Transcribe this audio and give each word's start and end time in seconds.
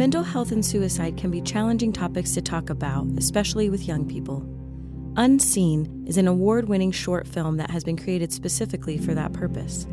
Mental 0.00 0.22
health 0.22 0.50
and 0.50 0.64
suicide 0.64 1.18
can 1.18 1.30
be 1.30 1.42
challenging 1.42 1.92
topics 1.92 2.32
to 2.32 2.40
talk 2.40 2.70
about, 2.70 3.06
especially 3.18 3.68
with 3.68 3.86
young 3.86 4.08
people. 4.08 4.42
Unseen 5.18 6.06
is 6.06 6.16
an 6.16 6.26
award 6.26 6.70
winning 6.70 6.90
short 6.90 7.28
film 7.28 7.58
that 7.58 7.70
has 7.70 7.84
been 7.84 7.98
created 7.98 8.32
specifically 8.32 8.96
for 8.96 9.12
that 9.12 9.34
purpose. 9.34 9.86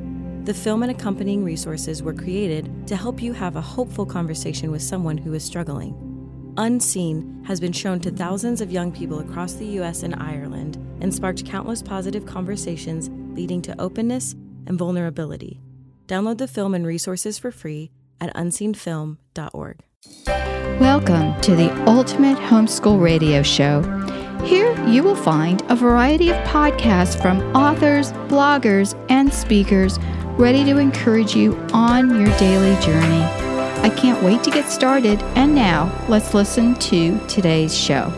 The 0.45 0.53
film 0.53 0.81
and 0.81 0.93
accompanying 0.93 1.43
resources 1.43 2.01
were 2.01 2.13
created 2.13 2.87
to 2.87 2.95
help 2.95 3.21
you 3.21 3.33
have 3.33 3.57
a 3.57 3.61
hopeful 3.61 4.05
conversation 4.05 4.71
with 4.71 4.81
someone 4.81 5.17
who 5.17 5.33
is 5.33 5.43
struggling. 5.43 5.93
Unseen 6.55 7.43
has 7.45 7.59
been 7.59 7.73
shown 7.73 7.99
to 7.99 8.09
thousands 8.09 8.61
of 8.61 8.71
young 8.71 8.93
people 8.93 9.19
across 9.19 9.55
the 9.55 9.67
US 9.81 10.03
and 10.03 10.15
Ireland 10.15 10.77
and 11.01 11.13
sparked 11.13 11.45
countless 11.45 11.81
positive 11.81 12.25
conversations 12.25 13.09
leading 13.37 13.61
to 13.63 13.75
openness 13.77 14.35
and 14.67 14.79
vulnerability. 14.79 15.59
Download 16.07 16.37
the 16.37 16.47
film 16.47 16.75
and 16.75 16.87
resources 16.87 17.37
for 17.37 17.51
free 17.51 17.91
at 18.21 18.33
unseenfilm.org. 18.35 19.83
Welcome 20.79 21.41
to 21.41 21.55
the 21.55 21.73
Ultimate 21.89 22.37
Homeschool 22.37 23.01
Radio 23.01 23.41
Show. 23.41 23.81
Here 24.45 24.79
you 24.85 25.01
will 25.01 25.15
find 25.15 25.63
a 25.69 25.75
variety 25.75 26.29
of 26.29 26.35
podcasts 26.45 27.19
from 27.19 27.41
authors, 27.55 28.11
bloggers, 28.29 28.93
and 29.09 29.33
speakers 29.33 29.97
ready 30.37 30.63
to 30.65 30.77
encourage 30.77 31.35
you 31.35 31.55
on 31.73 32.09
your 32.21 32.37
daily 32.37 32.79
journey. 32.79 33.23
I 33.81 33.89
can't 33.97 34.23
wait 34.23 34.43
to 34.43 34.51
get 34.51 34.69
started, 34.69 35.19
and 35.35 35.55
now 35.55 35.91
let's 36.09 36.35
listen 36.35 36.75
to 36.75 37.17
today's 37.27 37.75
show. 37.75 38.13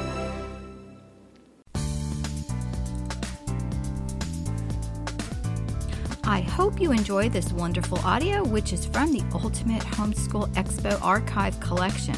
I 6.26 6.42
hope 6.42 6.82
you 6.82 6.92
enjoy 6.92 7.30
this 7.30 7.54
wonderful 7.54 8.00
audio, 8.00 8.44
which 8.44 8.74
is 8.74 8.86
from 8.86 9.14
the 9.14 9.24
Ultimate 9.34 9.84
Homeschool 9.84 10.50
Expo 10.56 11.02
Archive 11.02 11.58
Collection. 11.62 12.16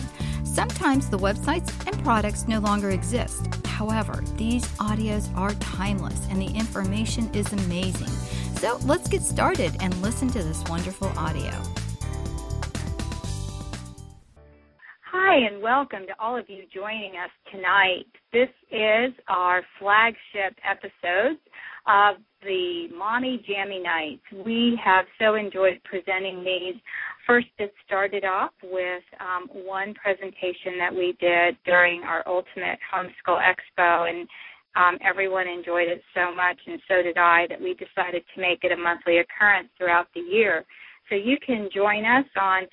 Sometimes 0.54 1.10
the 1.10 1.18
websites 1.18 1.72
and 1.88 2.04
products 2.04 2.46
no 2.46 2.60
longer 2.60 2.90
exist. 2.90 3.48
However, 3.66 4.22
these 4.36 4.66
audios 4.80 5.34
are 5.38 5.54
timeless 5.54 6.28
and 6.30 6.42
the 6.42 6.54
information 6.54 7.34
is 7.34 7.54
amazing. 7.54 8.10
So 8.60 8.78
let's 8.84 9.08
get 9.08 9.22
started 9.22 9.72
and 9.80 9.96
listen 10.02 10.28
to 10.28 10.44
this 10.44 10.62
wonderful 10.68 11.08
audio. 11.18 11.54
Hi, 15.06 15.38
and 15.38 15.64
welcome 15.64 16.06
to 16.08 16.14
all 16.20 16.38
of 16.38 16.50
you 16.50 16.64
joining 16.74 17.14
us 17.14 17.32
tonight. 17.50 18.08
This 18.34 18.50
is 18.72 19.14
our 19.30 19.62
flagship 19.80 20.60
episode 20.70 21.38
of 21.88 22.18
the 22.44 22.88
Mommy 22.98 23.42
Jammy 23.48 23.80
Nights. 23.80 24.46
We 24.46 24.78
have 24.84 25.06
so 25.18 25.36
enjoyed 25.36 25.80
presenting 25.86 26.44
these. 26.44 26.76
First, 27.28 27.48
it 27.60 27.74
started 27.86 28.26
off 28.26 28.52
with 28.64 29.04
um, 29.20 29.48
one 29.66 29.94
presentation 29.94 30.78
that 30.80 30.94
we 30.94 31.16
did 31.20 31.56
during 31.66 32.02
our 32.04 32.24
Ultimate 32.28 32.80
Homeschool 32.94 33.40
Expo, 33.40 34.10
and 34.10 34.28
um, 34.76 34.98
everyone 35.08 35.48
enjoyed 35.48 35.88
it 35.88 36.02
so 36.16 36.34
much, 36.34 36.58
and 36.66 36.82
so 36.88 37.02
did 37.04 37.18
I, 37.18 37.46
that 37.50 37.62
we 37.62 37.74
decided 37.74 38.24
to 38.34 38.42
make 38.42 38.64
it 38.64 38.72
a 38.72 38.78
monthly 38.78 39.20
occurrence 39.20 39.70
throughout 39.78 40.08
the 40.16 40.22
year. 40.22 40.66
So 41.10 41.16
you 41.16 41.38
can 41.46 41.70
join 41.74 42.06
us 42.06 42.26
on 42.40 42.64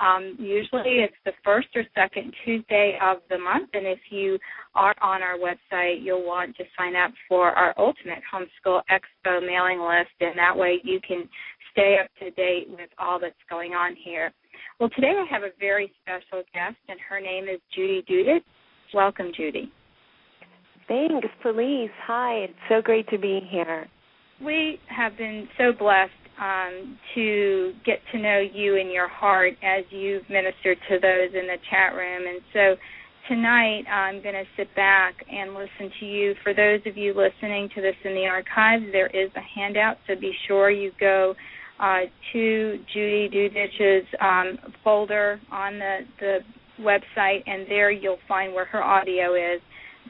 um, 0.00 0.36
usually 0.40 1.04
it's 1.04 1.14
the 1.24 1.32
first 1.44 1.68
or 1.76 1.84
second 1.94 2.34
Tuesday 2.44 2.98
of 3.00 3.18
the 3.30 3.38
month, 3.38 3.70
and 3.74 3.86
if 3.86 4.00
you 4.10 4.38
are 4.74 4.94
on 5.00 5.22
our 5.22 5.38
website, 5.38 6.02
you'll 6.02 6.26
want 6.26 6.56
to 6.56 6.64
sign 6.76 6.96
up 6.96 7.12
for 7.28 7.50
our 7.50 7.72
Ultimate 7.78 8.18
Homeschool 8.32 8.82
Expo 8.90 9.40
mailing 9.40 9.80
list, 9.80 10.10
and 10.20 10.36
that 10.36 10.56
way 10.56 10.80
you 10.82 11.00
can 11.06 11.28
stay 11.74 11.96
up 12.02 12.08
to 12.20 12.30
date 12.30 12.68
with 12.70 12.88
all 12.98 13.18
that's 13.20 13.34
going 13.50 13.72
on 13.72 13.94
here. 14.02 14.32
Well, 14.80 14.88
today 14.94 15.12
I 15.12 15.26
have 15.30 15.42
a 15.42 15.50
very 15.60 15.92
special 16.02 16.42
guest, 16.54 16.76
and 16.88 16.98
her 17.08 17.20
name 17.20 17.44
is 17.44 17.60
Judy 17.74 18.02
Dudich. 18.08 18.44
Welcome, 18.94 19.32
Judy. 19.36 19.70
Thanks, 20.86 21.28
Felice. 21.42 21.90
Hi, 22.06 22.44
it's 22.44 22.54
so 22.68 22.80
great 22.80 23.08
to 23.08 23.18
be 23.18 23.40
here. 23.50 23.86
We 24.44 24.78
have 24.88 25.16
been 25.16 25.48
so 25.58 25.72
blessed 25.76 26.12
um, 26.40 26.98
to 27.14 27.72
get 27.84 27.98
to 28.12 28.18
know 28.18 28.40
you 28.52 28.78
and 28.78 28.90
your 28.90 29.08
heart 29.08 29.54
as 29.62 29.84
you've 29.90 30.28
ministered 30.28 30.78
to 30.88 30.98
those 31.00 31.30
in 31.32 31.46
the 31.46 31.56
chat 31.70 31.94
room. 31.94 32.22
And 32.28 32.40
so 32.52 32.76
tonight 33.28 33.84
I'm 33.90 34.22
going 34.22 34.34
to 34.34 34.44
sit 34.56 34.74
back 34.76 35.14
and 35.30 35.54
listen 35.54 35.90
to 36.00 36.06
you. 36.06 36.34
For 36.42 36.52
those 36.52 36.80
of 36.86 36.96
you 36.96 37.14
listening 37.14 37.68
to 37.74 37.80
this 37.80 37.94
in 38.04 38.14
the 38.14 38.26
archives, 38.26 38.84
there 38.92 39.06
is 39.06 39.30
a 39.36 39.58
handout, 39.58 39.96
so 40.06 40.14
be 40.20 40.32
sure 40.46 40.70
you 40.70 40.92
go 41.00 41.34
uh, 41.80 42.00
to 42.32 42.78
Judy 42.92 43.28
Dudich's 43.28 44.06
um, 44.20 44.58
folder 44.82 45.40
on 45.50 45.78
the, 45.78 45.98
the 46.20 46.38
website, 46.80 47.42
and 47.46 47.66
there 47.68 47.90
you'll 47.90 48.18
find 48.28 48.54
where 48.54 48.64
her 48.66 48.82
audio 48.82 49.34
is. 49.34 49.60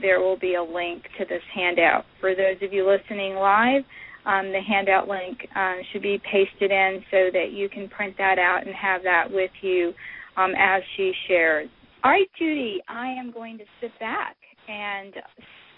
There 0.01 0.21
will 0.21 0.39
be 0.39 0.55
a 0.55 0.63
link 0.63 1.05
to 1.19 1.25
this 1.25 1.43
handout. 1.55 2.05
For 2.21 2.35
those 2.35 2.57
of 2.63 2.73
you 2.73 2.87
listening 2.87 3.35
live, 3.35 3.83
um, 4.27 4.51
the 4.53 4.61
handout 4.61 5.09
link 5.09 5.39
um, 5.55 5.81
should 5.93 6.03
be 6.03 6.21
pasted 6.31 6.71
in 6.71 7.01
so 7.11 7.31
that 7.33 7.53
you 7.53 7.69
can 7.69 7.89
print 7.89 8.15
that 8.19 8.39
out 8.39 8.67
and 8.67 8.75
have 8.75 9.03
that 9.05 9.31
with 9.31 9.51
you 9.63 9.93
um, 10.37 10.53
as 10.59 10.83
she 10.97 11.13
shares. 11.29 11.69
All 12.03 12.11
right, 12.11 12.29
Judy, 12.39 12.81
I 12.89 13.09
am 13.09 13.31
going 13.33 13.57
to 13.59 13.65
sit 13.81 13.93
back 14.01 14.37
and 14.69 15.15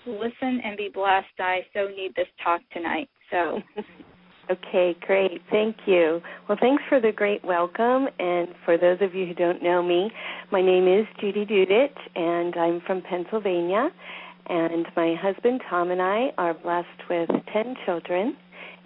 listen 0.06 0.60
and 0.64 0.76
be 0.76 0.88
blessed. 0.92 1.26
I 1.38 1.60
so 1.74 1.88
need 1.88 2.14
this 2.16 2.28
talk 2.42 2.60
tonight. 2.72 3.08
So. 3.30 3.60
Okay, 4.48 4.96
great. 5.00 5.42
Thank 5.50 5.76
you. 5.86 6.20
Well, 6.48 6.56
thanks 6.60 6.82
for 6.88 7.00
the 7.00 7.10
great 7.10 7.44
welcome. 7.44 8.06
And 8.20 8.48
for 8.64 8.78
those 8.78 8.98
of 9.00 9.12
you 9.12 9.26
who 9.26 9.34
don't 9.34 9.60
know 9.60 9.82
me, 9.82 10.12
my 10.52 10.62
name 10.62 10.86
is 10.86 11.04
Judy 11.20 11.44
Dudich, 11.44 11.96
and 12.14 12.54
I'm 12.54 12.80
from 12.86 13.02
Pennsylvania. 13.02 13.90
And 14.48 14.86
my 14.96 15.16
husband 15.20 15.62
Tom 15.68 15.90
and 15.90 16.00
I 16.00 16.28
are 16.38 16.54
blessed 16.54 17.08
with 17.10 17.28
10 17.52 17.74
children, 17.84 18.36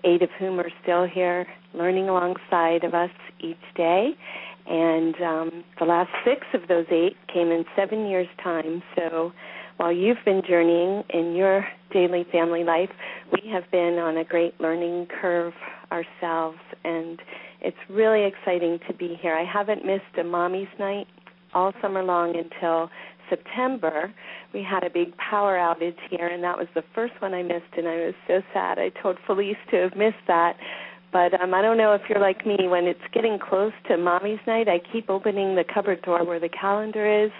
eight 0.04 0.22
of 0.22 0.30
whom 0.38 0.58
are 0.58 0.70
still 0.82 1.06
here 1.06 1.46
learning 1.74 2.08
alongside 2.08 2.82
of 2.82 2.94
us 2.94 3.10
each 3.40 3.56
day. 3.76 4.12
And 4.66 5.14
um, 5.20 5.64
the 5.78 5.84
last 5.84 6.10
six 6.24 6.46
of 6.54 6.68
those 6.68 6.86
eight 6.90 7.16
came 7.32 7.50
in 7.50 7.66
seven 7.76 8.06
years' 8.06 8.28
time. 8.42 8.82
So 8.96 9.32
while 9.80 9.90
you've 9.90 10.18
been 10.26 10.42
journeying 10.46 11.02
in 11.08 11.34
your 11.34 11.66
daily 11.90 12.26
family 12.30 12.64
life, 12.64 12.90
we 13.32 13.48
have 13.48 13.62
been 13.70 13.94
on 13.94 14.18
a 14.18 14.24
great 14.24 14.60
learning 14.60 15.06
curve 15.22 15.54
ourselves. 15.90 16.58
And 16.84 17.18
it's 17.62 17.78
really 17.88 18.26
exciting 18.26 18.78
to 18.86 18.92
be 18.92 19.18
here. 19.22 19.34
I 19.34 19.50
haven't 19.50 19.86
missed 19.86 20.18
a 20.20 20.22
mommy's 20.22 20.68
night 20.78 21.06
all 21.54 21.72
summer 21.80 22.02
long 22.02 22.36
until 22.36 22.90
September, 23.30 24.12
we 24.52 24.62
had 24.62 24.84
a 24.84 24.90
big 24.90 25.16
power 25.16 25.56
outage 25.56 25.96
here, 26.10 26.26
and 26.26 26.44
that 26.44 26.58
was 26.58 26.66
the 26.74 26.82
first 26.94 27.14
one 27.20 27.32
I 27.32 27.42
missed, 27.42 27.72
and 27.78 27.88
I 27.88 27.96
was 28.04 28.14
so 28.28 28.42
sad. 28.52 28.78
I 28.78 28.90
told 29.02 29.16
Felice 29.26 29.56
to 29.70 29.76
have 29.76 29.96
missed 29.96 30.26
that. 30.26 30.58
But 31.12 31.40
um, 31.40 31.54
I 31.54 31.62
don't 31.62 31.78
know 31.78 31.94
if 31.94 32.02
you're 32.08 32.20
like 32.20 32.46
me. 32.46 32.68
When 32.68 32.84
it's 32.84 33.00
getting 33.12 33.38
close 33.38 33.72
to 33.88 33.96
mommy's 33.96 34.38
night, 34.46 34.68
I 34.68 34.80
keep 34.92 35.08
opening 35.08 35.56
the 35.56 35.64
cupboard 35.64 36.02
door 36.02 36.24
where 36.24 36.38
the 36.38 36.48
calendar 36.48 37.24
is, 37.24 37.32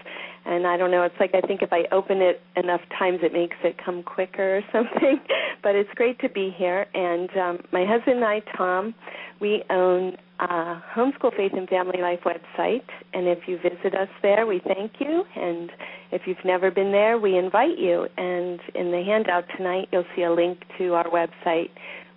and 0.47 0.67
I 0.67 0.77
don't 0.77 0.91
know. 0.91 1.03
It's 1.03 1.15
like 1.21 1.35
I 1.35 1.41
think 1.41 1.63
if 1.63 1.73
I 1.73 1.85
open 1.93 2.23
it 2.23 2.41
enough 2.57 2.81
times, 2.99 3.21
it 3.23 3.33
makes 3.33 3.57
it 3.63 3.77
come 3.83 4.03
quicker 4.03 4.59
or 4.59 4.63
something. 4.73 5.21
but 5.63 5.75
it's 5.75 5.91
great 5.95 6.19
to 6.21 6.29
be 6.29 6.55
here. 6.57 6.87
And 6.95 7.31
um, 7.37 7.59
my 7.73 7.85
husband 7.85 8.17
and 8.17 8.25
I, 8.25 8.41
Tom, 8.57 8.95
we 9.41 9.63
own 9.71 10.17
a 10.39 10.83
Homeschool 10.95 11.37
Faith 11.37 11.53
and 11.55 11.69
Family 11.69 12.01
Life 12.01 12.21
website, 12.25 12.89
and 13.13 13.29
if 13.29 13.41
you 13.47 13.59
visit 13.59 13.95
us 13.95 14.09
there, 14.23 14.47
we 14.47 14.61
thank 14.67 14.93
you. 14.99 15.25
And 15.37 15.71
if 16.13 16.23
you've 16.27 16.45
never 16.45 16.71
been 16.71 16.93
there, 16.93 17.19
we 17.19 17.37
invite 17.37 17.79
you. 17.79 18.07
And 18.17 18.61
in 18.75 18.91
the 18.91 19.03
handout 19.05 19.45
tonight, 19.57 19.89
you'll 19.93 20.05
see 20.17 20.23
a 20.23 20.33
link 20.33 20.63
to 20.79 20.95
our 20.95 21.09
website. 21.11 21.71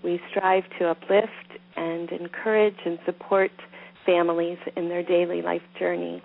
We 0.03 0.21
strive 0.31 0.63
to 0.79 0.89
uplift 0.89 1.59
and 1.75 2.09
encourage 2.11 2.77
and 2.85 2.97
support 3.05 3.51
families 4.05 4.57
in 4.75 4.89
their 4.89 5.03
daily 5.03 5.41
life 5.41 5.61
journey. 5.77 6.21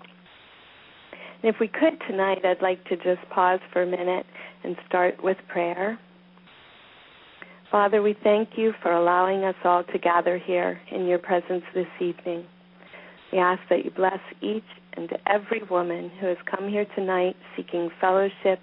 And 1.41 1.53
if 1.53 1.59
we 1.59 1.67
could 1.67 1.99
tonight, 2.07 2.43
I'd 2.43 2.61
like 2.61 2.83
to 2.85 2.97
just 2.97 3.27
pause 3.33 3.59
for 3.71 3.81
a 3.81 3.87
minute 3.87 4.25
and 4.63 4.75
start 4.87 5.23
with 5.23 5.37
prayer. 5.47 5.97
Father, 7.71 8.01
we 8.01 8.15
thank 8.23 8.49
you 8.57 8.73
for 8.81 8.91
allowing 8.91 9.43
us 9.43 9.55
all 9.63 9.83
to 9.83 9.99
gather 9.99 10.37
here 10.37 10.81
in 10.91 11.05
your 11.05 11.19
presence 11.19 11.63
this 11.73 11.87
evening. 12.01 12.45
We 13.31 13.37
ask 13.37 13.61
that 13.69 13.85
you 13.85 13.91
bless 13.91 14.19
each 14.41 14.63
and 14.97 15.09
every 15.27 15.61
woman 15.69 16.11
who 16.19 16.27
has 16.27 16.37
come 16.49 16.67
here 16.67 16.85
tonight 16.95 17.35
seeking 17.55 17.89
fellowship, 18.01 18.59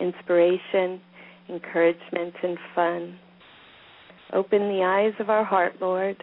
inspiration, 0.00 1.00
encouragement, 1.48 2.34
and 2.42 2.58
fun. 2.74 3.18
Open 4.32 4.60
the 4.68 4.82
eyes 4.82 5.12
of 5.20 5.28
our 5.28 5.44
heart, 5.44 5.74
Lord, 5.80 6.22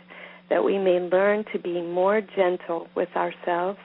that 0.49 0.63
we 0.63 0.77
may 0.77 0.99
learn 0.99 1.45
to 1.53 1.59
be 1.59 1.81
more 1.81 2.21
gentle 2.35 2.87
with 2.95 3.09
ourselves 3.15 3.79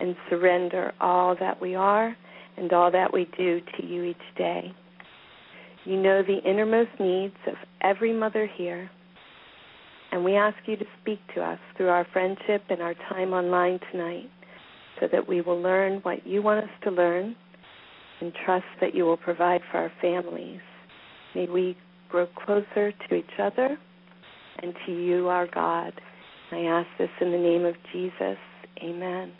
and 0.00 0.16
surrender 0.28 0.92
all 1.00 1.36
that 1.40 1.60
we 1.60 1.74
are 1.74 2.16
and 2.56 2.72
all 2.72 2.90
that 2.90 3.12
we 3.12 3.28
do 3.36 3.60
to 3.76 3.86
you 3.86 4.04
each 4.04 4.16
day. 4.36 4.72
You 5.84 5.96
know 5.96 6.22
the 6.22 6.38
innermost 6.48 6.90
needs 6.98 7.36
of 7.46 7.54
every 7.82 8.12
mother 8.12 8.48
here, 8.56 8.90
and 10.12 10.24
we 10.24 10.36
ask 10.36 10.56
you 10.66 10.76
to 10.76 10.84
speak 11.02 11.18
to 11.34 11.42
us 11.42 11.58
through 11.76 11.88
our 11.88 12.06
friendship 12.12 12.62
and 12.70 12.80
our 12.80 12.94
time 13.10 13.32
online 13.32 13.80
tonight. 13.92 14.30
so 15.00 15.08
that 15.10 15.26
we 15.26 15.40
will 15.40 15.60
learn 15.60 15.98
what 16.02 16.26
you 16.26 16.42
want 16.42 16.62
us 16.62 16.70
to 16.84 16.90
learn 16.90 17.34
and 18.20 18.32
trust 18.44 18.64
that 18.80 18.94
you 18.94 19.04
will 19.04 19.16
provide 19.16 19.60
for 19.70 19.78
our 19.78 19.92
families. 20.00 20.60
May 21.34 21.46
we 21.46 21.76
grow 22.08 22.26
closer 22.44 22.92
to 22.92 23.14
each 23.14 23.24
other 23.40 23.76
and 24.62 24.72
to 24.86 24.92
you, 24.92 25.28
our 25.28 25.46
God. 25.46 25.92
I 26.52 26.58
ask 26.58 26.86
this 26.98 27.10
in 27.20 27.32
the 27.32 27.38
name 27.38 27.64
of 27.64 27.74
Jesus. 27.92 28.38
Amen. 28.82 29.32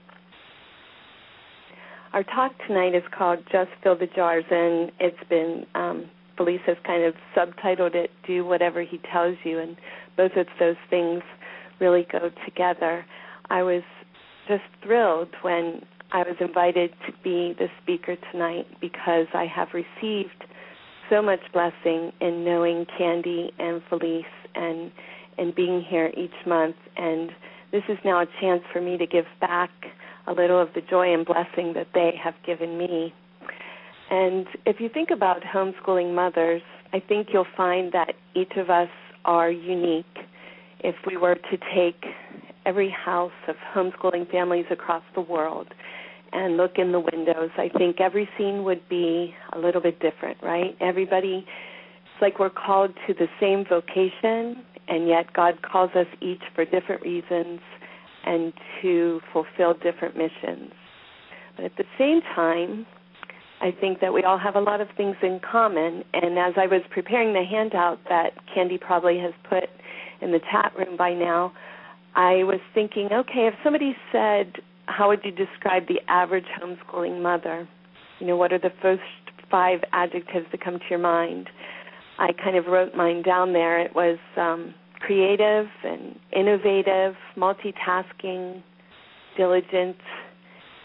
Our 2.14 2.22
talk 2.22 2.52
tonight 2.68 2.94
is 2.94 3.02
called 3.10 3.40
Just 3.50 3.70
Fill 3.82 3.98
the 3.98 4.06
Jars, 4.06 4.44
and 4.48 4.92
it's 5.00 5.28
been, 5.28 5.66
um, 5.74 6.08
Felice 6.36 6.60
has 6.64 6.76
kind 6.86 7.02
of 7.02 7.14
subtitled 7.36 7.96
it, 7.96 8.12
Do 8.24 8.44
Whatever 8.44 8.82
He 8.82 9.00
Tells 9.12 9.36
You, 9.42 9.58
and 9.58 9.76
both 10.16 10.30
of 10.36 10.46
those 10.60 10.76
things 10.88 11.24
really 11.80 12.06
go 12.12 12.30
together. 12.44 13.04
I 13.50 13.64
was 13.64 13.82
just 14.46 14.62
thrilled 14.80 15.30
when 15.42 15.84
I 16.12 16.18
was 16.18 16.36
invited 16.38 16.92
to 17.04 17.12
be 17.24 17.56
the 17.58 17.66
speaker 17.82 18.14
tonight 18.30 18.68
because 18.80 19.26
I 19.34 19.46
have 19.46 19.70
received 19.74 20.44
so 21.10 21.20
much 21.20 21.40
blessing 21.52 22.12
in 22.20 22.44
knowing 22.44 22.86
Candy 22.96 23.50
and 23.58 23.82
Felice 23.90 24.24
and 24.54 24.92
and 25.36 25.52
being 25.52 25.82
here 25.82 26.12
each 26.16 26.46
month 26.46 26.76
and 26.96 27.30
this 27.72 27.82
is 27.88 27.98
now 28.04 28.20
a 28.20 28.26
chance 28.40 28.62
for 28.72 28.80
me 28.80 28.96
to 28.98 29.04
give 29.04 29.24
back 29.40 29.70
a 30.26 30.32
little 30.32 30.60
of 30.60 30.68
the 30.74 30.80
joy 30.80 31.12
and 31.12 31.26
blessing 31.26 31.72
that 31.74 31.88
they 31.94 32.12
have 32.22 32.34
given 32.46 32.78
me. 32.78 33.12
And 34.10 34.46
if 34.66 34.80
you 34.80 34.88
think 34.88 35.10
about 35.10 35.42
homeschooling 35.42 36.14
mothers, 36.14 36.62
I 36.92 37.00
think 37.00 37.28
you'll 37.32 37.46
find 37.56 37.92
that 37.92 38.14
each 38.34 38.52
of 38.56 38.70
us 38.70 38.88
are 39.24 39.50
unique. 39.50 40.04
If 40.80 40.94
we 41.06 41.16
were 41.16 41.34
to 41.34 41.58
take 41.74 42.04
every 42.66 42.90
house 42.90 43.32
of 43.48 43.56
homeschooling 43.74 44.30
families 44.30 44.66
across 44.70 45.02
the 45.14 45.20
world 45.20 45.68
and 46.32 46.56
look 46.56 46.72
in 46.76 46.92
the 46.92 47.00
windows, 47.00 47.50
I 47.56 47.68
think 47.76 48.00
every 48.00 48.28
scene 48.36 48.64
would 48.64 48.88
be 48.88 49.34
a 49.52 49.58
little 49.58 49.80
bit 49.80 50.00
different, 50.00 50.38
right? 50.42 50.76
Everybody, 50.80 51.44
it's 51.46 52.22
like 52.22 52.38
we're 52.38 52.50
called 52.50 52.92
to 53.06 53.14
the 53.14 53.26
same 53.40 53.64
vocation, 53.68 54.64
and 54.88 55.08
yet 55.08 55.32
God 55.32 55.62
calls 55.62 55.90
us 55.94 56.06
each 56.20 56.42
for 56.54 56.64
different 56.64 57.02
reasons 57.02 57.60
and 58.26 58.52
to 58.82 59.20
fulfill 59.32 59.74
different 59.74 60.16
missions. 60.16 60.72
But 61.56 61.66
at 61.66 61.76
the 61.76 61.84
same 61.98 62.20
time, 62.34 62.86
I 63.60 63.70
think 63.80 64.00
that 64.00 64.12
we 64.12 64.24
all 64.24 64.38
have 64.38 64.56
a 64.56 64.60
lot 64.60 64.80
of 64.80 64.88
things 64.96 65.16
in 65.22 65.40
common. 65.40 66.04
And 66.12 66.38
as 66.38 66.54
I 66.56 66.66
was 66.66 66.82
preparing 66.90 67.32
the 67.32 67.44
handout 67.44 67.98
that 68.08 68.30
Candy 68.52 68.78
probably 68.78 69.18
has 69.18 69.32
put 69.48 69.64
in 70.20 70.32
the 70.32 70.40
chat 70.50 70.72
room 70.76 70.96
by 70.96 71.14
now, 71.14 71.52
I 72.14 72.44
was 72.44 72.60
thinking, 72.74 73.08
okay, 73.12 73.48
if 73.48 73.54
somebody 73.62 73.96
said, 74.12 74.54
how 74.86 75.08
would 75.08 75.20
you 75.24 75.30
describe 75.30 75.86
the 75.88 76.00
average 76.08 76.44
homeschooling 76.60 77.22
mother? 77.22 77.68
You 78.20 78.26
know, 78.26 78.36
what 78.36 78.52
are 78.52 78.58
the 78.58 78.72
first 78.82 79.02
five 79.50 79.80
adjectives 79.92 80.46
that 80.52 80.62
come 80.62 80.78
to 80.78 80.84
your 80.90 80.98
mind? 80.98 81.48
I 82.18 82.32
kind 82.32 82.56
of 82.56 82.66
wrote 82.66 82.94
mine 82.94 83.22
down 83.22 83.52
there. 83.52 83.80
It 83.80 83.94
was 83.94 84.18
um, 84.36 84.74
creative 85.06 85.66
and 85.82 86.18
innovative, 86.34 87.14
multitasking, 87.36 88.62
diligent, 89.36 89.96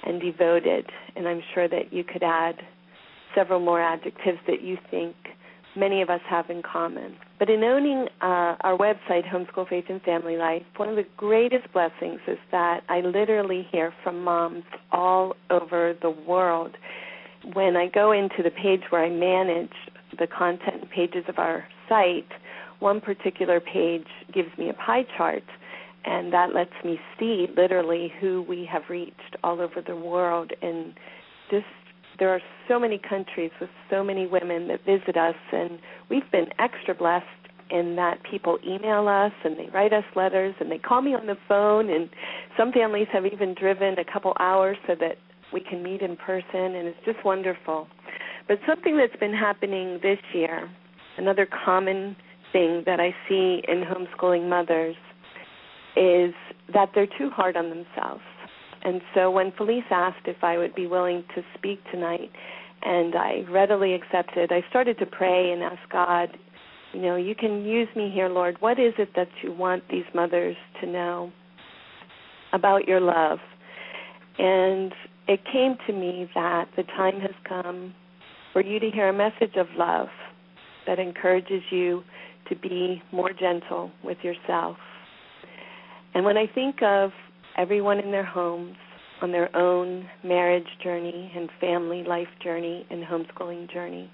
and 0.05 0.21
devoted. 0.21 0.85
And 1.15 1.27
I'm 1.27 1.41
sure 1.53 1.67
that 1.67 1.93
you 1.93 2.03
could 2.03 2.23
add 2.23 2.55
several 3.35 3.59
more 3.59 3.81
adjectives 3.81 4.39
that 4.47 4.61
you 4.61 4.77
think 4.89 5.15
many 5.75 6.01
of 6.01 6.09
us 6.09 6.21
have 6.27 6.49
in 6.49 6.61
common. 6.61 7.15
But 7.37 7.49
in 7.49 7.63
owning 7.63 8.07
uh, 8.21 8.55
our 8.61 8.77
website, 8.77 9.27
Homeschool 9.27 9.69
Faith 9.69 9.85
and 9.89 10.01
Family 10.01 10.35
Life, 10.35 10.63
one 10.77 10.89
of 10.89 10.95
the 10.95 11.05
greatest 11.15 11.71
blessings 11.71 12.19
is 12.27 12.37
that 12.51 12.81
I 12.89 13.01
literally 13.01 13.67
hear 13.71 13.93
from 14.03 14.23
moms 14.23 14.63
all 14.91 15.35
over 15.49 15.93
the 16.01 16.09
world. 16.09 16.75
When 17.53 17.77
I 17.77 17.87
go 17.87 18.11
into 18.11 18.43
the 18.43 18.51
page 18.51 18.81
where 18.89 19.05
I 19.05 19.09
manage 19.09 19.71
the 20.17 20.27
content 20.27 20.89
pages 20.89 21.23
of 21.29 21.37
our 21.37 21.65
site, 21.87 22.27
one 22.79 23.01
particular 23.01 23.59
page 23.59 24.07
gives 24.33 24.49
me 24.57 24.69
a 24.69 24.73
pie 24.73 25.05
chart, 25.17 25.43
and 26.05 26.31
that 26.33 26.53
lets 26.53 26.73
me 26.83 26.99
see 27.19 27.47
literally 27.55 28.11
who 28.19 28.45
we 28.47 28.67
have 28.71 28.83
reached 28.89 29.35
all 29.43 29.61
over 29.61 29.81
the 29.85 29.95
world. 29.95 30.51
And 30.61 30.93
just 31.51 31.65
there 32.19 32.29
are 32.29 32.41
so 32.67 32.79
many 32.79 32.97
countries 32.97 33.51
with 33.59 33.69
so 33.89 34.03
many 34.03 34.27
women 34.27 34.67
that 34.69 34.85
visit 34.85 35.17
us, 35.17 35.35
and 35.51 35.79
we've 36.09 36.29
been 36.31 36.47
extra 36.57 36.95
blessed 36.95 37.25
in 37.69 37.95
that 37.95 38.19
people 38.29 38.57
email 38.67 39.07
us 39.07 39.31
and 39.43 39.57
they 39.57 39.69
write 39.71 39.93
us 39.93 40.03
letters 40.15 40.55
and 40.59 40.71
they 40.71 40.77
call 40.77 41.01
me 41.01 41.13
on 41.13 41.27
the 41.27 41.37
phone 41.47 41.89
and 41.89 42.09
some 42.57 42.71
families 42.71 43.07
have 43.13 43.25
even 43.25 43.53
driven 43.53 43.97
a 43.99 44.11
couple 44.11 44.33
hours 44.39 44.77
so 44.87 44.95
that 44.99 45.17
we 45.53 45.61
can 45.61 45.83
meet 45.83 46.01
in 46.01 46.15
person 46.15 46.75
and 46.75 46.87
it's 46.87 46.97
just 47.05 47.23
wonderful. 47.23 47.87
But 48.47 48.57
something 48.67 48.97
that's 48.97 49.15
been 49.19 49.33
happening 49.33 49.99
this 50.01 50.17
year, 50.33 50.69
another 51.17 51.47
common 51.65 52.15
thing 52.51 52.83
that 52.85 52.99
I 52.99 53.13
see 53.27 53.61
in 53.67 53.83
homeschooling 53.83 54.49
mothers 54.49 54.95
is 55.95 56.33
that 56.73 56.89
they're 56.93 57.07
too 57.17 57.29
hard 57.29 57.57
on 57.57 57.69
themselves. 57.69 58.21
And 58.83 59.01
so 59.13 59.29
when 59.29 59.51
Felice 59.57 59.83
asked 59.91 60.25
if 60.25 60.43
I 60.43 60.57
would 60.57 60.73
be 60.73 60.87
willing 60.87 61.23
to 61.35 61.41
speak 61.57 61.79
tonight, 61.91 62.31
and 62.81 63.15
I 63.15 63.43
readily 63.49 63.93
accepted, 63.93 64.51
I 64.51 64.63
started 64.69 64.97
to 64.99 65.05
pray 65.05 65.51
and 65.51 65.61
ask 65.61 65.79
God, 65.91 66.29
you 66.93 67.01
know, 67.01 67.17
you 67.17 67.35
can 67.35 67.65
use 67.65 67.89
me 67.95 68.09
here, 68.13 68.29
Lord. 68.29 68.57
What 68.61 68.79
is 68.79 68.93
it 68.97 69.09
that 69.15 69.27
you 69.43 69.51
want 69.51 69.83
these 69.89 70.05
mothers 70.15 70.55
to 70.81 70.87
know 70.87 71.31
about 72.53 72.87
your 72.87 73.01
love? 73.01 73.39
And 74.37 74.93
it 75.27 75.41
came 75.51 75.75
to 75.85 75.93
me 75.93 76.29
that 76.33 76.69
the 76.75 76.83
time 76.83 77.19
has 77.19 77.35
come 77.47 77.93
for 78.53 78.63
you 78.63 78.79
to 78.79 78.89
hear 78.89 79.09
a 79.09 79.13
message 79.13 79.55
of 79.57 79.67
love 79.77 80.07
that 80.87 80.97
encourages 80.97 81.61
you 81.69 82.03
to 82.47 82.55
be 82.55 83.01
more 83.11 83.31
gentle 83.33 83.91
with 84.03 84.17
yourself. 84.23 84.77
And 86.13 86.25
when 86.25 86.37
I 86.37 86.47
think 86.47 86.81
of 86.81 87.11
everyone 87.57 87.99
in 87.99 88.11
their 88.11 88.25
homes 88.25 88.75
on 89.21 89.31
their 89.31 89.55
own 89.55 90.07
marriage 90.23 90.67
journey 90.83 91.31
and 91.35 91.49
family 91.59 92.03
life 92.03 92.27
journey 92.41 92.85
and 92.89 93.03
homeschooling 93.03 93.71
journey, 93.71 94.09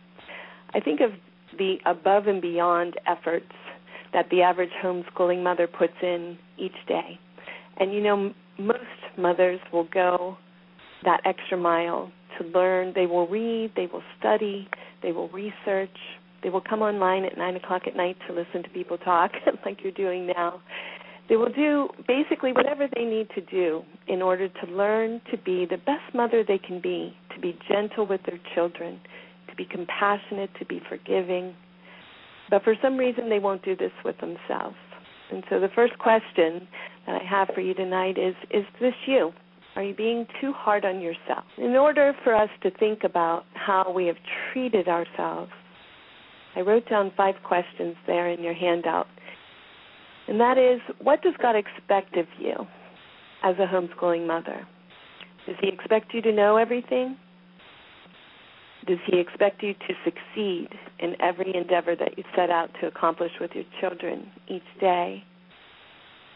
I 0.74 0.80
think 0.80 1.00
of 1.00 1.12
the 1.58 1.76
above 1.86 2.28
and 2.28 2.42
beyond 2.42 2.96
efforts 3.08 3.52
that 4.14 4.30
the 4.30 4.42
average 4.42 4.72
homeschooling 4.84 5.44
mother 5.44 5.68
puts 5.68 5.94
in 6.02 6.38
each 6.58 6.76
day. 6.88 7.20
And 7.78 7.94
you 7.94 8.02
know, 8.02 8.34
most 8.58 8.82
mothers 9.18 9.60
will 9.72 9.88
go 9.94 10.38
that 11.04 11.22
extra 11.26 11.58
mile 11.58 12.12
to 12.38 12.48
learn. 12.48 12.94
They 12.96 13.06
will 13.06 13.28
read, 13.28 13.72
they 13.76 13.88
will 13.88 14.04
study, 14.20 14.68
they 15.04 15.12
will 15.12 15.30
research, 15.30 15.98
they 16.46 16.52
will 16.52 16.62
come 16.62 16.84
online 16.84 17.26
at 17.26 17.40
9 17.40 17.56
o'clock 17.56 17.88
at 17.88 17.96
night 17.96 18.16
to 18.28 18.34
listen 18.34 18.62
to 18.62 18.70
people 18.70 19.00
talk, 19.00 19.32
like 19.66 19.80
you're 19.82 19.92
doing 19.92 20.28
now. 20.28 20.62
They 21.28 21.38
will 21.38 21.52
do 21.52 21.90
basically 22.08 22.54
whatever 22.54 22.88
they 22.96 23.04
need 23.04 23.30
to 23.34 23.42
do 23.42 23.82
in 24.08 24.22
order 24.22 24.48
to 24.48 24.68
learn 24.68 25.22
to 25.32 25.40
be 25.40 25.66
the 25.68 25.78
best 25.78 26.14
mother 26.14 26.44
they 26.48 26.60
can 26.60 26.80
be, 26.80 27.18
to 27.34 27.42
be 27.42 27.58
gentle 27.68 28.06
with 28.06 28.22
their 28.28 28.38
children, 28.54 29.00
to 29.50 29.56
be 29.56 29.66
compassionate, 29.66 30.52
to 30.60 30.66
be 30.66 30.80
forgiving. 30.88 31.56
But 32.52 32.64
for 32.64 32.76
some 32.80 32.96
reason, 32.96 33.28
they 33.28 33.40
won't 33.40 33.66
do 33.66 33.76
this 33.76 33.92
with 34.04 34.18
themselves. 34.20 34.76
And 35.32 35.44
so 35.50 35.60
the 35.60 35.70
first 35.74 35.98
question 35.98 36.68
that 37.08 37.20
I 37.20 37.26
have 37.28 37.48
for 37.56 37.62
you 37.62 37.74
tonight 37.74 38.20
is 38.20 38.36
Is 38.52 38.66
this 38.80 38.94
you? 39.08 39.32
Are 39.76 39.82
you 39.82 39.96
being 39.96 40.28
too 40.40 40.54
hard 40.54 40.86
on 40.86 41.02
yourself? 41.02 41.46
In 41.58 41.76
order 41.76 42.14
for 42.24 42.36
us 42.36 42.50
to 42.62 42.70
think 42.70 43.04
about 43.04 43.46
how 43.56 43.92
we 43.92 44.06
have 44.06 44.18
treated 44.54 44.88
ourselves 44.88 45.52
I 46.56 46.62
wrote 46.62 46.90
down 46.90 47.12
five 47.18 47.36
questions 47.44 47.96
there 48.08 48.30
in 48.30 48.42
your 48.42 48.54
handout. 48.54 49.08
And 50.28 50.40
that 50.40 50.58
is, 50.58 50.80
what 51.02 51.22
does 51.22 51.34
God 51.42 51.56
expect 51.56 52.16
of 52.18 52.26
you 52.40 52.54
as 53.44 53.56
a 53.60 53.68
homeschooling 53.68 54.26
mother? 54.26 54.66
Does 55.46 55.56
He 55.62 55.68
expect 55.68 56.14
you 56.14 56.22
to 56.22 56.32
know 56.32 56.58
everything? 56.58 57.18
Does 58.88 58.98
He 59.06 59.20
expect 59.20 59.62
you 59.62 59.74
to 59.74 59.94
succeed 60.04 60.70
in 61.00 61.16
every 61.22 61.56
endeavor 61.56 61.96
that 61.96 62.18
you 62.18 62.24
set 62.36 62.50
out 62.50 62.70
to 62.82 62.88
accomplish 62.88 63.32
with 63.40 63.52
your 63.54 63.66
children 63.82 64.32
each 64.48 64.64
day? 64.80 65.24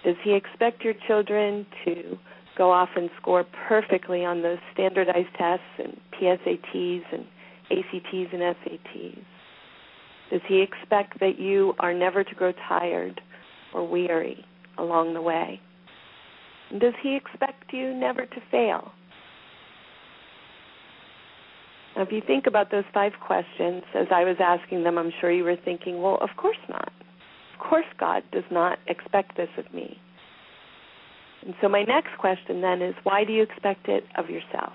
Does 0.04 0.16
He 0.24 0.34
expect 0.34 0.84
your 0.84 0.96
children 1.08 1.66
to 1.86 2.18
go 2.58 2.72
off 2.72 2.90
and 2.96 3.10
score 3.22 3.46
perfectly 3.68 4.26
on 4.26 4.42
those 4.42 4.58
standardized 4.74 5.34
tests 5.38 5.64
and 5.78 5.98
PSATs 6.20 7.04
and 7.14 7.26
ACTs 7.72 8.34
and 8.34 8.42
SATs? 8.42 9.24
Does 10.29 10.41
he 10.48 10.62
expect 10.62 11.19
that 11.19 11.39
you 11.39 11.74
are 11.79 11.93
never 11.93 12.24
to 12.24 12.36
grow 12.36 12.53
tired 12.67 13.21
or 13.74 13.88
weary 13.88 14.45
along 14.77 15.13
the 15.13 15.21
way? 15.21 15.59
Does 16.79 16.93
he 17.01 17.15
expect 17.15 17.74
you 17.74 17.93
never 17.93 18.25
to 18.25 18.41
fail? 18.51 18.91
Now, 21.95 22.03
if 22.03 22.12
you 22.12 22.21
think 22.25 22.45
about 22.45 22.69
those 22.71 22.83
five 22.93 23.13
questions, 23.25 23.83
as 23.95 24.07
I 24.13 24.24
was 24.24 24.38
asking 24.39 24.83
them, 24.83 24.98
I'm 24.98 25.12
sure 25.19 25.31
you 25.31 25.43
were 25.43 25.57
thinking, 25.65 26.01
well, 26.01 26.19
of 26.21 26.29
course 26.38 26.57
not. 26.69 26.91
Of 27.53 27.59
course, 27.59 27.86
God 28.00 28.24
does 28.31 28.43
not 28.51 28.77
expect 28.88 29.36
this 29.36 29.50
of 29.57 29.74
me. 29.74 30.00
And 31.45 31.55
so 31.62 31.69
my 31.69 31.83
next 31.83 32.17
question 32.19 32.62
then 32.62 32.81
is 32.81 32.93
why 33.03 33.24
do 33.24 33.33
you 33.33 33.43
expect 33.43 33.88
it 33.88 34.03
of 34.17 34.29
yourself? 34.29 34.74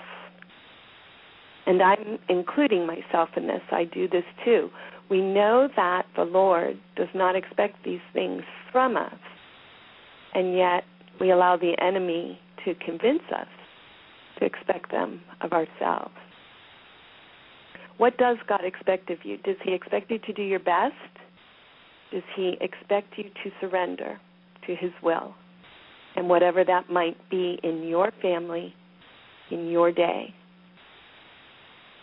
And 1.67 1.81
I'm 1.83 2.19
including 2.29 2.87
myself 2.87 3.31
in 3.37 3.47
this. 3.47 3.63
I 3.71 3.85
do 3.85 4.09
this 4.09 4.25
too. 4.45 4.69
We 5.11 5.21
know 5.21 5.69
that 5.77 6.07
the 6.17 6.25
Lord 6.25 6.79
does 6.97 7.09
not 7.15 7.37
expect 7.37 7.85
these 7.85 8.01
things 8.13 8.43
from 8.73 8.97
us. 8.97 9.15
And 10.35 10.57
yet 10.57 10.85
we 11.21 11.31
allow 11.31 11.57
the 11.57 11.75
enemy 11.81 12.39
to 12.65 12.75
convince 12.75 13.23
us 13.35 13.47
to 14.39 14.45
expect 14.45 14.91
them 14.91 15.21
of 15.41 15.53
ourselves. 15.53 16.15
What 17.99 18.17
does 18.19 18.39
God 18.49 18.65
expect 18.65 19.11
of 19.11 19.19
you? 19.25 19.37
Does 19.39 19.57
He 19.63 19.73
expect 19.73 20.11
you 20.11 20.19
to 20.19 20.33
do 20.33 20.43
your 20.43 20.59
best? 20.59 20.95
Does 22.11 22.23
He 22.35 22.57
expect 22.61 23.17
you 23.17 23.25
to 23.25 23.51
surrender 23.61 24.19
to 24.67 24.75
His 24.75 24.91
will? 25.03 25.35
And 26.17 26.29
whatever 26.29 26.65
that 26.65 26.91
might 26.91 27.17
be 27.31 27.59
in 27.63 27.87
your 27.87 28.13
family, 28.23 28.75
in 29.51 29.69
your 29.69 29.93
day. 29.93 30.35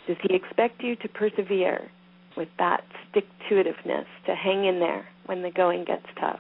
Does 0.08 0.18
He 0.22 0.36
expect 0.36 0.82
you 0.82 0.96
to 0.98 1.08
persevere 1.10 1.90
with 2.38 2.50
that 2.58 2.84
stick 3.10 3.26
to 3.50 3.56
itiveness, 3.56 4.06
to 4.26 4.36
hang 4.36 4.66
in 4.66 4.80
there 4.80 5.08
when 5.26 5.42
the 5.42 5.52
going 5.52 5.86
gets 5.86 6.06
tough? 6.20 6.40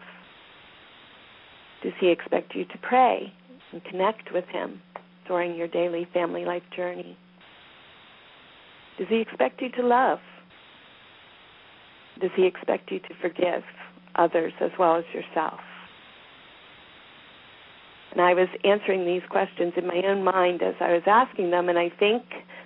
Does 1.83 1.93
He 1.99 2.09
expect 2.09 2.55
you 2.55 2.65
to 2.65 2.77
pray 2.81 3.33
and 3.71 3.83
connect 3.83 4.33
with 4.33 4.45
Him 4.45 4.81
during 5.27 5.55
your 5.55 5.67
daily 5.67 6.07
family 6.13 6.45
life 6.45 6.63
journey? 6.75 7.17
Does 8.97 9.07
He 9.09 9.19
expect 9.19 9.61
you 9.61 9.69
to 9.71 9.81
love? 9.81 10.19
Does 12.19 12.31
He 12.35 12.45
expect 12.45 12.91
you 12.91 12.99
to 12.99 13.13
forgive 13.21 13.63
others 14.15 14.53
as 14.59 14.71
well 14.77 14.95
as 14.95 15.05
yourself? 15.13 15.59
And 18.11 18.21
I 18.21 18.33
was 18.33 18.49
answering 18.65 19.05
these 19.05 19.21
questions 19.29 19.73
in 19.77 19.87
my 19.87 20.01
own 20.05 20.23
mind 20.23 20.61
as 20.61 20.75
I 20.81 20.91
was 20.91 21.03
asking 21.07 21.49
them, 21.51 21.69
and 21.69 21.79
I 21.79 21.89
think 21.97 22.23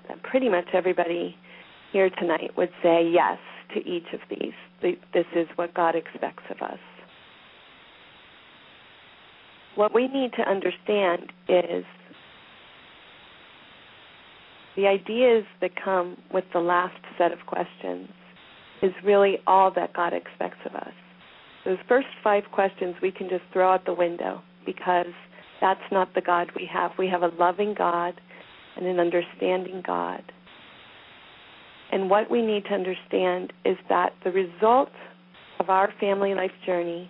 that 0.08 0.22
pretty 0.24 0.50
much 0.50 0.66
everybody 0.74 1.38
here 1.96 2.10
tonight 2.10 2.52
would 2.58 2.72
say 2.84 3.10
yes 3.10 3.38
to 3.74 3.80
each 3.90 4.08
of 4.12 4.20
these. 4.30 4.52
This 5.14 5.26
is 5.34 5.48
what 5.56 5.74
God 5.74 5.96
expects 5.96 6.44
of 6.50 6.62
us. 6.62 6.78
What 9.76 9.96
we 9.96 10.10
need 10.10 10.32
to 10.34 10.42
understand 10.42 11.32
is 11.48 11.86
the 14.76 14.88
ideas 14.88 15.46
that 15.62 15.72
come 15.82 16.18
with 16.34 16.44
the 16.52 16.60
last 16.60 17.00
set 17.18 17.32
of 17.32 17.40
questions 17.48 18.10
is 18.82 18.92
really 19.06 19.38
all 19.48 19.72
that 19.74 19.94
God 19.94 20.12
expects 20.12 20.60
of 20.66 20.76
us. 20.76 20.94
Those 21.64 21.78
first 21.88 22.08
five 22.22 22.44
questions 22.52 22.96
we 23.02 23.14
can 23.14 23.30
just 23.30 23.44
throw 23.54 23.72
out 23.72 23.86
the 23.86 23.94
window 23.94 24.42
because 24.66 25.14
that's 25.62 25.80
not 25.94 26.14
the 26.14 26.20
God 26.20 26.52
we 26.58 26.70
have. 26.74 26.92
We 27.00 27.08
have 27.08 27.24
a 27.24 27.32
loving 27.40 27.74
God 27.74 28.20
and 28.76 28.86
an 28.86 29.00
understanding 29.00 29.82
God. 29.88 30.22
And 31.92 32.10
what 32.10 32.30
we 32.30 32.42
need 32.42 32.66
to 32.66 32.74
understand 32.74 33.54
is 33.64 33.78
that 33.90 34.14
the 34.24 34.32
results 34.32 34.92
of 35.60 35.70
our 35.70 35.94
family 36.00 36.34
life 36.34 36.52
journey 36.66 37.10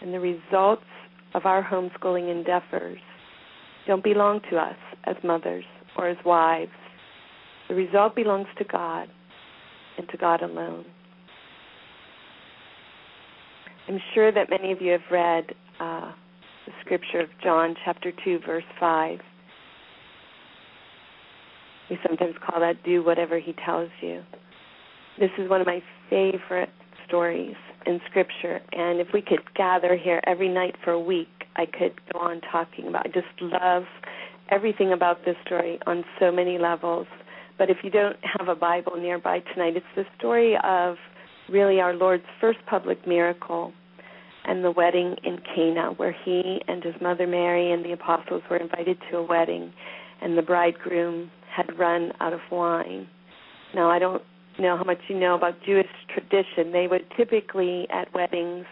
and 0.00 0.12
the 0.14 0.20
results 0.20 0.84
of 1.34 1.46
our 1.46 1.62
homeschooling 1.62 2.30
endeavors 2.30 2.98
don't 3.86 4.04
belong 4.04 4.40
to 4.50 4.56
us 4.56 4.76
as 5.04 5.16
mothers 5.24 5.64
or 5.96 6.08
as 6.08 6.16
wives. 6.24 6.70
The 7.68 7.74
result 7.74 8.14
belongs 8.14 8.48
to 8.58 8.64
God 8.64 9.08
and 9.96 10.08
to 10.08 10.16
God 10.16 10.42
alone. 10.42 10.84
I'm 13.88 14.00
sure 14.14 14.30
that 14.30 14.50
many 14.50 14.72
of 14.72 14.80
you 14.80 14.92
have 14.92 15.00
read 15.10 15.44
uh, 15.80 16.12
the 16.66 16.72
scripture 16.84 17.20
of 17.20 17.28
John 17.42 17.74
chapter 17.84 18.12
2, 18.24 18.40
verse 18.46 18.64
5. 18.78 19.18
We 21.90 21.98
sometimes 22.06 22.34
call 22.46 22.60
that 22.60 22.82
do 22.84 23.04
whatever 23.04 23.38
he 23.38 23.52
tells 23.64 23.90
you. 24.00 24.22
This 25.18 25.30
is 25.38 25.50
one 25.50 25.60
of 25.60 25.66
my 25.66 25.82
favorite 26.08 26.70
stories 27.06 27.56
in 27.86 28.00
scripture 28.08 28.60
and 28.72 29.00
if 29.00 29.08
we 29.12 29.20
could 29.20 29.40
gather 29.54 29.96
here 29.96 30.20
every 30.26 30.48
night 30.48 30.76
for 30.84 30.92
a 30.92 31.00
week, 31.00 31.28
I 31.56 31.66
could 31.66 32.00
go 32.12 32.20
on 32.20 32.40
talking 32.52 32.86
about. 32.86 33.06
I 33.06 33.08
just 33.08 33.26
love 33.40 33.84
everything 34.50 34.92
about 34.92 35.24
this 35.24 35.36
story 35.44 35.78
on 35.86 36.04
so 36.18 36.30
many 36.30 36.58
levels. 36.58 37.06
But 37.58 37.70
if 37.70 37.78
you 37.82 37.90
don't 37.90 38.16
have 38.38 38.48
a 38.48 38.54
Bible 38.54 38.96
nearby 38.96 39.40
tonight, 39.52 39.76
it's 39.76 39.86
the 39.96 40.04
story 40.16 40.56
of 40.62 40.96
really 41.50 41.80
our 41.80 41.94
Lord's 41.94 42.24
first 42.40 42.58
public 42.68 43.06
miracle 43.06 43.72
and 44.44 44.64
the 44.64 44.70
wedding 44.70 45.16
in 45.24 45.38
Cana, 45.54 45.92
where 45.96 46.14
he 46.24 46.60
and 46.66 46.82
his 46.82 46.94
mother 47.00 47.26
Mary 47.26 47.72
and 47.72 47.84
the 47.84 47.92
apostles 47.92 48.42
were 48.48 48.56
invited 48.56 48.96
to 49.10 49.18
a 49.18 49.22
wedding, 49.22 49.72
and 50.22 50.38
the 50.38 50.42
bridegroom 50.42 51.30
had 51.54 51.78
run 51.78 52.12
out 52.20 52.32
of 52.32 52.40
wine. 52.50 53.08
Now, 53.74 53.90
I 53.90 53.98
don't 53.98 54.22
know 54.58 54.76
how 54.76 54.84
much 54.84 54.98
you 55.08 55.18
know 55.18 55.34
about 55.34 55.54
Jewish 55.64 55.86
tradition. 56.12 56.72
They 56.72 56.86
would 56.86 57.04
typically, 57.16 57.86
at 57.90 58.12
weddings 58.14 58.66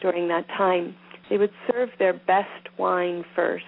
during 0.00 0.28
that 0.28 0.46
time, 0.48 0.94
they 1.30 1.36
would 1.36 1.52
serve 1.70 1.90
their 1.98 2.14
best 2.14 2.68
wine 2.78 3.24
first. 3.34 3.64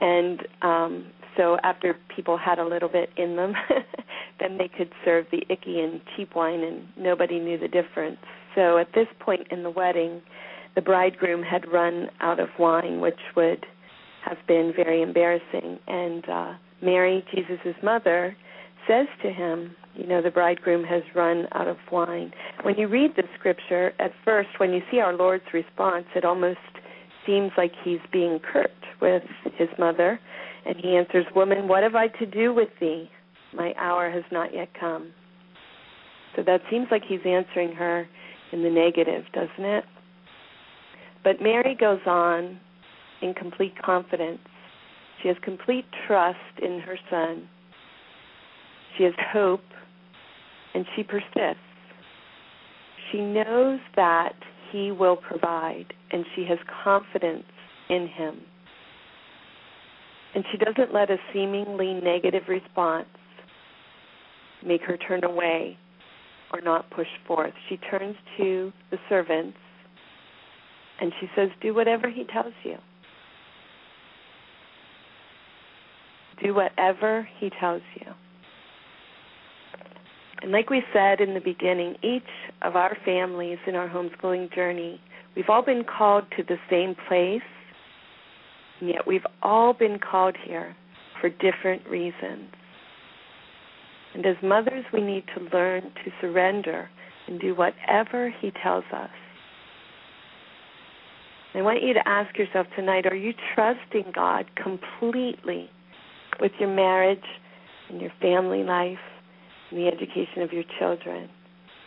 And 0.00 0.40
um, 0.62 1.06
so 1.36 1.58
after 1.62 1.96
people 2.14 2.38
had 2.38 2.58
a 2.58 2.66
little 2.66 2.88
bit 2.88 3.10
in 3.16 3.36
them, 3.36 3.54
then 4.40 4.58
they 4.58 4.68
could 4.68 4.90
serve 5.04 5.26
the 5.30 5.42
icky 5.50 5.80
and 5.80 6.00
cheap 6.16 6.34
wine, 6.34 6.60
and 6.60 6.84
nobody 6.96 7.38
knew 7.38 7.58
the 7.58 7.68
difference. 7.68 8.18
So 8.54 8.78
at 8.78 8.88
this 8.94 9.06
point 9.20 9.46
in 9.50 9.62
the 9.62 9.70
wedding, 9.70 10.22
the 10.74 10.80
bridegroom 10.80 11.42
had 11.42 11.70
run 11.70 12.08
out 12.20 12.40
of 12.40 12.48
wine, 12.58 13.00
which 13.00 13.18
would 13.36 13.66
have 14.24 14.38
been 14.46 14.72
very 14.74 15.02
embarrassing. 15.02 15.78
And 15.86 16.28
uh, 16.28 16.52
Mary, 16.82 17.24
Jesus' 17.34 17.76
mother, 17.82 18.36
says 18.88 19.06
to 19.22 19.30
him, 19.30 19.74
You 19.94 20.06
know, 20.06 20.22
the 20.22 20.30
bridegroom 20.30 20.84
has 20.84 21.02
run 21.14 21.46
out 21.52 21.68
of 21.68 21.76
wine. 21.92 22.32
When 22.62 22.76
you 22.76 22.88
read 22.88 23.12
the 23.16 23.24
scripture, 23.38 23.92
at 23.98 24.12
first, 24.24 24.48
when 24.58 24.72
you 24.72 24.80
see 24.90 25.00
our 25.00 25.14
Lord's 25.14 25.44
response, 25.52 26.06
it 26.14 26.24
almost 26.24 26.58
seems 27.26 27.52
like 27.56 27.72
he's 27.84 28.00
being 28.12 28.38
curt 28.40 28.70
with 29.00 29.22
his 29.56 29.68
mother. 29.78 30.18
And 30.66 30.76
he 30.76 30.96
answers, 30.96 31.26
Woman, 31.34 31.68
what 31.68 31.82
have 31.82 31.94
I 31.94 32.08
to 32.08 32.26
do 32.26 32.52
with 32.52 32.68
thee? 32.80 33.10
My 33.54 33.74
hour 33.78 34.10
has 34.10 34.24
not 34.30 34.54
yet 34.54 34.68
come. 34.78 35.12
So 36.36 36.42
that 36.44 36.60
seems 36.70 36.86
like 36.90 37.02
he's 37.06 37.20
answering 37.24 37.72
her 37.72 38.06
in 38.52 38.62
the 38.62 38.70
negative, 38.70 39.24
doesn't 39.32 39.64
it? 39.64 39.84
But 41.24 41.42
Mary 41.42 41.76
goes 41.78 42.00
on 42.06 42.58
in 43.20 43.34
complete 43.34 43.74
confidence. 43.82 44.38
She 45.22 45.28
has 45.28 45.36
complete 45.42 45.84
trust 46.06 46.38
in 46.62 46.80
her 46.80 46.98
son. 47.10 47.48
She 48.96 49.04
has 49.04 49.12
hope, 49.32 49.60
and 50.74 50.84
she 50.96 51.02
persists. 51.02 51.60
She 53.10 53.20
knows 53.20 53.80
that 53.96 54.34
he 54.72 54.90
will 54.92 55.16
provide, 55.16 55.92
and 56.12 56.24
she 56.34 56.44
has 56.44 56.58
confidence 56.84 57.44
in 57.88 58.08
him. 58.08 58.40
And 60.34 60.44
she 60.52 60.58
doesn't 60.58 60.94
let 60.94 61.10
a 61.10 61.16
seemingly 61.32 61.94
negative 61.94 62.44
response 62.48 63.08
make 64.64 64.82
her 64.82 64.96
turn 64.96 65.24
away 65.24 65.76
or 66.52 66.60
not 66.60 66.90
push 66.90 67.08
forth. 67.26 67.52
She 67.68 67.76
turns 67.78 68.16
to 68.36 68.72
the 68.90 68.98
servants 69.08 69.58
and 71.00 71.12
she 71.20 71.26
says, 71.34 71.48
Do 71.62 71.74
whatever 71.74 72.10
he 72.10 72.24
tells 72.24 72.52
you. 72.62 72.76
Do 76.42 76.54
whatever 76.54 77.28
he 77.38 77.50
tells 77.60 77.82
you. 77.96 78.06
And 80.42 80.52
like 80.52 80.70
we 80.70 80.82
said 80.92 81.20
in 81.20 81.34
the 81.34 81.40
beginning, 81.40 81.96
each 82.02 82.22
of 82.62 82.76
our 82.76 82.96
families 83.04 83.58
in 83.66 83.74
our 83.74 83.88
homeschooling 83.88 84.54
journey, 84.54 85.00
we've 85.36 85.50
all 85.50 85.62
been 85.62 85.84
called 85.84 86.24
to 86.36 86.42
the 86.42 86.56
same 86.70 86.96
place, 87.08 87.42
and 88.80 88.88
yet 88.88 89.06
we've 89.06 89.26
all 89.42 89.74
been 89.74 89.98
called 89.98 90.36
here 90.46 90.74
for 91.20 91.28
different 91.28 91.86
reasons. 91.86 92.48
And 94.14 94.24
as 94.24 94.36
mothers, 94.42 94.84
we 94.92 95.02
need 95.02 95.24
to 95.36 95.56
learn 95.56 95.82
to 95.82 96.10
surrender 96.20 96.88
and 97.28 97.38
do 97.38 97.54
whatever 97.54 98.32
He 98.40 98.50
tells 98.62 98.84
us. 98.92 99.10
I 101.54 101.62
want 101.62 101.82
you 101.82 101.92
to 101.94 102.08
ask 102.08 102.36
yourself 102.38 102.66
tonight 102.76 103.06
are 103.06 103.14
you 103.14 103.34
trusting 103.54 104.12
God 104.14 104.46
completely 104.54 105.68
with 106.40 106.52
your 106.58 106.74
marriage 106.74 107.18
and 107.88 108.00
your 108.00 108.12
family 108.20 108.62
life 108.62 108.98
and 109.70 109.78
the 109.78 109.86
education 109.86 110.42
of 110.42 110.52
your 110.52 110.64
children? 110.78 111.28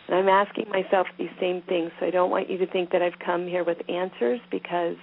And 0.08 0.16
I'm 0.16 0.28
asking 0.28 0.66
myself 0.68 1.06
these 1.18 1.30
same 1.40 1.62
things, 1.68 1.90
so 1.98 2.06
I 2.06 2.10
don't 2.10 2.30
want 2.30 2.50
you 2.50 2.58
to 2.58 2.66
think 2.66 2.90
that 2.92 3.02
I've 3.02 3.18
come 3.24 3.46
here 3.46 3.64
with 3.64 3.78
answers 3.88 4.40
because 4.50 4.96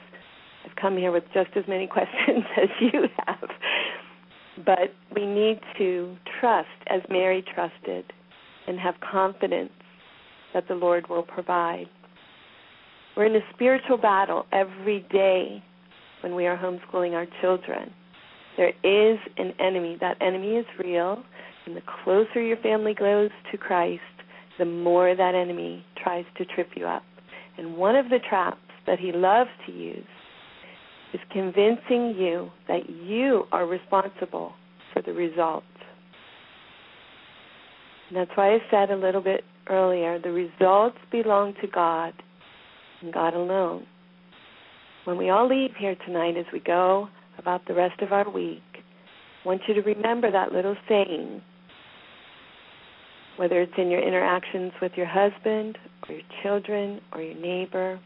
I've 0.65 0.75
come 0.75 0.96
here 0.96 1.12
with 1.12 1.24
just 1.34 1.50
as 1.55 1.63
many 1.67 1.88
questions 1.91 2.46
as 2.62 2.70
you 2.79 3.08
have. 3.25 3.50
But 4.65 4.93
we 5.15 5.25
need 5.25 5.60
to 5.77 6.15
trust 6.39 6.67
as 6.88 7.01
Mary 7.10 7.43
trusted 7.53 8.05
and 8.67 8.79
have 8.79 8.96
confidence 9.00 9.72
that 10.53 10.67
the 10.67 10.75
Lord 10.75 11.10
will 11.10 11.24
provide. 11.24 11.88
We're 13.15 13.25
in 13.25 13.36
a 13.36 13.53
spiritual 13.53 13.98
battle 13.98 14.46
every 14.51 15.05
day 15.12 15.63
when 16.22 16.36
we 16.36 16.46
are 16.46 16.58
homeschooling 16.58 17.13
our 17.13 17.25
children. 17.41 17.91
There 18.62 18.74
is 18.84 19.18
an 19.38 19.53
enemy. 19.60 19.98
That 20.00 20.18
enemy 20.22 20.50
is 20.50 20.68
real. 20.77 21.24
And 21.65 21.75
the 21.75 21.82
closer 22.03 22.39
your 22.39 22.58
family 22.58 22.94
grows 22.94 23.32
to 23.51 23.58
Christ, 23.58 24.03
the 24.60 24.65
more 24.65 25.15
that 25.15 25.34
enemy 25.34 25.84
tries 26.03 26.25
to 26.38 26.46
trip 26.46 26.70
you 26.75 26.86
up. 26.86 27.01
And 27.58 27.75
one 27.75 27.96
of 27.96 28.10
the 28.10 28.20
traps 28.30 28.60
that 28.86 29.00
he 29.00 29.12
loves 29.13 29.50
to 29.65 29.72
use 29.72 30.06
is 31.12 31.20
convincing 31.32 32.13
you 32.15 32.51
that 32.68 32.88
you 32.88 33.46
are 33.51 33.65
responsible 33.65 34.53
for 34.94 35.01
the 35.01 35.13
results. 35.13 35.65
And 38.10 38.18
that's 38.18 38.32
why 38.36 38.53
I 38.53 38.60
said 38.70 38.91
a 38.91 38.96
little 38.96 39.22
bit 39.22 39.44
earlier 39.72 40.20
the 40.20 40.32
results 40.32 40.98
belong 41.12 41.56
to 41.62 41.68
God 41.68 42.13
and 43.01 43.12
God 43.12 43.34
alone. 43.34 43.88
When 45.06 45.18
we 45.18 45.32
all 45.32 45.48
leave 45.48 45.72
here 45.80 45.96
tonight, 46.06 46.38
as 46.38 46.46
we 46.53 46.60
go 46.60 47.10
about 47.38 47.66
the 47.68 47.74
rest 47.74 48.02
of 48.02 48.12
our 48.12 48.30
week, 48.30 48.62
I 48.74 49.48
want 49.48 49.62
you 49.68 49.74
to 49.74 49.82
remember 49.82 50.32
that 50.32 50.52
little 50.52 50.76
saying, 50.88 51.42
whether 53.38 53.62
it's 53.62 53.74
in 53.78 53.90
your 53.90 54.02
interactions 54.06 54.72
with 54.82 54.92
your 54.96 55.08
husband 55.08 55.78
or 56.08 56.16
your 56.16 56.24
children 56.44 57.02
or 57.12 57.22
your 57.22 57.36
neighbor, 57.36 58.00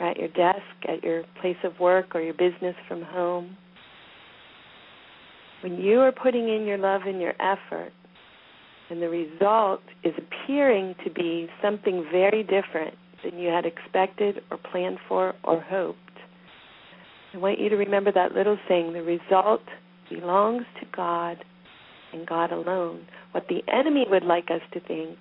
or 0.00 0.06
at 0.10 0.16
your 0.16 0.28
desk, 0.28 0.62
at 0.88 1.02
your 1.04 1.22
place 1.40 1.56
of 1.62 1.78
work, 1.78 2.14
or 2.14 2.20
your 2.20 2.34
business 2.34 2.74
from 2.88 3.02
home. 3.02 3.56
When 5.62 5.76
you 5.76 6.00
are 6.00 6.12
putting 6.12 6.48
in 6.48 6.66
your 6.66 6.78
love 6.78 7.02
and 7.06 7.20
your 7.20 7.34
effort, 7.40 7.92
and 8.90 9.00
the 9.00 9.08
result 9.08 9.80
is 10.02 10.12
appearing 10.18 10.94
to 11.04 11.10
be 11.10 11.48
something 11.62 12.04
very 12.10 12.42
different 12.42 12.94
than 13.24 13.38
you 13.38 13.48
had 13.48 13.64
expected 13.64 14.42
or 14.50 14.58
planned 14.58 14.98
for 15.08 15.34
or 15.42 15.60
hoped. 15.60 15.98
I 17.34 17.38
want 17.38 17.58
you 17.58 17.68
to 17.68 17.76
remember 17.76 18.12
that 18.12 18.32
little 18.32 18.56
saying 18.68 18.92
the 18.92 19.02
result 19.02 19.62
belongs 20.08 20.64
to 20.80 20.86
God 20.94 21.44
and 22.12 22.26
God 22.26 22.52
alone. 22.52 23.06
What 23.32 23.48
the 23.48 23.60
enemy 23.72 24.06
would 24.08 24.22
like 24.22 24.50
us 24.52 24.60
to 24.72 24.80
think 24.80 25.18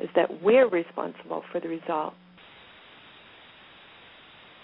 is 0.00 0.08
that 0.16 0.42
we're 0.42 0.68
responsible 0.68 1.42
for 1.52 1.60
the 1.60 1.68
result. 1.68 2.14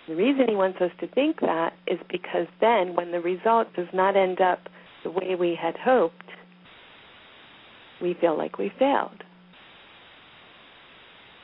The 0.08 0.16
reason 0.16 0.46
he 0.48 0.56
wants 0.56 0.80
us 0.80 0.90
to 1.00 1.06
think 1.08 1.40
that 1.40 1.74
is 1.86 1.98
because 2.10 2.46
then, 2.62 2.96
when 2.96 3.12
the 3.12 3.20
result 3.20 3.68
does 3.76 3.86
not 3.92 4.16
end 4.16 4.40
up 4.40 4.60
the 5.04 5.10
way 5.10 5.34
we 5.38 5.56
had 5.60 5.76
hoped, 5.76 6.24
we 8.00 8.16
feel 8.20 8.36
like 8.36 8.58
we 8.58 8.72
failed. 8.78 9.22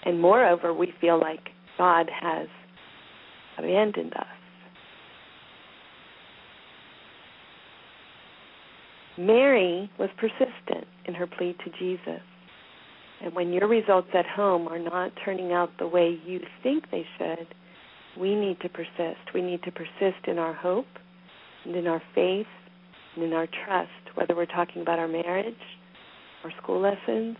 And 0.05 0.19
moreover, 0.21 0.73
we 0.73 0.95
feel 1.01 1.21
like 1.21 1.51
God 1.77 2.11
has 2.23 2.49
abandoned 3.59 4.15
us. 4.15 4.36
Mary 9.19 9.91
was 9.99 10.11
persistent 10.19 10.87
in 11.07 11.15
her 11.15 11.27
plea 11.27 11.57
to 11.65 11.71
Jesus. 11.79 12.23
And 13.23 13.35
when 13.35 13.53
your 13.53 13.67
results 13.67 14.09
at 14.13 14.27
home 14.27 14.69
are 14.69 14.79
not 14.79 15.13
turning 15.25 15.53
out 15.53 15.71
the 15.79 15.87
way 15.87 16.19
you 16.27 16.41
think 16.63 16.91
they 16.91 17.07
should, 17.19 17.47
we 18.19 18.35
need 18.35 18.61
to 18.61 18.69
persist. 18.69 19.33
We 19.35 19.43
need 19.43 19.63
to 19.63 19.73
persist 19.73 20.27
in 20.27 20.39
our 20.39 20.53
hope 20.53 20.87
and 21.65 21.75
in 21.75 21.87
our 21.87 22.03
faith 22.15 22.47
and 23.15 23.25
in 23.25 23.33
our 23.33 23.47
trust, 23.65 23.91
whether 24.15 24.37
we're 24.37 24.47
talking 24.47 24.83
about 24.83 24.99
our 24.99 25.09
marriage 25.09 25.55
our 26.47 26.53
school 26.63 26.81
lessons, 26.81 27.37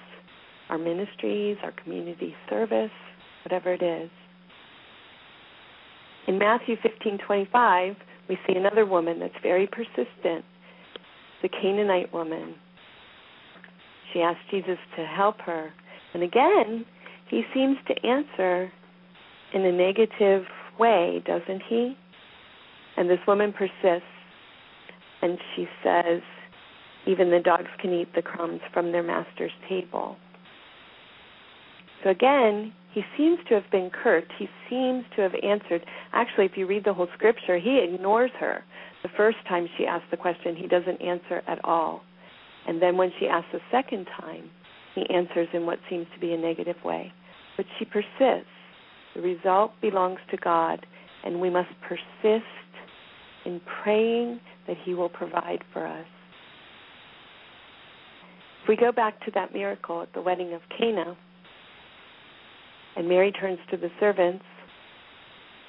our 0.69 0.79
ministries, 0.79 1.57
our 1.63 1.73
community 1.85 2.35
service, 2.51 2.91
whatever 3.45 3.73
it 3.73 3.83
is. 3.83 4.11
In 6.27 6.39
Matthew 6.39 6.77
15:25, 6.77 7.97
we 8.29 8.37
see 8.47 8.57
another 8.57 8.85
woman 8.85 9.21
that's 9.21 9.39
very 9.43 9.69
persistent, 9.69 10.45
the 11.43 11.49
Canaanite 11.49 12.13
woman. 12.13 12.55
She 14.13 14.21
asks 14.21 14.41
Jesus 14.51 14.79
to 14.97 15.05
help 15.05 15.41
her, 15.43 15.73
and 16.15 16.23
again, 16.23 16.85
he 17.29 17.43
seems 17.53 17.77
to 17.89 18.07
answer 18.07 18.71
in 19.53 19.65
a 19.65 19.73
negative 19.73 20.45
way, 20.79 21.23
doesn't 21.27 21.63
he? 21.69 21.97
And 22.97 23.11
this 23.11 23.19
woman 23.27 23.53
persists, 23.53 24.07
and 25.23 25.39
she 25.55 25.67
says, 25.83 26.23
even 27.07 27.31
the 27.31 27.41
dogs 27.41 27.69
can 27.81 27.93
eat 27.93 28.09
the 28.15 28.23
crumbs 28.23 28.61
from 28.73 28.93
their 28.93 29.03
master's 29.03 29.53
table. 29.69 30.17
So 32.03 32.11
again, 32.11 32.73
he 32.93 33.03
seems 33.17 33.39
to 33.49 33.55
have 33.55 33.71
been 33.71 33.91
curt. 33.91 34.25
He 34.39 34.49
seems 34.71 35.05
to 35.17 35.23
have 35.23 35.33
answered. 35.43 35.85
Actually, 36.13 36.47
if 36.47 36.53
you 36.57 36.67
read 36.67 36.85
the 36.85 36.95
whole 36.95 37.09
scripture, 37.15 37.59
he 37.59 37.79
ignores 37.79 38.31
her. 38.41 38.65
The 39.07 39.13
first 39.17 39.39
time 39.49 39.69
she 39.79 39.87
asks 39.87 40.09
the 40.11 40.17
question, 40.17 40.57
he 40.57 40.67
doesn't 40.67 41.01
answer 41.01 41.41
at 41.47 41.65
all. 41.65 42.03
And 42.67 42.83
then 42.83 42.97
when 42.97 43.13
she 43.21 43.29
asks 43.29 43.47
the 43.53 43.61
second 43.71 44.09
time, 44.21 44.51
he 44.97 45.09
answers 45.15 45.47
in 45.53 45.65
what 45.65 45.79
seems 45.89 46.09
to 46.13 46.19
be 46.19 46.33
a 46.33 46.37
negative 46.37 46.75
way. 46.85 47.13
But 47.57 47.67
she 47.79 47.85
persists. 47.85 48.51
The 49.15 49.21
result 49.21 49.71
belongs 49.81 50.19
to 50.33 50.37
God, 50.39 50.85
and 51.25 51.41
we 51.41 51.51
must 51.51 51.69
persist 51.89 52.45
in 53.45 53.61
praying 53.85 54.41
that 54.67 54.77
he 54.85 54.95
will 54.95 55.09
provide 55.09 55.63
for 55.73 55.87
us. 55.87 56.07
If 58.65 58.69
we 58.69 58.75
go 58.75 58.91
back 58.91 59.25
to 59.25 59.31
that 59.37 59.53
miracle 59.53 60.03
at 60.03 60.13
the 60.15 60.21
wedding 60.21 60.53
of 60.53 60.63
Cana, 60.77 61.17
and 62.97 63.09
Mary 63.09 63.31
turns 63.31 63.61
to 63.71 63.77
the 63.77 63.91
servants 64.01 64.45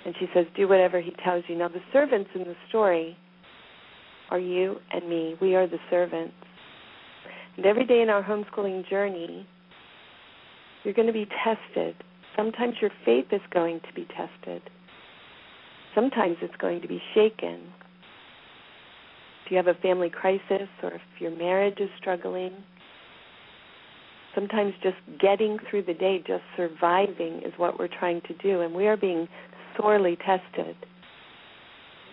and 0.06 0.15
she 0.19 0.26
says, 0.34 0.47
Do 0.56 0.67
whatever 0.67 1.00
he 1.02 1.12
tells 1.23 1.43
you. 1.47 1.56
Now, 1.56 1.67
the 1.67 1.82
servants 1.93 2.32
in 2.34 2.45
the 2.45 2.56
story 2.69 3.15
are 4.29 4.39
you 4.39 4.77
and 4.91 5.07
me. 5.09 5.35
We 5.41 5.55
are 5.55 5.67
the 5.67 5.79
servants. 5.89 6.33
And 7.55 7.65
every 7.65 7.85
day 7.85 8.01
in 8.01 8.09
our 8.09 8.23
homeschooling 8.23 8.87
journey, 8.89 9.47
you're 10.83 10.93
going 10.93 11.07
to 11.07 11.13
be 11.13 11.27
tested. 11.43 11.95
Sometimes 12.35 12.75
your 12.81 12.91
faith 13.03 13.25
is 13.31 13.41
going 13.51 13.79
to 13.81 13.93
be 13.95 14.05
tested, 14.05 14.61
sometimes 15.95 16.37
it's 16.41 16.55
going 16.57 16.81
to 16.81 16.87
be 16.87 17.01
shaken. 17.15 17.61
If 19.45 19.51
you 19.51 19.57
have 19.57 19.67
a 19.67 19.73
family 19.75 20.09
crisis 20.09 20.67
or 20.83 20.91
if 20.91 21.01
your 21.19 21.31
marriage 21.31 21.79
is 21.79 21.89
struggling, 21.97 22.51
sometimes 24.35 24.73
just 24.83 24.97
getting 25.19 25.57
through 25.69 25.83
the 25.83 25.93
day, 25.93 26.21
just 26.27 26.43
surviving 26.55 27.41
is 27.43 27.53
what 27.57 27.79
we're 27.79 27.87
trying 27.87 28.21
to 28.27 28.33
do, 28.35 28.61
and 28.61 28.75
we 28.75 28.87
are 28.87 28.97
being 28.97 29.27
sorely 29.75 30.17
tested. 30.17 30.75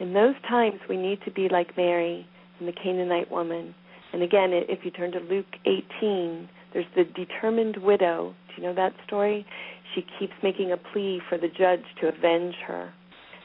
In 0.01 0.13
those 0.13 0.35
times, 0.49 0.81
we 0.89 0.97
need 0.97 1.21
to 1.25 1.31
be 1.31 1.49
like 1.49 1.77
Mary 1.77 2.27
and 2.59 2.69
the 2.69 2.73
Canaanite 2.73 3.31
woman. 3.31 3.75
And 4.13 4.23
again, 4.23 4.51
if 4.53 4.85
you 4.85 4.91
turn 4.91 5.13
to 5.13 5.21
Luke 5.21 5.47
18, 5.67 6.49
there's 6.73 6.87
the 6.97 7.05
determined 7.05 7.77
widow. 7.79 8.35
Do 8.49 8.63
you 8.63 8.69
know 8.69 8.75
that 8.75 8.93
story? 9.07 9.47
She 9.95 10.05
keeps 10.19 10.33
making 10.43 10.73
a 10.73 10.77
plea 10.77 11.21
for 11.29 11.39
the 11.39 11.49
judge 11.49 11.85
to 12.01 12.09
avenge 12.09 12.55
her. 12.67 12.93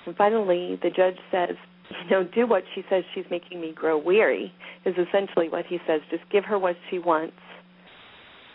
And 0.05 0.15
finally, 0.15 0.79
the 0.81 0.89
judge 0.89 1.17
says, 1.31 1.55
you 2.03 2.09
know, 2.09 2.23
do 2.23 2.47
what 2.47 2.63
she 2.75 2.83
says 2.89 3.03
she's 3.13 3.25
making 3.29 3.61
me 3.61 3.71
grow 3.73 3.97
weary, 3.97 4.51
is 4.85 4.95
essentially 4.97 5.49
what 5.49 5.65
he 5.65 5.79
says. 5.87 6.01
Just 6.09 6.23
give 6.31 6.45
her 6.45 6.57
what 6.57 6.75
she 6.89 6.99
wants 6.99 7.35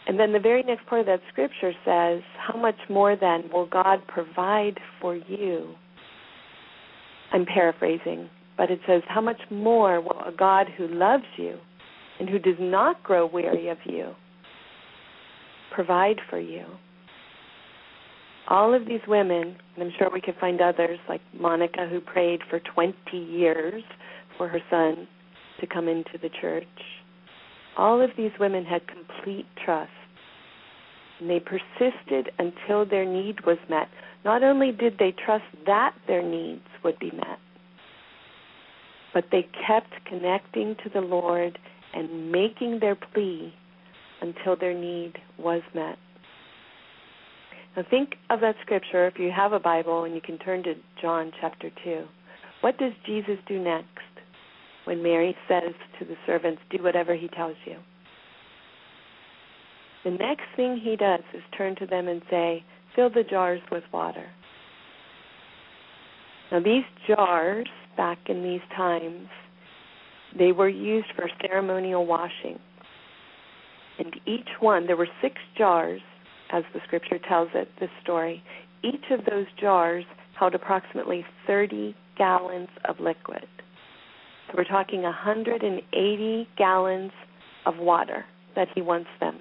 and 0.06 0.18
then 0.18 0.32
the 0.32 0.38
very 0.38 0.62
next 0.62 0.86
part 0.86 1.00
of 1.00 1.06
that 1.06 1.20
scripture 1.32 1.72
says, 1.84 2.22
How 2.38 2.58
much 2.58 2.76
more 2.90 3.16
then 3.16 3.50
will 3.52 3.66
God 3.66 4.06
provide 4.06 4.78
for 5.00 5.16
you? 5.16 5.74
I'm 7.34 7.44
paraphrasing, 7.44 8.30
but 8.56 8.70
it 8.70 8.80
says, 8.86 9.02
How 9.06 9.20
much 9.20 9.40
more 9.50 10.00
will 10.00 10.22
a 10.26 10.32
God 10.32 10.68
who 10.78 10.88
loves 10.88 11.24
you 11.36 11.58
and 12.18 12.30
who 12.30 12.38
does 12.38 12.56
not 12.58 13.02
grow 13.02 13.26
weary 13.26 13.68
of 13.68 13.78
you 13.84 14.14
provide 15.74 16.16
for 16.30 16.38
you? 16.38 16.64
All 18.48 18.74
of 18.74 18.86
these 18.86 19.00
women, 19.06 19.56
and 19.74 19.84
I'm 19.84 19.92
sure 19.98 20.08
we 20.10 20.20
could 20.20 20.36
find 20.40 20.60
others 20.60 20.98
like 21.08 21.20
Monica, 21.38 21.86
who 21.90 22.00
prayed 22.00 22.40
for 22.48 22.60
20 22.60 22.94
years 23.12 23.82
for 24.38 24.48
her 24.48 24.60
son 24.70 25.06
to 25.60 25.66
come 25.66 25.88
into 25.88 26.18
the 26.22 26.30
church 26.40 26.66
all 27.76 28.00
of 28.00 28.10
these 28.16 28.30
women 28.38 28.64
had 28.64 28.82
complete 28.86 29.46
trust. 29.64 29.90
And 31.20 31.30
they 31.30 31.40
persisted 31.40 32.30
until 32.38 32.84
their 32.84 33.04
need 33.04 33.44
was 33.46 33.58
met. 33.68 33.88
Not 34.24 34.42
only 34.42 34.72
did 34.72 34.98
they 34.98 35.12
trust 35.24 35.44
that 35.66 35.94
their 36.06 36.22
needs 36.22 36.66
would 36.82 36.98
be 36.98 37.10
met, 37.12 37.38
but 39.12 39.24
they 39.30 39.46
kept 39.66 39.92
connecting 40.06 40.76
to 40.82 40.90
the 40.90 41.00
Lord 41.00 41.58
and 41.92 42.32
making 42.32 42.80
their 42.80 42.96
plea 42.96 43.54
until 44.20 44.56
their 44.56 44.74
need 44.74 45.18
was 45.38 45.62
met. 45.74 45.98
Now 47.76 47.84
think 47.90 48.16
of 48.30 48.40
that 48.40 48.56
scripture 48.62 49.06
if 49.06 49.18
you 49.18 49.30
have 49.30 49.52
a 49.52 49.60
Bible 49.60 50.04
and 50.04 50.14
you 50.14 50.20
can 50.20 50.38
turn 50.38 50.62
to 50.64 50.74
John 51.00 51.30
chapter 51.40 51.70
2. 51.84 52.04
What 52.60 52.78
does 52.78 52.92
Jesus 53.06 53.38
do 53.46 53.62
next? 53.62 53.88
when 54.84 55.02
Mary 55.02 55.36
says 55.48 55.74
to 55.98 56.04
the 56.04 56.16
servants, 56.26 56.60
Do 56.70 56.82
whatever 56.82 57.14
he 57.14 57.28
tells 57.28 57.56
you. 57.64 57.76
The 60.04 60.10
next 60.10 60.44
thing 60.54 60.78
he 60.82 60.96
does 60.96 61.22
is 61.32 61.42
turn 61.56 61.76
to 61.76 61.86
them 61.86 62.08
and 62.08 62.20
say, 62.30 62.62
Fill 62.94 63.10
the 63.10 63.24
jars 63.24 63.60
with 63.72 63.84
water. 63.92 64.26
Now, 66.52 66.60
these 66.60 66.84
jars 67.08 67.66
back 67.96 68.18
in 68.28 68.42
these 68.42 68.60
times, 68.76 69.28
they 70.38 70.52
were 70.52 70.68
used 70.68 71.08
for 71.16 71.28
ceremonial 71.40 72.06
washing. 72.06 72.58
And 73.98 74.14
each 74.26 74.48
one, 74.60 74.86
there 74.86 74.96
were 74.96 75.08
six 75.22 75.36
jars, 75.56 76.02
as 76.52 76.64
the 76.74 76.80
scripture 76.86 77.18
tells 77.26 77.48
it, 77.54 77.68
this 77.80 77.90
story. 78.02 78.42
Each 78.82 79.10
of 79.10 79.24
those 79.24 79.46
jars 79.58 80.04
held 80.38 80.54
approximately 80.54 81.24
30 81.46 81.96
gallons 82.18 82.68
of 82.84 83.00
liquid. 83.00 83.46
So 84.48 84.54
we're 84.56 84.64
talking 84.64 85.02
180 85.02 86.48
gallons 86.58 87.12
of 87.64 87.78
water 87.78 88.24
that 88.54 88.68
he 88.74 88.82
wants 88.82 89.08
them 89.18 89.38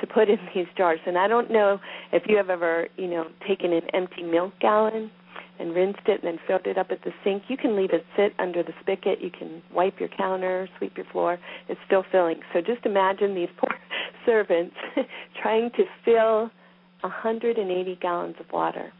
to 0.00 0.06
put 0.06 0.28
in 0.28 0.38
these 0.54 0.66
jars. 0.76 1.00
And 1.06 1.18
I 1.18 1.28
don't 1.28 1.50
know 1.50 1.78
if 2.12 2.24
you 2.26 2.36
have 2.36 2.50
ever, 2.50 2.88
you 2.96 3.08
know, 3.08 3.26
taken 3.46 3.72
an 3.72 3.82
empty 3.94 4.22
milk 4.22 4.52
gallon 4.60 5.10
and 5.58 5.74
rinsed 5.74 6.06
it 6.06 6.22
and 6.22 6.24
then 6.24 6.38
filled 6.46 6.66
it 6.66 6.78
up 6.78 6.88
at 6.90 7.02
the 7.02 7.10
sink. 7.24 7.44
You 7.48 7.56
can 7.56 7.76
leave 7.76 7.90
it 7.92 8.04
sit 8.16 8.32
under 8.38 8.62
the 8.62 8.72
spigot. 8.80 9.20
You 9.20 9.30
can 9.30 9.62
wipe 9.74 9.98
your 9.98 10.08
counter, 10.08 10.68
sweep 10.78 10.96
your 10.96 11.06
floor. 11.06 11.38
It's 11.68 11.80
still 11.86 12.04
filling. 12.10 12.40
So 12.52 12.60
just 12.60 12.84
imagine 12.86 13.34
these 13.34 13.48
poor 13.58 13.76
servants 14.24 14.76
trying 15.42 15.70
to 15.72 15.84
fill 16.04 16.50
180 17.00 17.98
gallons 18.00 18.36
of 18.40 18.46
water. 18.52 18.92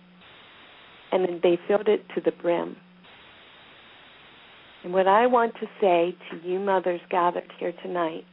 And 1.13 1.25
then 1.25 1.41
they 1.43 1.59
filled 1.67 1.89
it 1.89 2.05
to 2.15 2.21
the 2.21 2.33
brim. 2.33 2.77
And 4.85 4.93
what 4.93 5.09
I 5.09 5.27
want 5.27 5.55
to 5.55 5.67
say 5.81 6.17
to 6.31 6.49
you 6.49 6.61
mothers 6.61 7.01
gathered 7.11 7.51
here 7.59 7.73
tonight 7.83 8.25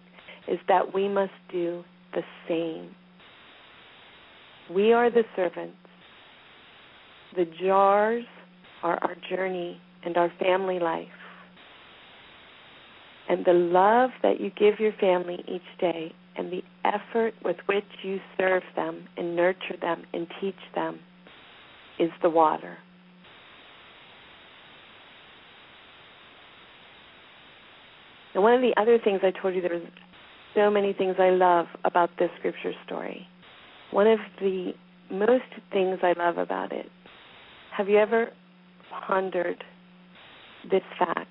is 0.47 0.59
that 0.67 0.93
we 0.93 1.07
must 1.07 1.33
do 1.51 1.83
the 2.15 2.23
same. 2.47 2.95
We 4.75 4.93
are 4.93 5.11
the 5.11 5.23
servants. 5.35 5.77
The 7.35 7.45
jars 7.61 8.25
are 8.81 8.97
our 9.03 9.15
journey 9.29 9.79
and 10.03 10.17
our 10.17 10.31
family 10.39 10.79
life. 10.79 11.07
And 13.27 13.45
the 13.45 13.53
love 13.53 14.11
that 14.23 14.39
you 14.39 14.51
give 14.51 14.79
your 14.79 14.93
family 14.93 15.43
each 15.47 15.79
day 15.79 16.13
and 16.37 16.51
the 16.51 16.63
effort 16.83 17.33
with 17.43 17.57
which 17.65 17.85
you 18.03 18.19
serve 18.37 18.63
them 18.75 19.07
and 19.17 19.35
nurture 19.35 19.77
them 19.81 20.03
and 20.13 20.27
teach 20.39 20.55
them 20.73 20.99
is 21.99 22.09
the 22.21 22.29
water. 22.29 22.77
And 28.33 28.43
one 28.43 28.53
of 28.53 28.61
the 28.61 28.73
other 28.79 28.99
things 28.99 29.21
I 29.23 29.31
told 29.31 29.55
you 29.55 29.61
there 29.61 29.73
was 29.73 29.83
so 30.55 30.71
many 30.71 30.93
things 30.93 31.15
I 31.19 31.29
love 31.29 31.67
about 31.83 32.09
this 32.17 32.29
scripture 32.39 32.71
story. 32.85 33.27
One 33.91 34.07
of 34.07 34.19
the 34.39 34.73
most 35.11 35.43
things 35.71 35.99
I 36.01 36.13
love 36.17 36.37
about 36.37 36.71
it, 36.71 36.87
have 37.75 37.89
you 37.89 37.97
ever 37.97 38.29
pondered 39.07 39.63
this 40.71 40.81
fact? 40.97 41.27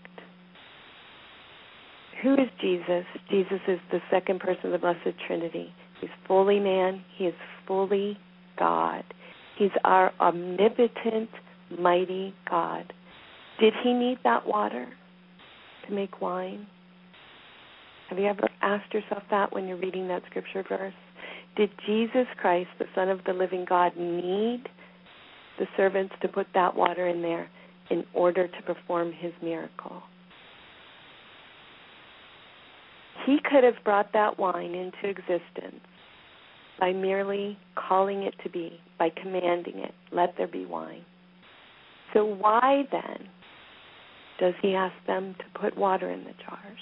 Who 2.23 2.35
is 2.35 2.49
Jesus? 2.61 3.05
Jesus 3.31 3.61
is 3.67 3.79
the 3.91 4.01
second 4.11 4.41
person 4.41 4.67
of 4.67 4.73
the 4.73 4.79
Blessed 4.79 5.19
Trinity. 5.27 5.73
He's 6.01 6.11
fully 6.27 6.61
man, 6.61 7.03
he 7.17 7.25
is 7.25 7.35
fully 7.67 8.19
God. 8.59 9.05
He's 9.59 9.71
our 9.85 10.13
omnipotent, 10.21 11.31
mighty 11.79 12.35
God. 12.49 12.93
Did 13.61 13.73
he 13.83 13.93
need 13.93 14.19
that 14.25 14.47
water 14.47 14.87
to 15.87 15.95
make 15.95 16.21
wine? 16.21 16.67
Have 18.09 18.19
you 18.19 18.27
ever 18.27 18.49
asked 18.63 18.93
yourself 18.93 19.23
that 19.31 19.53
when 19.53 19.67
you're 19.67 19.79
reading 19.79 20.09
that 20.09 20.23
scripture 20.31 20.65
verse? 20.69 20.95
Did 21.57 21.71
Jesus 21.87 22.27
Christ, 22.41 22.69
the 22.79 22.87
Son 22.95 23.09
of 23.09 23.21
the 23.25 23.33
living 23.33 23.65
God, 23.69 23.97
need 23.97 24.65
the 25.59 25.67
servants 25.77 26.15
to 26.21 26.29
put 26.29 26.47
that 26.55 26.75
water 26.75 27.09
in 27.09 27.23
there 27.23 27.49
in 27.91 28.05
order 28.13 28.49
to 28.49 28.63
perform 28.63 29.13
his 29.13 29.33
miracle? 29.43 30.03
He 33.25 33.39
could 33.51 33.65
have 33.65 33.83
brought 33.85 34.13
that 34.13 34.39
wine 34.39 34.75
into 34.75 35.09
existence 35.09 35.81
by 36.79 36.93
merely 36.93 37.57
calling 37.77 38.25
it 38.25 38.35
to 38.43 38.51
be, 38.51 38.81
by 38.99 39.11
commanding 39.11 39.79
it, 39.79 39.95
let 40.13 40.35
there 40.37 40.49
be 40.49 40.67
wine. 40.67 41.05
So, 42.13 42.25
why 42.25 42.83
then 42.91 43.29
does 44.39 44.55
he 44.61 44.75
ask 44.75 44.95
them 45.07 45.37
to 45.39 45.61
put 45.61 45.77
water 45.77 46.11
in 46.11 46.25
the 46.25 46.33
jars? 46.45 46.79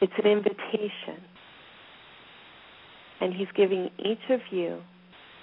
It's 0.00 0.12
an 0.22 0.30
invitation. 0.30 1.22
And 3.20 3.34
He's 3.34 3.48
giving 3.56 3.90
each 3.98 4.30
of 4.30 4.40
you 4.50 4.80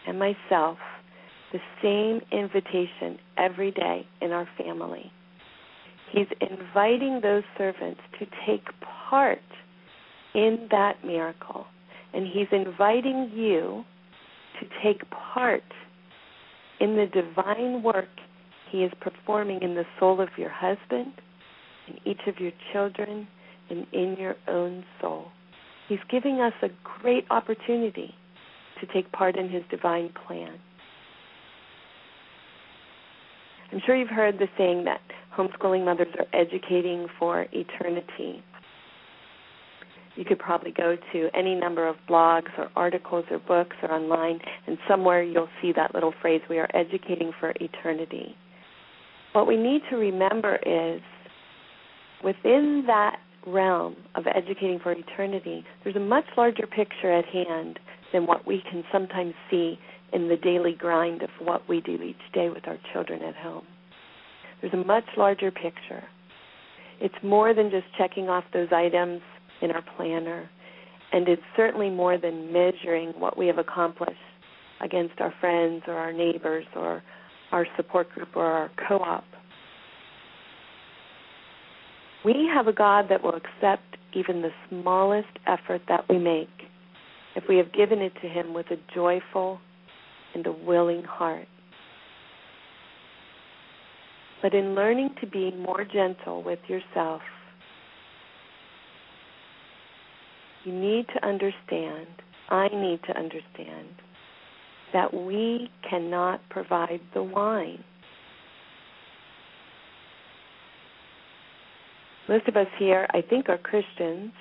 and 0.07 0.17
myself 0.19 0.77
the 1.51 1.59
same 1.81 2.21
invitation 2.31 3.19
every 3.37 3.71
day 3.71 4.05
in 4.21 4.31
our 4.31 4.47
family. 4.57 5.11
He's 6.11 6.27
inviting 6.39 7.19
those 7.21 7.43
servants 7.57 7.99
to 8.19 8.25
take 8.45 8.63
part 9.09 9.39
in 10.33 10.67
that 10.71 11.03
miracle. 11.03 11.65
And 12.13 12.25
He's 12.25 12.47
inviting 12.51 13.31
you 13.33 13.83
to 14.59 14.67
take 14.83 15.01
part 15.09 15.63
in 16.79 16.95
the 16.95 17.07
divine 17.07 17.83
work 17.83 18.09
He 18.71 18.83
is 18.83 18.91
performing 19.01 19.61
in 19.61 19.75
the 19.75 19.85
soul 19.99 20.21
of 20.21 20.29
your 20.37 20.49
husband, 20.49 21.13
in 21.87 21.95
each 22.05 22.21
of 22.27 22.39
your 22.39 22.51
children, 22.71 23.27
and 23.69 23.85
in 23.93 24.15
your 24.19 24.35
own 24.47 24.83
soul. 25.01 25.25
He's 25.87 25.99
giving 26.09 26.41
us 26.41 26.53
a 26.61 26.69
great 27.01 27.25
opportunity 27.29 28.13
to 28.79 28.93
take 28.93 29.11
part 29.11 29.37
in 29.37 29.49
His 29.49 29.63
divine 29.69 30.11
plan. 30.27 30.59
I'm 33.71 33.81
sure 33.85 33.95
you've 33.95 34.09
heard 34.09 34.39
the 34.39 34.47
saying 34.57 34.85
that 34.85 35.01
homeschooling 35.37 35.85
mothers 35.85 36.07
are 36.17 36.39
educating 36.39 37.07
for 37.19 37.45
eternity. 37.51 38.43
You 40.15 40.23
could 40.23 40.39
probably 40.39 40.71
go 40.71 40.95
to 41.11 41.29
any 41.33 41.55
number 41.55 41.87
of 41.87 41.97
blogs 42.09 42.57
or 42.57 42.69
articles 42.75 43.25
or 43.29 43.39
books 43.39 43.75
or 43.83 43.91
online, 43.91 44.39
and 44.65 44.77
somewhere 44.87 45.21
you'll 45.21 45.49
see 45.61 45.73
that 45.75 45.93
little 45.93 46.13
phrase, 46.21 46.41
we 46.49 46.57
are 46.57 46.69
educating 46.73 47.33
for 47.39 47.53
eternity. 47.59 48.35
What 49.33 49.45
we 49.45 49.57
need 49.57 49.81
to 49.89 49.97
remember 49.97 50.55
is 50.65 51.01
within 52.23 52.85
that 52.87 53.17
realm 53.47 53.95
of 54.15 54.25
educating 54.27 54.79
for 54.79 54.91
eternity, 54.91 55.63
there's 55.83 55.95
a 55.95 55.99
much 55.99 56.25
larger 56.37 56.67
picture 56.67 57.11
at 57.11 57.25
hand 57.25 57.79
than 58.13 58.25
what 58.25 58.45
we 58.45 58.63
can 58.69 58.83
sometimes 58.91 59.33
see 59.49 59.77
in 60.13 60.27
the 60.27 60.37
daily 60.37 60.73
grind 60.73 61.21
of 61.21 61.29
what 61.39 61.67
we 61.67 61.81
do 61.81 61.95
each 62.01 62.15
day 62.33 62.49
with 62.49 62.67
our 62.67 62.77
children 62.93 63.21
at 63.21 63.35
home. 63.35 63.65
There's 64.61 64.73
a 64.73 64.87
much 64.87 65.05
larger 65.17 65.51
picture. 65.51 66.03
It's 67.01 67.15
more 67.23 67.53
than 67.53 67.69
just 67.69 67.85
checking 67.97 68.29
off 68.29 68.45
those 68.53 68.69
items 68.71 69.21
in 69.61 69.71
our 69.71 69.83
planner, 69.97 70.49
and 71.11 71.27
it's 71.27 71.41
certainly 71.55 71.89
more 71.89 72.17
than 72.17 72.51
measuring 72.51 73.09
what 73.19 73.37
we 73.37 73.47
have 73.47 73.57
accomplished 73.57 74.13
against 74.81 75.19
our 75.19 75.33
friends 75.39 75.83
or 75.87 75.93
our 75.95 76.13
neighbors 76.13 76.65
or 76.75 77.03
our 77.51 77.65
support 77.75 78.09
group 78.11 78.29
or 78.35 78.45
our 78.45 78.71
co 78.87 78.97
op 78.97 79.25
we 82.25 82.49
have 82.51 82.67
a 82.67 82.73
God 82.73 83.05
that 83.09 83.23
will 83.23 83.35
accept 83.35 83.83
even 84.13 84.41
the 84.41 84.49
smallest 84.67 85.29
effort 85.45 85.81
that 85.87 86.09
we 86.09 86.17
make 86.17 86.49
if 87.35 87.43
we 87.47 87.57
have 87.57 87.71
given 87.71 87.99
it 87.99 88.13
to 88.21 88.27
Him 88.27 88.53
with 88.53 88.65
a 88.71 88.77
joyful 88.93 89.59
and 90.33 90.45
a 90.47 90.51
willing 90.51 91.03
heart. 91.03 91.47
But 94.41 94.53
in 94.53 94.73
learning 94.73 95.15
to 95.21 95.27
be 95.27 95.51
more 95.51 95.85
gentle 95.85 96.41
with 96.43 96.59
yourself, 96.67 97.21
you 100.63 100.73
need 100.73 101.05
to 101.13 101.25
understand, 101.25 102.07
I 102.49 102.67
need 102.69 103.01
to 103.07 103.17
understand, 103.17 103.89
that 104.93 105.13
we 105.13 105.69
cannot 105.87 106.41
provide 106.49 107.01
the 107.13 107.23
wine. 107.23 107.83
Most 112.27 112.47
of 112.47 112.55
us 112.55 112.67
here, 112.79 113.07
I 113.11 113.21
think, 113.21 113.49
are 113.49 113.57
Christians, 113.57 114.31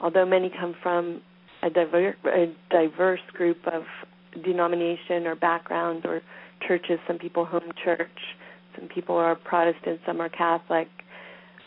although 0.00 0.26
many 0.26 0.50
come 0.50 0.74
from 0.82 1.20
a, 1.62 1.70
diver- 1.70 2.16
a 2.24 2.52
diverse 2.70 3.20
group 3.32 3.58
of 3.72 3.82
denomination 4.44 5.26
or 5.26 5.34
background 5.34 6.06
or 6.06 6.22
churches. 6.66 6.98
Some 7.06 7.18
people 7.18 7.44
home 7.44 7.72
church, 7.84 8.08
some 8.78 8.88
people 8.88 9.16
are 9.16 9.34
Protestant, 9.34 10.00
some 10.06 10.20
are 10.20 10.28
Catholic. 10.28 10.88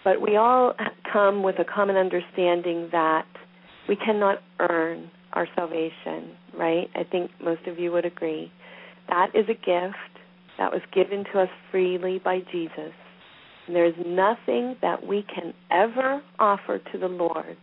But 0.04 0.22
we 0.22 0.36
all 0.36 0.74
come 1.12 1.44
with 1.44 1.60
a 1.60 1.66
common 1.66 1.96
understanding 1.96 2.90
that 2.92 3.26
we 3.88 3.96
cannot 3.96 4.40
earn 4.60 5.10
our 5.34 5.48
salvation, 5.56 6.32
right? 6.58 6.90
I 6.96 7.04
think 7.10 7.32
most 7.42 7.66
of 7.68 7.80
you 7.80 7.92
would 7.92 8.06
agree. 8.06 8.52
That 9.10 9.30
is 9.34 9.46
a 9.50 9.54
gift 9.54 9.98
that 10.58 10.72
was 10.72 10.82
given 10.94 11.24
to 11.34 11.42
us 11.42 11.50
freely 11.72 12.20
by 12.24 12.40
Jesus. 12.52 12.94
And 13.68 13.76
there's 13.76 13.96
nothing 14.06 14.76
that 14.82 15.06
we 15.06 15.26
can 15.34 15.54
ever 15.72 16.22
offer 16.40 16.80
to 16.92 16.98
the 16.98 17.08
Lord 17.08 17.58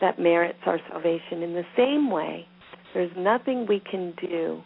that 0.00 0.18
merits 0.18 0.58
our 0.66 0.78
salvation. 0.90 1.42
In 1.42 1.54
the 1.54 1.64
same 1.76 2.10
way, 2.10 2.46
there's 2.94 3.10
nothing 3.16 3.66
we 3.68 3.80
can 3.80 4.14
do 4.20 4.60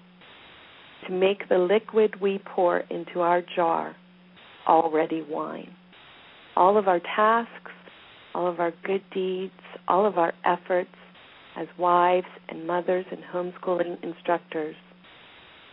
to 1.06 1.12
make 1.12 1.48
the 1.48 1.58
liquid 1.58 2.20
we 2.20 2.40
pour 2.54 2.80
into 2.90 3.20
our 3.20 3.42
jar 3.54 3.96
already 4.66 5.22
wine. 5.22 5.74
All 6.56 6.76
of 6.76 6.86
our 6.86 7.00
tasks, 7.00 7.72
all 8.34 8.46
of 8.46 8.60
our 8.60 8.72
good 8.84 9.02
deeds, 9.12 9.52
all 9.88 10.06
of 10.06 10.18
our 10.18 10.32
efforts 10.44 10.90
as 11.56 11.66
wives 11.78 12.26
and 12.48 12.66
mothers 12.66 13.04
and 13.10 13.20
homeschooling 13.32 14.02
instructors, 14.02 14.76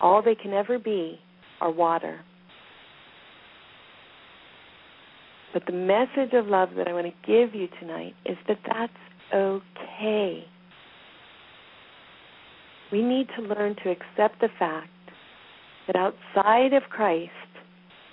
all 0.02 0.22
they 0.22 0.36
can 0.36 0.54
ever 0.54 0.80
be 0.80 1.20
are 1.62 1.72
water. 1.72 2.20
But 5.54 5.66
the 5.66 5.74
message 5.74 6.34
of 6.34 6.48
love 6.48 6.70
that 6.78 6.88
I 6.88 6.94
want 6.94 7.08
to 7.08 7.28
give 7.28 7.56
you 7.56 7.68
tonight 7.80 8.14
is 8.26 8.38
that 8.48 8.60
that's 8.68 8.94
okay. 9.34 10.44
We 12.92 13.02
need 13.02 13.28
to 13.36 13.42
learn 13.42 13.76
to 13.84 13.90
accept 13.90 14.42
the 14.42 14.50
fact 14.58 14.90
that 15.88 15.96
outside 15.96 16.74
of 16.74 16.84
Christ, 16.84 17.32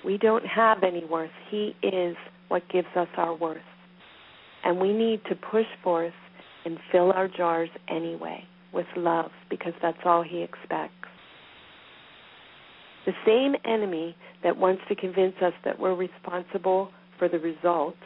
we 0.04 0.18
don't 0.18 0.46
have 0.46 0.82
any 0.82 1.04
worth. 1.04 1.30
He 1.50 1.74
is 1.82 2.16
what 2.48 2.62
gives 2.70 2.88
us 2.96 3.08
our 3.16 3.34
worth. 3.34 3.58
And 4.64 4.80
we 4.80 4.92
need 4.92 5.20
to 5.28 5.34
push 5.34 5.66
forth 5.82 6.12
and 6.64 6.78
fill 6.90 7.12
our 7.12 7.28
jars 7.28 7.70
anyway 7.88 8.44
with 8.72 8.86
love 8.96 9.30
because 9.50 9.72
that's 9.82 9.98
all 10.04 10.22
He 10.22 10.42
expects. 10.42 10.92
The 13.04 13.12
same 13.24 13.54
enemy 13.64 14.16
that 14.42 14.56
wants 14.56 14.82
to 14.88 14.96
convince 14.96 15.36
us 15.40 15.52
that 15.64 15.78
we're 15.78 15.94
responsible 15.94 16.90
for 17.18 17.28
the 17.28 17.38
result 17.38 17.96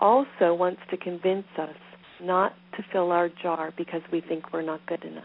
also 0.00 0.54
wants 0.54 0.80
to 0.90 0.96
convince 0.96 1.46
us 1.58 1.76
not 2.20 2.52
to 2.76 2.82
fill 2.92 3.12
our 3.12 3.28
jar 3.42 3.72
because 3.76 4.02
we 4.12 4.20
think 4.20 4.52
we're 4.52 4.62
not 4.62 4.84
good 4.86 5.04
enough. 5.04 5.24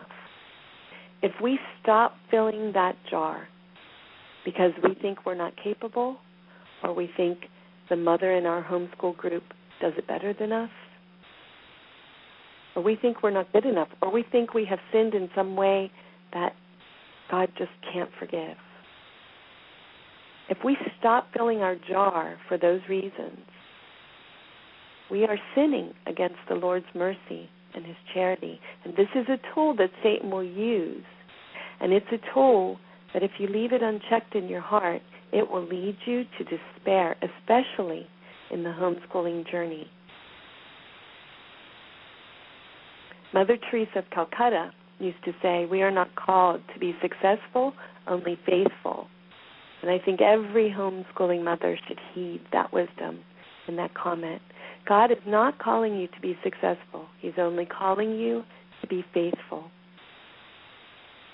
If 1.22 1.32
we 1.42 1.60
stop 1.82 2.16
filling 2.30 2.72
that 2.74 2.96
jar 3.10 3.48
because 4.46 4.72
we 4.84 4.94
think 5.02 5.26
we're 5.26 5.36
not 5.36 5.54
capable 5.62 6.18
or 6.84 6.94
we 6.94 7.10
think 7.18 7.40
the 7.90 7.96
mother 7.96 8.34
in 8.34 8.46
our 8.46 8.64
homeschool 8.64 9.16
group 9.18 9.44
does 9.82 9.94
it 9.98 10.08
better 10.08 10.34
than 10.34 10.52
us, 10.52 10.70
or 12.76 12.84
we 12.84 12.96
think 12.96 13.24
we're 13.24 13.32
not 13.32 13.52
good 13.54 13.66
enough, 13.66 13.88
or 14.02 14.12
we 14.12 14.24
think 14.32 14.54
we 14.54 14.66
have 14.66 14.80
sinned 14.92 15.14
in 15.14 15.30
some 15.36 15.56
way 15.56 15.92
that 16.34 16.54
God 17.32 17.50
just 17.58 17.72
can't 17.92 18.10
forgive. 18.20 18.58
If 20.50 20.60
we 20.64 20.78
stop 21.00 21.28
filling 21.36 21.60
our 21.60 21.76
jar 21.76 22.38
for 22.48 22.58
those 22.58 22.82
reasons, 22.90 23.40
we 25.12 25.26
are 25.26 25.38
sinning 25.56 25.94
against 26.06 26.38
the 26.48 26.56
Lord's 26.56 26.86
mercy 26.96 27.50
and 27.74 27.86
His 27.86 27.96
charity. 28.14 28.60
And 28.84 28.96
this 28.96 29.08
is 29.16 29.26
a 29.30 29.40
tool 29.54 29.76
that 29.76 29.90
Satan 30.04 30.32
will 30.32 30.44
use. 30.44 31.04
And 31.80 31.94
it's 31.94 32.08
a 32.12 32.34
tool 32.34 32.78
that 33.14 33.24
if 33.24 33.32
you 33.40 33.48
leave 33.48 33.74
it 33.74 33.82
unchecked 33.82 34.36
in 34.36 34.48
your 34.48 34.62
heart, 34.62 35.02
it 35.32 35.50
will 35.50 35.66
lead 35.66 35.98
you 36.06 36.24
to 36.38 36.44
despair, 36.44 37.16
especially 37.22 38.08
in 38.52 38.64
the 38.64 38.70
homeschooling 38.70 39.50
journey. 39.50 39.88
Mother 43.34 43.58
Teresa 43.70 44.00
of 44.00 44.06
Calcutta 44.12 44.72
used 45.00 45.24
to 45.26 45.34
say, 45.42 45.66
We 45.66 45.82
are 45.82 45.92
not 45.92 46.16
called 46.16 46.62
to 46.74 46.80
be 46.80 46.96
successful, 47.02 47.74
only 48.08 48.40
faithful. 48.46 49.08
And 49.82 49.92
I 49.92 50.00
think 50.04 50.22
every 50.22 50.74
homeschooling 50.76 51.44
mother 51.44 51.78
should 51.88 52.00
heed 52.14 52.42
that 52.52 52.74
wisdom 52.74 53.20
in 53.68 53.76
that 53.76 53.94
comment. 53.94 54.42
God 54.88 55.12
is 55.12 55.18
not 55.26 55.60
calling 55.60 55.96
you 55.96 56.08
to 56.08 56.22
be 56.22 56.38
successful, 56.44 57.08
He's 57.20 57.34
only 57.38 57.66
calling 57.66 58.12
you 58.12 58.44
to 58.82 58.88
be 58.88 59.04
faithful. 59.14 59.70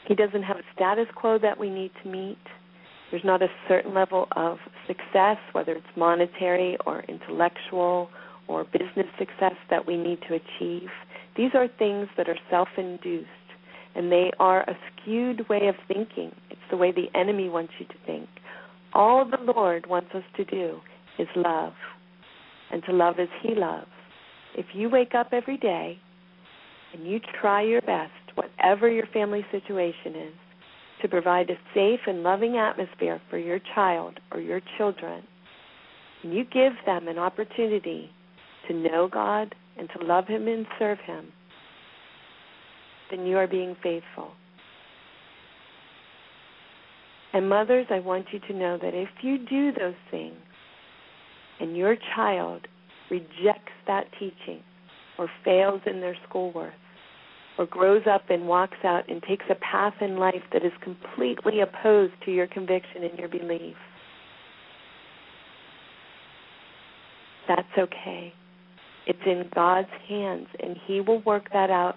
He 0.08 0.16
doesn't 0.16 0.44
have 0.44 0.58
a 0.58 0.64
status 0.76 1.08
quo 1.16 1.38
that 1.40 1.58
we 1.58 1.70
need 1.70 1.92
to 2.04 2.10
meet. 2.10 2.38
There's 3.10 3.24
not 3.24 3.42
a 3.42 3.48
certain 3.68 3.94
level 3.94 4.28
of 4.36 4.58
success, 4.88 5.38
whether 5.54 5.74
it's 5.74 5.86
monetary 5.96 6.78
or 6.86 7.04
intellectual 7.08 8.10
or 8.48 8.66
business 8.66 9.08
success, 9.18 9.54
that 9.70 9.86
we 9.86 9.96
need 9.96 10.20
to 10.28 10.36
achieve. 10.36 10.90
These 11.38 11.52
are 11.54 11.68
things 11.80 12.08
that 12.18 12.28
are 12.28 12.38
self 12.50 12.68
induced, 12.78 13.28
and 13.96 14.12
they 14.12 14.32
are 14.40 14.62
a 14.62 14.76
skewed 14.92 15.48
way 15.48 15.68
of 15.68 15.76
thinking. 15.88 16.32
The 16.74 16.78
way 16.78 16.92
the 16.92 17.16
enemy 17.16 17.50
wants 17.50 17.72
you 17.78 17.86
to 17.86 17.94
think. 18.08 18.28
All 18.94 19.30
the 19.30 19.54
Lord 19.54 19.86
wants 19.86 20.10
us 20.16 20.24
to 20.38 20.44
do 20.44 20.80
is 21.20 21.28
love, 21.36 21.74
and 22.72 22.84
to 22.86 22.92
love 22.92 23.20
as 23.20 23.28
He 23.44 23.54
loves. 23.54 23.92
If 24.58 24.66
you 24.74 24.90
wake 24.90 25.14
up 25.14 25.28
every 25.34 25.58
day 25.58 26.00
and 26.92 27.06
you 27.06 27.20
try 27.40 27.62
your 27.62 27.82
best, 27.82 28.12
whatever 28.34 28.90
your 28.90 29.06
family 29.14 29.46
situation 29.52 30.16
is, 30.16 30.34
to 31.04 31.08
provide 31.08 31.52
a 31.52 31.58
safe 31.76 32.00
and 32.08 32.24
loving 32.24 32.58
atmosphere 32.58 33.22
for 33.30 33.38
your 33.38 33.60
child 33.76 34.20
or 34.32 34.40
your 34.40 34.62
children, 34.76 35.22
and 36.24 36.34
you 36.34 36.44
give 36.44 36.74
them 36.88 37.08
an 37.08 37.20
opportunity 37.20 38.10
to 38.68 38.74
know 38.74 39.08
God 39.08 39.54
and 39.78 39.88
to 39.96 40.04
love 40.04 40.26
Him 40.26 40.48
and 40.48 40.66
serve 40.80 40.98
Him, 41.06 41.28
then 43.12 43.28
you 43.28 43.38
are 43.38 43.48
being 43.48 43.76
faithful. 43.84 44.32
And 47.34 47.50
mothers, 47.50 47.88
I 47.90 48.00
want 48.00 48.28
you 48.32 48.40
to 48.48 48.54
know 48.54 48.78
that 48.82 48.94
if 48.94 49.10
you 49.22 49.40
do 49.40 49.72
those 49.72 49.96
things 50.12 50.36
and 51.60 51.76
your 51.76 51.96
child 52.16 52.68
rejects 53.10 53.72
that 53.88 54.06
teaching 54.20 54.62
or 55.18 55.30
fails 55.44 55.82
in 55.86 56.00
their 56.00 56.16
schoolwork 56.28 56.74
or 57.58 57.66
grows 57.66 58.04
up 58.10 58.30
and 58.30 58.48
walks 58.48 58.78
out 58.84 59.10
and 59.10 59.22
takes 59.24 59.46
a 59.50 59.56
path 59.56 59.94
in 60.02 60.18
life 60.18 60.42
that 60.52 60.64
is 60.64 60.72
completely 60.84 61.62
opposed 61.62 62.14
to 62.26 62.32
your 62.32 62.48
conviction 62.48 63.04
and 63.04 63.18
your 63.18 63.28
belief, 63.28 63.76
that's 67.48 67.68
okay. 67.78 68.34
It's 69.06 69.20
in 69.26 69.50
God's 69.54 69.90
hands, 70.08 70.48
and 70.62 70.78
He 70.88 71.02
will 71.02 71.22
work 71.24 71.50
that 71.52 71.70
out 71.70 71.96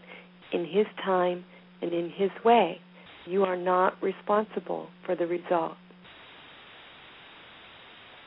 in 0.52 0.64
His 0.64 0.86
time 1.04 1.44
and 1.80 1.92
in 1.92 2.10
His 2.16 2.30
way. 2.44 2.80
You 3.26 3.44
are 3.44 3.56
not 3.56 4.00
responsible 4.02 4.88
for 5.04 5.16
the 5.16 5.26
result. 5.26 5.76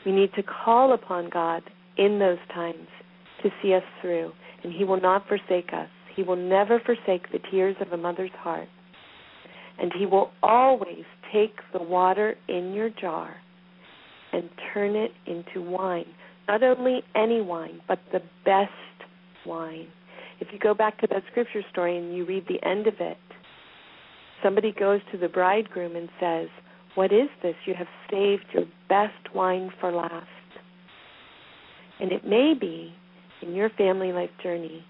We 0.05 0.11
need 0.11 0.33
to 0.35 0.43
call 0.43 0.93
upon 0.93 1.29
God 1.29 1.63
in 1.97 2.19
those 2.19 2.37
times 2.53 2.87
to 3.43 3.49
see 3.61 3.73
us 3.73 3.83
through, 4.01 4.31
and 4.63 4.73
He 4.73 4.83
will 4.83 4.99
not 4.99 5.27
forsake 5.27 5.73
us. 5.73 5.89
He 6.15 6.23
will 6.23 6.35
never 6.35 6.79
forsake 6.79 7.31
the 7.31 7.39
tears 7.51 7.75
of 7.79 7.91
a 7.91 7.97
mother's 7.97 8.31
heart. 8.39 8.67
And 9.79 9.91
He 9.97 10.05
will 10.05 10.31
always 10.43 11.05
take 11.31 11.55
the 11.73 11.81
water 11.81 12.35
in 12.47 12.73
your 12.73 12.89
jar 12.89 13.35
and 14.33 14.49
turn 14.73 14.95
it 14.95 15.11
into 15.25 15.61
wine 15.61 16.05
not 16.49 16.63
only 16.63 17.03
any 17.15 17.41
wine, 17.41 17.79
but 17.87 17.99
the 18.11 18.21
best 18.43 18.71
wine. 19.45 19.87
If 20.39 20.47
you 20.51 20.57
go 20.57 20.73
back 20.73 20.99
to 21.01 21.07
that 21.11 21.21
scripture 21.29 21.61
story 21.71 21.95
and 21.95 22.15
you 22.17 22.25
read 22.25 22.45
the 22.47 22.59
end 22.67 22.87
of 22.87 22.95
it, 22.99 23.17
somebody 24.43 24.73
goes 24.77 25.01
to 25.11 25.17
the 25.17 25.27
bridegroom 25.27 25.95
and 25.95 26.09
says, 26.19 26.47
What 26.95 27.11
is 27.11 27.29
this? 27.41 27.55
You 27.65 27.73
have 27.75 27.87
saved 28.11 28.45
your 28.53 28.65
best 28.87 29.33
wine 29.33 29.71
for 29.79 29.91
last. 29.91 30.27
And 31.99 32.11
it 32.11 32.25
may 32.25 32.53
be 32.59 32.93
in 33.41 33.53
your 33.53 33.69
family 33.71 34.11
life 34.11 34.29
journey 34.41 34.83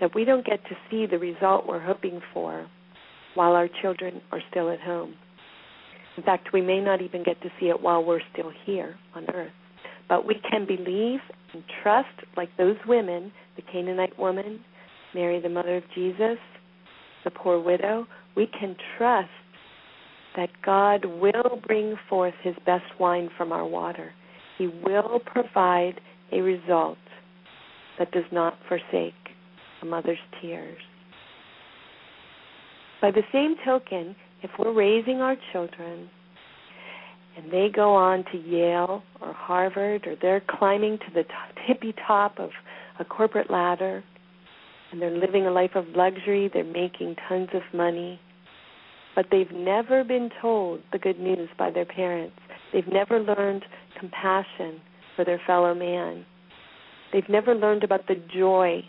that 0.00 0.14
we 0.14 0.24
don't 0.24 0.46
get 0.46 0.62
to 0.64 0.76
see 0.90 1.06
the 1.06 1.18
result 1.18 1.66
we're 1.66 1.80
hoping 1.84 2.20
for 2.32 2.66
while 3.34 3.52
our 3.52 3.68
children 3.82 4.20
are 4.32 4.40
still 4.50 4.70
at 4.70 4.80
home. 4.80 5.14
In 6.16 6.22
fact, 6.22 6.52
we 6.52 6.60
may 6.60 6.80
not 6.80 7.02
even 7.02 7.22
get 7.22 7.40
to 7.42 7.48
see 7.60 7.66
it 7.66 7.80
while 7.80 8.04
we're 8.04 8.20
still 8.32 8.52
here 8.64 8.96
on 9.14 9.28
earth. 9.30 9.52
But 10.08 10.26
we 10.26 10.40
can 10.50 10.66
believe 10.66 11.20
and 11.52 11.62
trust, 11.82 12.08
like 12.36 12.48
those 12.56 12.76
women, 12.86 13.32
the 13.56 13.62
Canaanite 13.62 14.18
woman, 14.18 14.60
Mary, 15.14 15.40
the 15.40 15.48
mother 15.48 15.76
of 15.76 15.84
Jesus, 15.94 16.38
the 17.24 17.30
poor 17.30 17.60
widow, 17.60 18.06
we 18.38 18.46
can 18.46 18.76
trust 18.96 19.28
that 20.36 20.48
God 20.64 21.04
will 21.04 21.60
bring 21.66 21.96
forth 22.08 22.34
his 22.40 22.54
best 22.64 22.84
wine 23.00 23.28
from 23.36 23.50
our 23.50 23.66
water. 23.66 24.12
He 24.56 24.68
will 24.68 25.20
provide 25.26 26.00
a 26.30 26.40
result 26.40 26.98
that 27.98 28.12
does 28.12 28.30
not 28.30 28.56
forsake 28.68 29.14
a 29.82 29.84
mother's 29.84 30.18
tears. 30.40 30.78
By 33.02 33.10
the 33.10 33.22
same 33.32 33.56
token, 33.64 34.14
if 34.44 34.50
we're 34.56 34.72
raising 34.72 35.20
our 35.20 35.34
children 35.52 36.08
and 37.36 37.50
they 37.50 37.68
go 37.74 37.92
on 37.92 38.24
to 38.30 38.38
Yale 38.38 39.02
or 39.20 39.32
Harvard 39.32 40.06
or 40.06 40.14
they're 40.22 40.42
climbing 40.48 40.98
to 40.98 41.12
the 41.12 41.24
tippy 41.66 41.92
top 42.06 42.38
of 42.38 42.50
a 43.00 43.04
corporate 43.04 43.50
ladder 43.50 44.04
and 44.92 45.02
they're 45.02 45.10
living 45.10 45.46
a 45.46 45.50
life 45.50 45.74
of 45.74 45.86
luxury, 45.96 46.48
they're 46.52 46.62
making 46.62 47.16
tons 47.28 47.48
of 47.52 47.62
money, 47.74 48.20
but 49.18 49.26
they've 49.32 49.50
never 49.50 50.04
been 50.04 50.30
told 50.40 50.80
the 50.92 50.98
good 50.98 51.18
news 51.18 51.48
by 51.58 51.72
their 51.72 51.84
parents. 51.84 52.36
They've 52.72 52.86
never 52.86 53.18
learned 53.18 53.64
compassion 53.98 54.80
for 55.16 55.24
their 55.24 55.40
fellow 55.44 55.74
man. 55.74 56.24
They've 57.12 57.28
never 57.28 57.52
learned 57.56 57.82
about 57.82 58.06
the 58.06 58.14
joy 58.32 58.80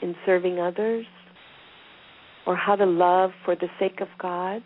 in 0.00 0.14
serving 0.24 0.58
others 0.58 1.04
or 2.46 2.56
how 2.56 2.76
to 2.76 2.86
love 2.86 3.32
for 3.44 3.54
the 3.56 3.68
sake 3.78 4.00
of 4.00 4.08
God 4.18 4.62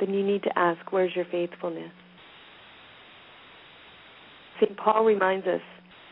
then 0.00 0.12
you 0.14 0.26
need 0.26 0.42
to 0.42 0.58
ask, 0.58 0.90
where's 0.90 1.14
your 1.14 1.26
faithfulness? 1.30 1.92
St. 4.60 4.76
Paul 4.76 5.04
reminds 5.04 5.46
us 5.46 5.60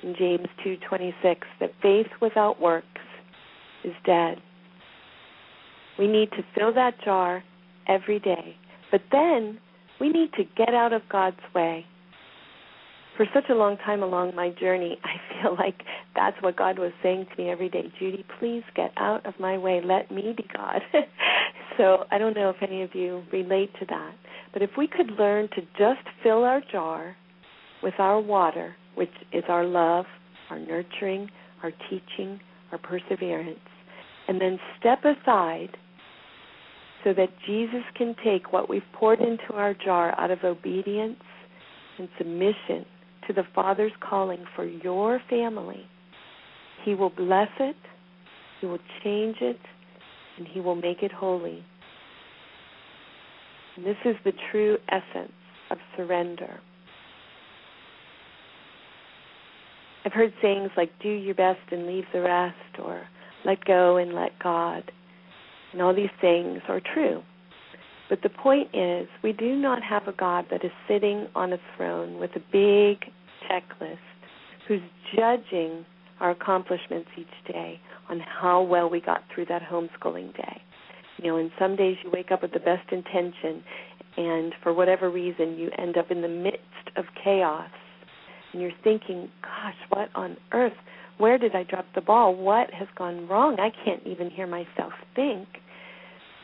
in 0.03 0.15
James 0.15 0.47
2:26 0.63 1.47
that 1.59 1.73
faith 1.83 2.07
without 2.21 2.61
works 2.61 2.87
is 3.83 3.95
dead. 4.05 4.41
We 5.99 6.07
need 6.07 6.31
to 6.33 6.45
fill 6.57 6.73
that 6.75 6.95
jar 7.05 7.43
every 7.89 8.21
day. 8.21 8.57
But 8.91 9.03
then 9.11 9.59
we 10.01 10.09
need 10.09 10.33
to 10.35 10.45
get 10.57 10.75
out 10.75 10.93
of 10.93 11.03
God's 11.11 11.41
way. 11.55 11.85
For 13.17 13.27
such 13.35 13.51
a 13.51 13.55
long 13.55 13.77
time 13.79 14.03
along 14.03 14.37
my 14.37 14.51
journey, 14.51 14.99
I 15.05 15.43
feel 15.43 15.57
like 15.57 15.83
that's 16.15 16.37
what 16.41 16.57
God 16.57 16.79
was 16.79 16.93
saying 17.03 17.27
to 17.35 17.43
me 17.43 17.51
every 17.51 17.69
day. 17.69 17.93
Judy, 17.99 18.25
please 18.39 18.63
get 18.77 18.93
out 18.97 19.27
of 19.27 19.35
my 19.41 19.59
way. 19.59 19.81
Let 19.85 20.11
me 20.11 20.35
be 20.37 20.47
God. 20.55 20.83
so 21.77 22.05
I 22.13 22.19
don't 22.19 22.37
know 22.37 22.51
if 22.51 22.57
any 22.63 22.83
of 22.83 22.95
you 22.95 23.25
relate 23.33 23.73
to 23.81 23.87
that. 23.87 24.15
But 24.53 24.63
if 24.63 24.71
we 24.79 24.87
could 24.87 25.11
learn 25.19 25.49
to 25.57 25.63
just 25.77 26.07
fill 26.23 26.45
our 26.45 26.63
jar 26.71 27.17
with 27.83 27.95
our 27.99 28.21
water, 28.21 28.77
which 28.95 29.11
is 29.33 29.45
our 29.49 29.65
love, 29.65 30.07
our 30.51 30.59
nurturing, 30.59 31.29
our 31.63 31.73
teaching, 31.91 32.41
our 32.73 32.79
perseverance, 32.79 33.59
and 34.29 34.41
then 34.41 34.59
step 34.79 35.05
aside 35.05 35.77
so 37.05 37.13
that 37.15 37.29
Jesus 37.47 37.83
can 37.97 38.15
take 38.25 38.53
what 38.53 38.69
we've 38.69 38.83
poured 38.93 39.21
into 39.21 39.53
our 39.55 39.75
jar 39.75 40.19
out 40.19 40.31
of 40.31 40.43
obedience 40.45 41.21
and 41.99 42.09
submission 42.19 42.85
to 43.27 43.33
the 43.33 43.45
Father's 43.55 43.93
calling 44.01 44.45
for 44.57 44.65
your 44.65 45.21
family. 45.31 45.87
He 46.85 46.95
will 46.95 47.11
bless 47.11 47.49
it, 47.61 47.77
He 48.61 48.67
will 48.67 48.79
change 49.05 49.37
it, 49.41 49.59
and 50.39 50.47
He 50.47 50.61
will 50.61 50.75
make 50.75 51.03
it 51.03 51.13
holy. 51.13 51.65
And 53.77 53.87
this 53.87 53.97
is 54.05 54.17
the 54.25 54.33
true 54.51 54.79
essence 54.89 55.33
of 55.71 55.79
surrender. 55.97 56.61
I've 60.05 60.13
heard 60.13 60.33
sayings 60.41 60.71
like 60.77 60.91
do 61.03 61.11
your 61.11 61.35
best 61.35 61.61
and 61.71 61.87
leave 61.87 62.05
the 62.13 62.23
rest, 62.23 62.81
or 62.83 63.07
let 63.45 63.65
go 63.65 63.99
and 63.99 64.15
let 64.15 64.39
God. 64.39 64.91
And 65.73 65.83
all 65.83 65.95
these 65.95 66.09
things 66.21 66.61
are 66.69 66.81
true. 66.95 67.23
But 68.09 68.23
the 68.23 68.31
point 68.31 68.75
is, 68.75 69.07
we 69.23 69.33
do 69.33 69.55
not 69.55 69.83
have 69.83 70.09
a 70.09 70.13
God 70.13 70.47
that 70.51 70.65
is 70.65 70.71
sitting 70.89 71.27
on 71.35 71.53
a 71.53 71.59
throne 71.77 72.19
with 72.19 72.31
a 72.37 72.41
big 72.41 73.11
checklist 73.49 73.99
who's 74.67 74.81
judging 75.15 75.85
our 76.21 76.31
accomplishments 76.31 77.11
each 77.17 77.53
day 77.53 77.81
on 78.09 78.21
how 78.21 78.63
well 78.63 78.89
we 78.89 79.01
got 79.01 79.23
through 79.35 79.47
that 79.47 79.63
homeschooling 79.63 80.35
day. 80.37 80.63
You 81.19 81.29
know, 81.29 81.37
and 81.37 81.51
some 81.59 81.77
days 81.77 81.97
you 82.03 82.11
wake 82.13 82.31
up 82.31 82.43
with 82.43 82.53
the 82.53 82.61
best 82.61 82.91
intention, 82.93 83.63
and 84.17 84.55
for 84.63 84.73
whatever 84.73 85.11
reason, 85.11 85.59
you 85.59 85.71
end 85.79 85.97
up 85.97 86.11
in 86.11 86.23
the 86.23 86.29
midst 86.29 86.97
of 86.97 87.05
chaos. 87.23 87.71
And 88.53 88.63
you're 88.63 88.71
thinking, 88.83 89.29
gosh, 89.43 89.75
what 89.91 90.09
on 90.15 90.37
earth? 90.53 90.73
Where 91.19 91.37
did 91.37 91.55
I 91.55 91.65
drop 91.65 91.87
the 91.95 92.01
ball? 92.01 92.35
What 92.35 92.73
has 92.73 92.89
gone 92.97 93.29
wrong? 93.29 93.57
I 93.59 93.71
can't 93.85 94.07
even 94.07 94.31
hear 94.31 94.47
myself 94.47 94.93
think. 95.15 95.49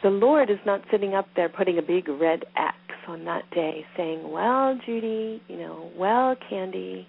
The 0.02 0.10
Lord 0.10 0.50
is 0.50 0.58
not 0.66 0.82
sitting 0.90 1.14
up 1.14 1.26
there 1.37 1.48
putting 1.48 1.78
a 1.78 1.82
big 1.82 2.08
red 2.08 2.44
X 2.56 2.76
on 3.08 3.24
that 3.24 3.48
day 3.52 3.87
saying, 3.96 4.30
Well, 4.30 4.78
Judy, 4.84 5.40
you 5.48 5.56
know, 5.56 5.90
well, 5.96 6.37
Candy, 6.50 7.06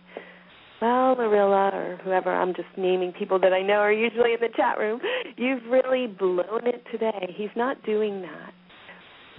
well, 0.82 1.16
Marilla, 1.16 1.72
or 1.74 2.00
whoever, 2.04 2.34
I'm 2.34 2.54
just 2.54 2.68
naming 2.78 3.12
people 3.14 3.40
that 3.40 3.54
I 3.54 3.62
know 3.62 3.76
are 3.76 3.92
usually 3.92 4.34
in 4.34 4.40
the 4.42 4.50
chat 4.56 4.78
room, 4.78 5.00
you've 5.38 5.64
really 5.70 6.08
blown 6.08 6.68
it 6.68 6.84
today. 6.92 7.34
He's 7.36 7.50
not 7.56 7.84
doing 7.84 8.22
that. 8.22 8.54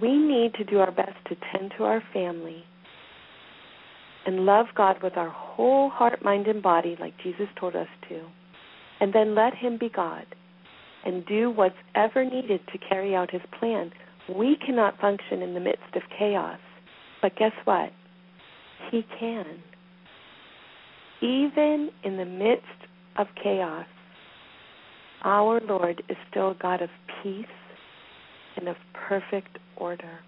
We 0.03 0.17
need 0.17 0.55
to 0.55 0.65
do 0.65 0.81
our 0.81 0.91
best 0.91 1.17
to 1.29 1.37
tend 1.53 1.73
to 1.79 1.85
our 1.85 2.03
family 2.12 2.65
and 4.27 4.45
love 4.45 4.67
God 4.77 5.03
with 5.03 5.17
our 5.17 5.31
whole 5.31 5.89
heart, 5.89 6.23
mind, 6.25 6.49
and 6.49 6.62
body, 6.62 6.97
like 6.99 7.15
Jesus 7.23 7.47
told 7.59 7.77
us 7.77 7.89
to, 8.09 8.21
and 9.01 9.12
then 9.12 9.35
let 9.35 9.55
Him 9.55 9.79
be 9.79 9.89
God 9.89 10.27
and 11.05 11.25
do 11.27 11.51
what's 11.51 11.77
ever 11.95 12.25
needed 12.25 12.61
to 12.73 12.79
carry 12.79 13.15
out 13.15 13.31
His 13.31 13.43
plan. 13.59 13.93
We 14.29 14.57
cannot 14.65 15.01
function 15.01 15.43
in 15.43 15.55
the 15.55 15.61
midst 15.61 15.95
of 15.95 16.03
chaos, 16.19 16.59
but 17.23 17.37
guess 17.37 17.53
what? 17.65 17.91
He 18.91 19.07
can. 19.19 19.47
Even 21.23 21.91
in 22.03 22.17
the 22.17 22.25
midst 22.25 22.67
of 23.17 23.29
chaos, 23.43 23.87
our 25.23 25.61
Lord 25.61 26.03
is 26.09 26.17
still 26.31 26.51
a 26.51 26.57
God 26.61 26.83
of 26.83 26.91
peace 27.23 27.47
and 28.57 28.69
of 28.69 28.77
perfect 28.93 29.59
order. 29.77 30.19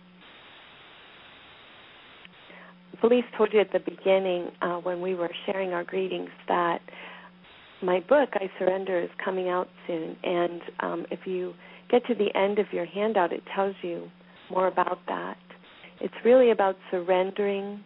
Felice 3.00 3.24
told 3.37 3.52
you 3.52 3.61
at 3.61 3.72
the 3.72 3.78
beginning 3.78 4.48
uh, 4.61 4.76
when 4.76 5.00
we 5.00 5.14
were 5.14 5.30
sharing 5.46 5.72
our 5.72 5.84
greetings 5.84 6.30
that 6.48 6.80
my 7.80 8.00
book, 8.00 8.30
I 8.34 8.50
Surrender, 8.58 9.00
is 9.00 9.11
coming 9.24 9.48
out 9.48 9.68
soon. 9.87 10.16
And 10.24 10.61
um, 10.80 11.06
if 11.11 11.20
you 11.24 11.54
get 11.90 12.04
to 12.06 12.14
the 12.14 12.37
end 12.37 12.58
of 12.58 12.66
your 12.72 12.87
handout, 12.87 13.32
it 13.32 13.42
tells 13.54 13.76
you 13.82 14.08
more 14.50 14.66
about 14.66 14.98
that. 15.06 15.38
It's 16.00 16.14
really 16.24 16.50
about 16.50 16.76
surrendering 16.90 17.82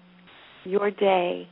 your 0.64 0.90
day 0.90 1.46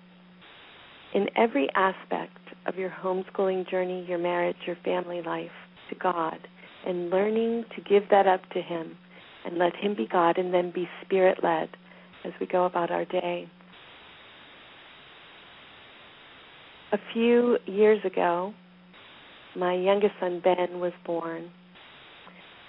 in 1.14 1.26
every 1.36 1.68
aspect 1.74 2.38
of 2.66 2.76
your 2.76 2.90
homeschooling 2.90 3.68
journey, 3.68 4.06
your 4.08 4.18
marriage, 4.18 4.56
your 4.66 4.76
family 4.84 5.20
life 5.22 5.50
to 5.90 5.96
God, 5.96 6.38
and 6.86 7.10
learning 7.10 7.64
to 7.76 7.82
give 7.82 8.08
that 8.10 8.26
up 8.26 8.40
to 8.50 8.62
Him 8.62 8.96
and 9.44 9.58
let 9.58 9.74
Him 9.76 9.94
be 9.94 10.06
God 10.10 10.38
and 10.38 10.52
then 10.52 10.70
be 10.70 10.88
spirit 11.04 11.38
led 11.42 11.68
as 12.24 12.32
we 12.40 12.46
go 12.46 12.64
about 12.64 12.90
our 12.90 13.04
day. 13.04 13.48
A 16.92 16.98
few 17.12 17.58
years 17.66 18.00
ago, 18.04 18.52
my 19.56 19.74
youngest 19.74 20.14
son 20.20 20.40
Ben 20.42 20.80
was 20.80 20.92
born. 21.04 21.50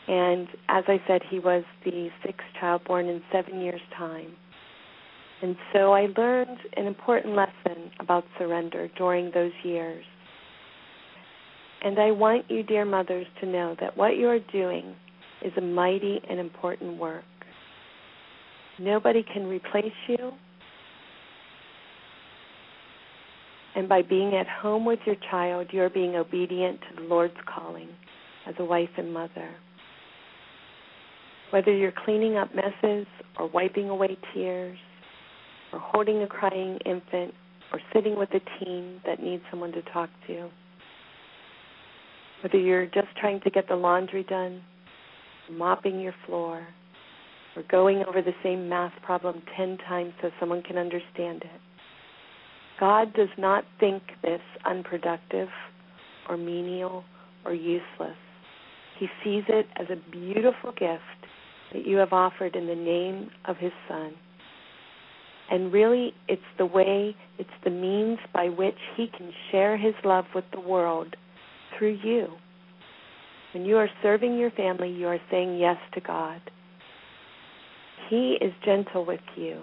And 0.08 0.48
as 0.68 0.84
I 0.88 1.02
said, 1.08 1.22
he 1.30 1.40
was 1.40 1.64
the 1.86 2.10
sixth 2.26 2.46
child 2.60 2.82
born 2.86 3.08
in 3.08 3.22
seven 3.32 3.62
years' 3.62 3.82
time. 3.98 4.32
And 5.42 5.56
so 5.74 5.94
I 5.94 6.08
learned 6.18 6.58
an 6.78 6.86
important 6.86 7.36
lesson 7.36 7.92
about 8.00 8.24
surrender 8.38 8.90
during 8.98 9.32
those 9.34 9.52
years. 9.64 10.04
And 11.84 11.98
I 11.98 12.12
want 12.12 12.50
you, 12.50 12.62
dear 12.62 12.86
mothers, 12.86 13.26
to 13.40 13.48
know 13.48 13.76
that 13.80 13.98
what 13.98 14.18
you 14.18 14.28
are 14.28 14.40
doing 14.52 14.96
is 15.44 15.52
a 15.58 15.62
mighty 15.62 16.22
and 16.30 16.40
important 16.40 17.00
work. 17.00 17.24
Nobody 18.80 19.24
can 19.24 19.48
replace 19.48 19.92
you. 20.08 20.32
And 23.76 23.88
by 23.88 24.02
being 24.02 24.36
at 24.36 24.48
home 24.48 24.86
with 24.86 25.00
your 25.06 25.16
child, 25.30 25.68
you're 25.72 25.90
being 25.90 26.16
obedient 26.16 26.80
to 26.82 27.02
the 27.02 27.08
Lord's 27.08 27.34
calling 27.54 27.88
as 28.48 28.56
a 28.60 28.66
wife 28.66 28.90
and 28.98 29.14
mother. 29.14 29.50
Whether 31.52 31.76
you're 31.76 31.94
cleaning 32.06 32.38
up 32.38 32.50
messes 32.56 33.08
or 33.38 33.48
wiping 33.48 33.90
away 33.90 34.18
tears 34.34 34.78
or 35.72 35.80
holding 35.80 36.22
a 36.24 36.28
crying 36.28 36.78
infant 36.86 37.34
or 37.72 37.80
sitting 37.94 38.18
with 38.18 38.30
a 38.34 38.42
teen 38.60 39.00
that 39.06 39.22
needs 39.22 39.44
someone 39.50 39.72
to 39.72 39.82
talk 39.94 40.10
to. 40.28 40.50
Whether 42.44 42.58
you're 42.58 42.88
just 42.88 43.08
trying 43.20 43.40
to 43.42 43.50
get 43.50 43.68
the 43.68 43.76
laundry 43.76 44.24
done, 44.24 44.62
mopping 45.50 46.00
your 46.00 46.16
floor, 46.26 46.68
or 47.56 47.64
going 47.70 48.04
over 48.08 48.22
the 48.22 48.34
same 48.44 48.70
math 48.70 48.94
problem 49.04 49.42
10 49.58 49.78
times 49.80 50.14
so 50.22 50.30
someone 50.40 50.62
can 50.62 50.78
understand 50.78 51.44
it. 51.44 51.62
God 52.80 53.14
does 53.14 53.30
not 53.38 53.64
think 53.80 54.02
this 54.24 54.42
unproductive 54.66 55.50
or 56.30 56.38
menial 56.38 57.04
or 57.46 57.54
useless. 57.54 58.18
He 59.00 59.08
sees 59.24 59.44
it 59.48 59.68
as 59.78 59.88
a 59.90 60.12
beautiful 60.12 60.72
gift 60.72 61.02
that 61.74 61.86
you 61.86 61.98
have 61.98 62.14
offered 62.14 62.56
in 62.56 62.68
the 62.68 62.76
name 62.76 63.30
of 63.46 63.58
His 63.58 63.72
Son. 63.88 64.14
And 65.50 65.74
really, 65.74 66.14
it's 66.28 66.42
the 66.58 66.66
way, 66.66 67.16
it's 67.38 67.50
the 67.64 67.70
means 67.70 68.20
by 68.34 68.48
which 68.50 68.78
He 68.96 69.08
can 69.16 69.32
share 69.52 69.78
His 69.78 69.94
love 70.04 70.26
with 70.34 70.46
the 70.54 70.60
world 70.60 71.16
through 71.78 72.00
you. 72.04 72.28
When 73.54 73.66
you 73.66 73.78
are 73.78 73.90
serving 74.02 74.38
your 74.38 74.52
family, 74.52 74.90
you 74.90 75.08
are 75.08 75.20
saying 75.30 75.60
yes 75.60 75.78
to 75.94 76.02
God. 76.02 76.42
He 78.12 78.38
is 78.42 78.52
gentle 78.66 79.06
with 79.06 79.22
you, 79.38 79.62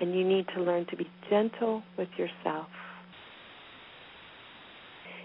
and 0.00 0.14
you 0.14 0.26
need 0.26 0.46
to 0.56 0.62
learn 0.62 0.86
to 0.86 0.96
be 0.96 1.06
gentle 1.28 1.82
with 1.98 2.08
yourself. 2.16 2.68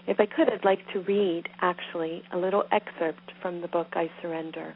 If 0.06 0.20
I 0.20 0.26
could, 0.26 0.52
I'd 0.52 0.62
like 0.62 0.80
to 0.92 1.00
read 1.00 1.44
actually 1.62 2.22
a 2.34 2.36
little 2.36 2.64
excerpt 2.72 3.32
from 3.40 3.62
the 3.62 3.68
book 3.68 3.86
I 3.94 4.10
Surrender 4.20 4.74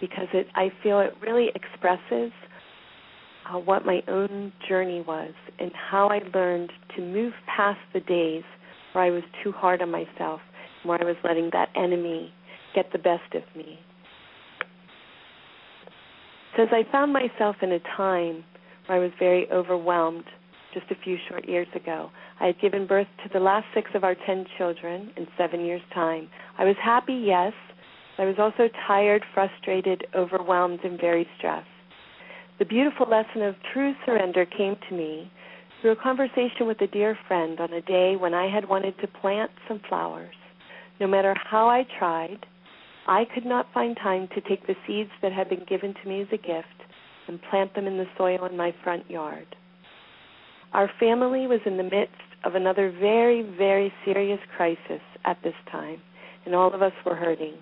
because 0.00 0.28
it 0.32 0.46
I 0.54 0.72
feel 0.82 1.00
it 1.00 1.12
really 1.20 1.48
expresses 1.54 2.32
uh, 3.52 3.58
what 3.58 3.84
my 3.84 4.00
own 4.08 4.50
journey 4.66 5.04
was 5.06 5.34
and 5.58 5.70
how 5.74 6.08
I 6.08 6.20
learned 6.34 6.72
to 6.96 7.02
move 7.02 7.34
past 7.54 7.80
the 7.92 8.00
days 8.00 8.44
where 8.94 9.04
I 9.04 9.10
was 9.10 9.24
too 9.44 9.52
hard 9.52 9.82
on 9.82 9.90
myself, 9.90 10.40
where 10.84 10.98
I 10.98 11.04
was 11.04 11.16
letting 11.22 11.50
that 11.52 11.68
enemy 11.76 12.32
get 12.74 12.90
the 12.92 12.98
best 12.98 13.34
of 13.34 13.42
me. 13.54 13.78
Says, 16.58 16.68
I 16.72 16.90
found 16.90 17.12
myself 17.12 17.54
in 17.62 17.70
a 17.70 17.78
time 17.96 18.42
where 18.86 18.98
I 18.98 19.00
was 19.00 19.12
very 19.18 19.48
overwhelmed 19.52 20.24
just 20.74 20.90
a 20.90 21.02
few 21.04 21.16
short 21.28 21.48
years 21.48 21.68
ago. 21.74 22.10
I 22.40 22.46
had 22.46 22.60
given 22.60 22.84
birth 22.84 23.06
to 23.22 23.30
the 23.32 23.38
last 23.38 23.66
six 23.74 23.90
of 23.94 24.02
our 24.02 24.16
ten 24.26 24.44
children 24.58 25.12
in 25.16 25.28
seven 25.38 25.64
years' 25.64 25.82
time. 25.94 26.28
I 26.58 26.64
was 26.64 26.74
happy, 26.82 27.14
yes. 27.14 27.52
But 28.16 28.24
I 28.24 28.26
was 28.26 28.36
also 28.40 28.68
tired, 28.88 29.22
frustrated, 29.32 30.04
overwhelmed, 30.16 30.80
and 30.82 31.00
very 31.00 31.28
stressed. 31.38 31.68
The 32.58 32.64
beautiful 32.64 33.06
lesson 33.08 33.42
of 33.42 33.54
true 33.72 33.94
surrender 34.04 34.44
came 34.44 34.76
to 34.88 34.96
me 34.96 35.30
through 35.80 35.92
a 35.92 35.96
conversation 35.96 36.66
with 36.66 36.80
a 36.80 36.88
dear 36.88 37.16
friend 37.28 37.60
on 37.60 37.72
a 37.72 37.82
day 37.82 38.16
when 38.16 38.34
I 38.34 38.52
had 38.52 38.68
wanted 38.68 38.98
to 39.00 39.06
plant 39.06 39.52
some 39.68 39.80
flowers. 39.88 40.34
No 40.98 41.06
matter 41.06 41.36
how 41.48 41.68
I 41.68 41.86
tried, 42.00 42.44
I 43.08 43.24
could 43.24 43.46
not 43.46 43.72
find 43.72 43.96
time 43.96 44.28
to 44.34 44.40
take 44.42 44.66
the 44.66 44.76
seeds 44.86 45.10
that 45.22 45.32
had 45.32 45.48
been 45.48 45.64
given 45.66 45.94
to 45.94 46.08
me 46.08 46.20
as 46.20 46.28
a 46.30 46.36
gift 46.36 46.68
and 47.26 47.40
plant 47.50 47.74
them 47.74 47.86
in 47.86 47.96
the 47.96 48.06
soil 48.18 48.44
in 48.44 48.56
my 48.56 48.74
front 48.84 49.10
yard. 49.10 49.56
Our 50.74 50.90
family 51.00 51.46
was 51.46 51.60
in 51.64 51.78
the 51.78 51.82
midst 51.82 52.14
of 52.44 52.54
another 52.54 52.90
very, 52.90 53.42
very 53.56 53.90
serious 54.04 54.40
crisis 54.54 55.00
at 55.24 55.38
this 55.42 55.54
time, 55.72 56.02
and 56.44 56.54
all 56.54 56.74
of 56.74 56.82
us 56.82 56.92
were 57.06 57.14
hurting. 57.14 57.54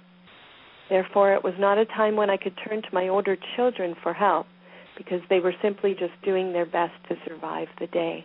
Therefore, 0.88 1.34
it 1.34 1.44
was 1.44 1.55
not 1.59 1.78
a 1.78 1.86
time 1.86 2.16
when 2.16 2.30
I 2.30 2.36
could 2.36 2.55
turn 2.68 2.82
to 2.82 2.88
my 2.92 3.07
older 3.07 3.36
children 3.55 3.94
for 4.03 4.12
help 4.12 4.47
because 4.99 5.20
they 5.28 5.40
were 5.40 5.55
simply 5.62 5.92
just 5.92 6.20
doing 6.24 6.53
their 6.53 6.66
best 6.66 6.94
to 7.09 7.16
survive 7.26 7.68
the 7.78 7.86
day. 7.86 8.24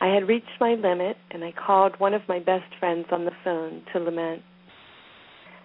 I 0.00 0.08
had 0.08 0.28
reached 0.28 0.46
my 0.60 0.74
limit, 0.74 1.16
and 1.30 1.44
I 1.44 1.52
called 1.52 1.98
one 1.98 2.14
of 2.14 2.22
my 2.28 2.38
best 2.38 2.74
friends 2.78 3.06
on 3.12 3.24
the 3.24 3.32
phone 3.44 3.82
to 3.92 4.00
lament. 4.00 4.42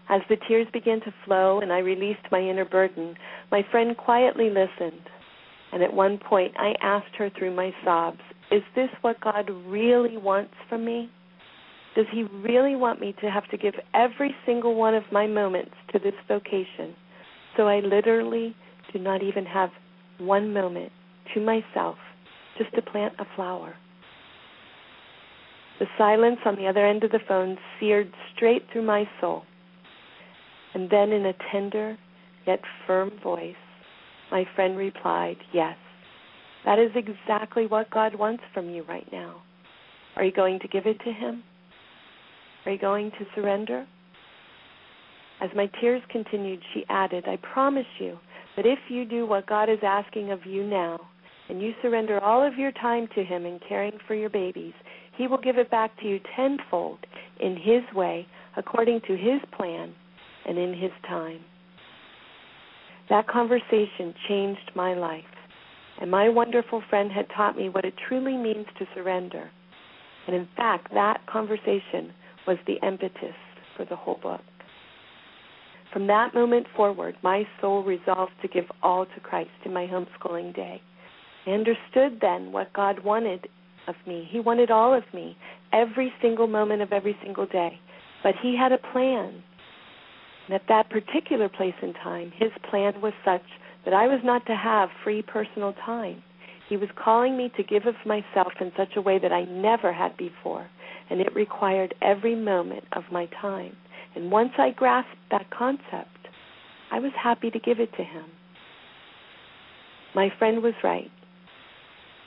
As 0.09 0.21
the 0.29 0.37
tears 0.47 0.67
began 0.73 0.99
to 1.01 1.13
flow 1.25 1.59
and 1.61 1.71
I 1.71 1.79
released 1.79 2.31
my 2.31 2.39
inner 2.39 2.65
burden, 2.65 3.15
my 3.51 3.65
friend 3.71 3.95
quietly 3.95 4.49
listened. 4.49 5.01
And 5.71 5.81
at 5.81 5.93
one 5.93 6.17
point, 6.17 6.53
I 6.57 6.75
asked 6.81 7.15
her 7.17 7.29
through 7.29 7.55
my 7.55 7.73
sobs, 7.83 8.19
Is 8.51 8.61
this 8.75 8.89
what 9.01 9.19
God 9.21 9.49
really 9.67 10.17
wants 10.17 10.53
from 10.69 10.85
me? 10.85 11.09
Does 11.95 12.05
He 12.11 12.23
really 12.23 12.75
want 12.75 12.99
me 12.99 13.15
to 13.21 13.31
have 13.31 13.47
to 13.49 13.57
give 13.57 13.73
every 13.93 14.35
single 14.45 14.75
one 14.75 14.93
of 14.93 15.03
my 15.11 15.25
moments 15.25 15.73
to 15.91 15.99
this 15.99 16.13
vocation? 16.27 16.95
So 17.55 17.67
I 17.67 17.79
literally 17.79 18.55
do 18.91 18.99
not 18.99 19.23
even 19.23 19.45
have 19.45 19.69
one 20.19 20.53
moment 20.53 20.91
to 21.33 21.39
myself 21.39 21.95
just 22.57 22.73
to 22.75 22.81
plant 22.81 23.13
a 23.19 23.25
flower. 23.35 23.75
The 25.79 25.85
silence 25.97 26.39
on 26.45 26.55
the 26.55 26.67
other 26.67 26.85
end 26.85 27.03
of 27.03 27.11
the 27.11 27.19
phone 27.27 27.57
seared 27.79 28.11
straight 28.35 28.63
through 28.71 28.83
my 28.83 29.09
soul. 29.19 29.43
And 30.73 30.89
then, 30.89 31.11
in 31.11 31.25
a 31.25 31.33
tender 31.51 31.97
yet 32.47 32.59
firm 32.87 33.11
voice, 33.23 33.55
my 34.31 34.45
friend 34.55 34.77
replied, 34.77 35.37
Yes, 35.53 35.77
that 36.65 36.79
is 36.79 36.91
exactly 36.95 37.67
what 37.67 37.89
God 37.91 38.15
wants 38.15 38.43
from 38.53 38.69
you 38.69 38.83
right 38.83 39.07
now. 39.11 39.41
Are 40.15 40.23
you 40.23 40.31
going 40.31 40.59
to 40.59 40.67
give 40.67 40.85
it 40.85 40.99
to 41.03 41.11
Him? 41.11 41.43
Are 42.65 42.71
you 42.71 42.79
going 42.79 43.11
to 43.11 43.25
surrender? 43.35 43.85
As 45.41 45.49
my 45.55 45.69
tears 45.81 46.01
continued, 46.09 46.61
she 46.73 46.85
added, 46.89 47.25
I 47.27 47.37
promise 47.37 47.85
you 47.99 48.17
that 48.55 48.65
if 48.65 48.79
you 48.89 49.05
do 49.05 49.25
what 49.25 49.47
God 49.47 49.69
is 49.69 49.79
asking 49.83 50.31
of 50.31 50.45
you 50.45 50.63
now, 50.63 50.99
and 51.49 51.61
you 51.61 51.73
surrender 51.81 52.19
all 52.21 52.45
of 52.45 52.57
your 52.57 52.71
time 52.71 53.07
to 53.15 53.23
Him 53.23 53.45
in 53.45 53.59
caring 53.67 53.97
for 54.07 54.15
your 54.15 54.29
babies, 54.29 54.73
He 55.17 55.27
will 55.27 55.39
give 55.39 55.57
it 55.57 55.69
back 55.69 55.97
to 55.99 56.07
you 56.07 56.19
tenfold 56.35 56.99
in 57.39 57.57
His 57.57 57.83
way, 57.93 58.25
according 58.55 59.01
to 59.07 59.17
His 59.17 59.41
plan, 59.57 59.93
and 60.47 60.57
in 60.57 60.73
His 60.73 60.91
time. 61.07 61.39
That 63.09 63.27
conversation 63.27 64.13
changed 64.27 64.71
my 64.75 64.93
life, 64.93 65.23
and 65.99 66.09
my 66.09 66.29
wonderful 66.29 66.81
friend 66.89 67.11
had 67.11 67.27
taught 67.35 67.57
me 67.57 67.69
what 67.69 67.85
it 67.85 67.93
truly 68.07 68.37
means 68.37 68.65
to 68.79 68.85
surrender. 68.95 69.49
And 70.27 70.35
in 70.35 70.47
fact, 70.55 70.93
that 70.93 71.25
conversation 71.27 72.13
was 72.47 72.57
the 72.65 72.77
impetus 72.85 73.35
for 73.75 73.85
the 73.85 73.95
whole 73.95 74.19
book. 74.21 74.41
From 75.91 76.07
that 76.07 76.33
moment 76.33 76.65
forward, 76.75 77.15
my 77.21 77.43
soul 77.61 77.83
resolved 77.83 78.31
to 78.41 78.47
give 78.47 78.65
all 78.81 79.05
to 79.05 79.19
Christ 79.21 79.51
in 79.63 79.73
my 79.73 79.85
homeschooling 79.85 80.55
day. 80.55 80.81
I 81.45 81.51
understood 81.51 82.19
then 82.19 82.51
what 82.51 82.73
God 82.73 83.03
wanted 83.03 83.47
of 83.87 83.95
me. 84.07 84.27
He 84.31 84.39
wanted 84.39 84.71
all 84.71 84.93
of 84.93 85.03
me, 85.13 85.37
every 85.71 86.11
single 86.21 86.47
moment 86.47 86.81
of 86.81 86.93
every 86.93 87.15
single 87.23 87.45
day. 87.45 87.79
But 88.23 88.35
He 88.41 88.57
had 88.57 88.71
a 88.71 88.77
plan. 88.91 89.43
And 90.45 90.55
at 90.55 90.67
that 90.67 90.89
particular 90.89 91.49
place 91.49 91.75
in 91.81 91.93
time, 91.93 92.31
His 92.37 92.51
plan 92.69 92.99
was 93.01 93.13
such 93.23 93.43
that 93.85 93.93
I 93.93 94.07
was 94.07 94.19
not 94.23 94.45
to 94.47 94.55
have 94.55 94.89
free 95.03 95.21
personal 95.21 95.73
time. 95.85 96.23
He 96.69 96.77
was 96.77 96.89
calling 96.95 97.37
me 97.37 97.51
to 97.57 97.63
give 97.63 97.85
of 97.85 97.95
myself 98.05 98.53
in 98.59 98.71
such 98.77 98.95
a 98.95 99.01
way 99.01 99.19
that 99.19 99.31
I 99.31 99.43
never 99.43 99.91
had 99.93 100.15
before, 100.17 100.67
and 101.09 101.19
it 101.19 101.35
required 101.35 101.93
every 102.01 102.35
moment 102.35 102.85
of 102.93 103.03
my 103.11 103.27
time. 103.41 103.75
And 104.15 104.31
once 104.31 104.51
I 104.57 104.71
grasped 104.71 105.15
that 105.31 105.49
concept, 105.49 106.09
I 106.91 106.99
was 106.99 107.11
happy 107.21 107.49
to 107.51 107.59
give 107.59 107.79
it 107.79 107.91
to 107.97 108.03
him. 108.03 108.25
My 110.15 110.29
friend 110.37 110.61
was 110.61 110.73
right. 110.83 111.11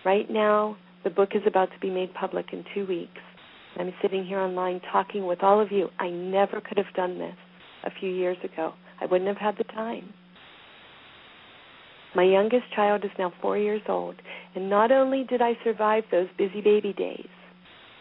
Right 0.05 0.31
now, 0.31 0.77
the 1.05 1.11
book 1.11 1.31
is 1.35 1.43
about 1.47 1.71
to 1.73 1.79
be 1.81 1.91
made 1.91 2.13
public 2.15 2.47
in 2.53 2.65
two 2.75 2.87
weeks. 2.87 3.21
I'm 3.79 3.93
sitting 4.03 4.25
here 4.25 4.41
online 4.41 4.81
talking 4.93 5.27
with 5.27 5.43
all 5.43 5.61
of 5.61 5.71
you. 5.71 5.89
I 5.99 6.09
never 6.11 6.61
could 6.61 6.79
have 6.79 6.93
done 6.95 7.19
this 7.19 7.37
a 7.87 7.91
few 8.01 8.11
years 8.11 8.37
ago. 8.45 8.75
I 9.01 9.07
wouldn't 9.07 9.29
have 9.29 9.37
had 9.37 9.57
the 9.57 9.73
time. 9.73 10.13
My 12.15 12.25
youngest 12.25 12.65
child 12.75 13.05
is 13.05 13.11
now 13.19 13.33
four 13.43 13.59
years 13.59 13.83
old, 13.89 14.17
and 14.55 14.71
not 14.71 14.91
only 14.91 15.25
did 15.25 15.43
I 15.43 15.53
survive 15.63 16.05
those 16.11 16.29
busy 16.39 16.61
baby 16.63 16.93
days, 16.93 17.29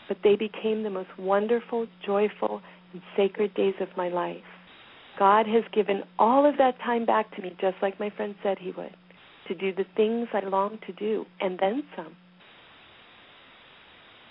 but 0.08 0.18
they 0.24 0.36
became 0.36 0.84
the 0.84 0.90
most 0.90 1.10
wonderful, 1.20 1.88
joyful, 2.06 2.62
and 2.94 3.02
sacred 3.18 3.54
days 3.56 3.74
of 3.82 3.90
my 3.98 4.08
life. 4.08 4.38
God 5.20 5.48
has 5.48 5.64
given 5.74 6.04
all 6.18 6.48
of 6.48 6.58
that 6.58 6.78
time 6.80 7.06
back 7.06 7.34
to 7.36 7.42
me, 7.42 7.56
just 7.60 7.76
like 7.82 8.00
my 8.00 8.10
friend 8.10 8.36
said 8.42 8.58
he 8.60 8.72
would, 8.72 8.96
to 9.48 9.56
do 9.56 9.74
the 9.74 9.86
things 9.96 10.28
I 10.34 10.48
long 10.48 10.80
to 10.88 10.94
do, 10.94 11.26
and 11.42 11.58
then 11.60 11.84
some. 11.96 12.16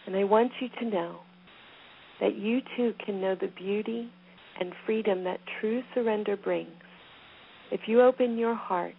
And 0.06 0.16
I 0.16 0.24
want 0.24 0.52
you 0.60 0.68
to 0.80 0.84
know 0.84 1.20
that 2.20 2.36
you 2.36 2.60
too 2.76 2.94
can 3.04 3.20
know 3.20 3.34
the 3.34 3.48
beauty 3.48 4.10
and 4.60 4.72
freedom 4.86 5.24
that 5.24 5.40
true 5.60 5.82
surrender 5.94 6.36
brings. 6.36 6.70
If 7.70 7.82
you 7.86 8.02
open 8.02 8.38
your 8.38 8.54
heart 8.54 8.94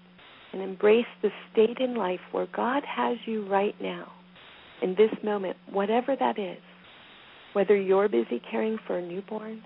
and 0.54 0.62
embrace 0.62 1.06
the 1.22 1.30
state 1.52 1.78
in 1.80 1.96
life 1.96 2.20
where 2.32 2.48
God 2.54 2.84
has 2.86 3.18
you 3.26 3.48
right 3.48 3.76
now, 3.82 4.12
in 4.82 4.96
this 4.96 5.12
moment, 5.24 5.56
whatever 5.72 6.16
that 6.16 6.38
is, 6.38 6.58
whether 7.54 7.76
you're 7.76 8.10
busy 8.10 8.42
caring 8.52 8.78
for 8.86 8.98
a 8.98 9.02
newborn, 9.02 9.64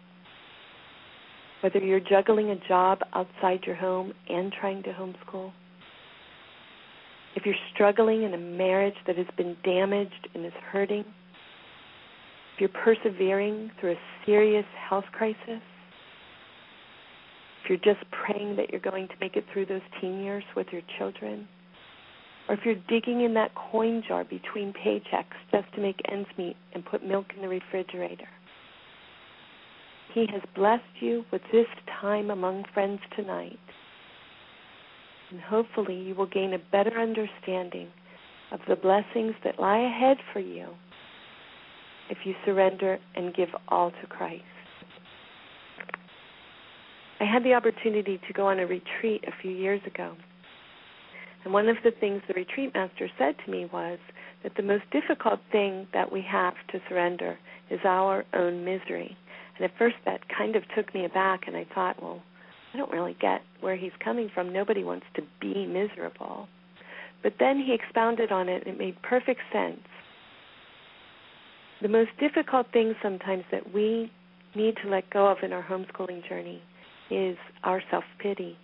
whether 1.62 1.80
you're 1.80 2.00
juggling 2.00 2.52
a 2.52 2.68
job 2.68 3.00
outside 3.14 3.60
your 3.66 3.76
home 3.76 4.14
and 4.30 4.54
trying 4.54 4.84
to 4.84 4.90
homeschool, 4.90 5.52
if 7.36 7.46
you're 7.46 7.56
struggling 7.74 8.24
in 8.24 8.34
a 8.34 8.38
marriage 8.38 8.96
that 9.08 9.18
has 9.18 9.28
been 9.38 9.56
damaged 9.64 10.28
and 10.34 10.46
is 10.46 10.54
hurting, 10.72 11.06
if 12.54 12.60
you're 12.60 12.70
persevering 12.70 13.72
through 13.80 13.94
a 13.94 14.00
serious 14.26 14.66
health 14.90 15.06
crisis, 15.12 15.62
you're 17.70 17.78
just 17.78 18.04
praying 18.12 18.56
that 18.58 18.72
you're 18.72 18.82
going 18.82 19.08
to 19.08 19.14
make 19.22 19.36
it 19.36 19.46
through 19.54 19.68
those 19.68 19.82
teen 20.02 20.20
years 20.20 20.44
with 20.56 20.68
your 20.72 20.82
children, 20.98 21.48
or 22.48 22.56
if 22.56 22.62
you're 22.66 22.76
digging 22.90 23.22
in 23.22 23.36
that 23.36 23.52
coin 23.54 24.04
jar 24.06 24.24
between 24.24 24.74
paychecks 24.74 25.38
just 25.52 25.72
to 25.76 25.82
make 25.82 26.02
ends 26.12 26.28
meet 26.38 26.56
and 26.74 26.84
put 26.84 27.06
milk 27.06 27.28
in 27.36 27.42
the 27.42 27.48
refrigerator. 27.48 28.28
He 30.14 30.26
has 30.32 30.42
blessed 30.56 30.84
you 31.00 31.24
with 31.32 31.44
this 31.52 31.68
time 32.02 32.32
among 32.32 32.66
friends 32.74 33.00
tonight. 33.16 33.60
And 35.30 35.40
hopefully 35.40 35.96
you 35.96 36.16
will 36.16 36.26
gain 36.26 36.54
a 36.54 36.72
better 36.72 37.00
understanding 37.00 37.90
of 38.52 38.60
the 38.68 38.76
blessings 38.76 39.36
that 39.44 39.60
lie 39.60 39.78
ahead 39.78 40.18
for 40.34 40.40
you 40.40 40.70
if 42.10 42.18
you 42.26 42.34
surrender 42.44 42.98
and 43.16 43.36
give 43.36 43.50
all 43.68 43.92
to 43.92 44.08
Christ. 44.08 44.44
I 47.20 47.26
had 47.26 47.44
the 47.44 47.54
opportunity 47.54 48.20
to 48.28 48.34
go 48.34 48.48
on 48.48 48.60
a 48.60 48.66
retreat 48.66 49.24
a 49.28 49.42
few 49.42 49.52
years 49.52 49.82
ago 49.86 50.16
and 51.44 51.54
one 51.54 51.70
of 51.70 51.78
the 51.84 51.92
things 51.92 52.22
the 52.28 52.34
retreat 52.34 52.74
master 52.74 53.10
said 53.18 53.36
to 53.46 53.52
me 53.52 53.70
was 53.72 54.00
that 54.44 54.56
the 54.56 54.64
most 54.64 54.84
difficult 54.92 55.40
thing 55.52 55.88
that 55.94 56.12
we 56.12 56.22
have 56.22 56.54
to 56.72 56.82
surrender 56.88 57.38
is 57.70 57.80
our 57.86 58.26
own 58.34 58.66
misery. 58.66 59.18
And 59.56 59.66
at 59.66 59.78
first 59.78 59.96
that 60.06 60.22
kind 60.36 60.56
of 60.56 60.64
took 60.76 60.94
me 60.94 61.06
aback, 61.06 61.48
and 61.48 61.56
I 61.56 61.66
thought, 61.74 62.02
well, 62.02 62.22
I 62.74 62.78
don't 62.78 62.92
really 62.92 63.18
get 63.20 63.42
where 63.62 63.76
he's 63.76 63.92
coming 64.04 64.30
from. 64.34 64.52
Nobody 64.52 64.84
wants 64.84 65.06
to 65.16 65.22
be 65.40 65.66
miserable. 65.66 66.48
But 67.24 67.34
then 67.40 67.58
he 67.58 67.74
expounded 67.74 68.32
on 68.32 68.48
it, 68.48 68.66
and 68.66 68.76
it 68.76 68.80
made 68.80 69.02
perfect 69.02 69.42
sense. 69.52 69.80
The 71.82 71.90
most 71.90 72.12
difficult 72.20 72.68
thing 72.72 72.96
sometimes 73.02 73.44
that 73.52 73.74
we 73.74 74.12
need 74.56 74.76
to 74.84 74.90
let 74.90 75.10
go 75.10 75.28
of 75.28 75.38
in 75.44 75.54
our 75.54 75.64
homeschooling 75.64 76.28
journey 76.28 76.62
is 77.10 77.38
our 77.64 77.82
self 77.90 78.04
pity 78.20 78.58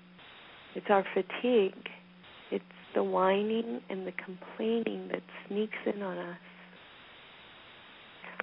It's 0.75 0.85
our 0.89 1.05
fatigue. 1.13 1.89
It's 2.51 2.63
the 2.93 3.03
whining 3.03 3.81
and 3.89 4.05
the 4.05 4.13
complaining 4.13 5.09
that 5.11 5.23
sneaks 5.47 5.77
in 5.85 6.01
on 6.01 6.17
us. 6.17 6.37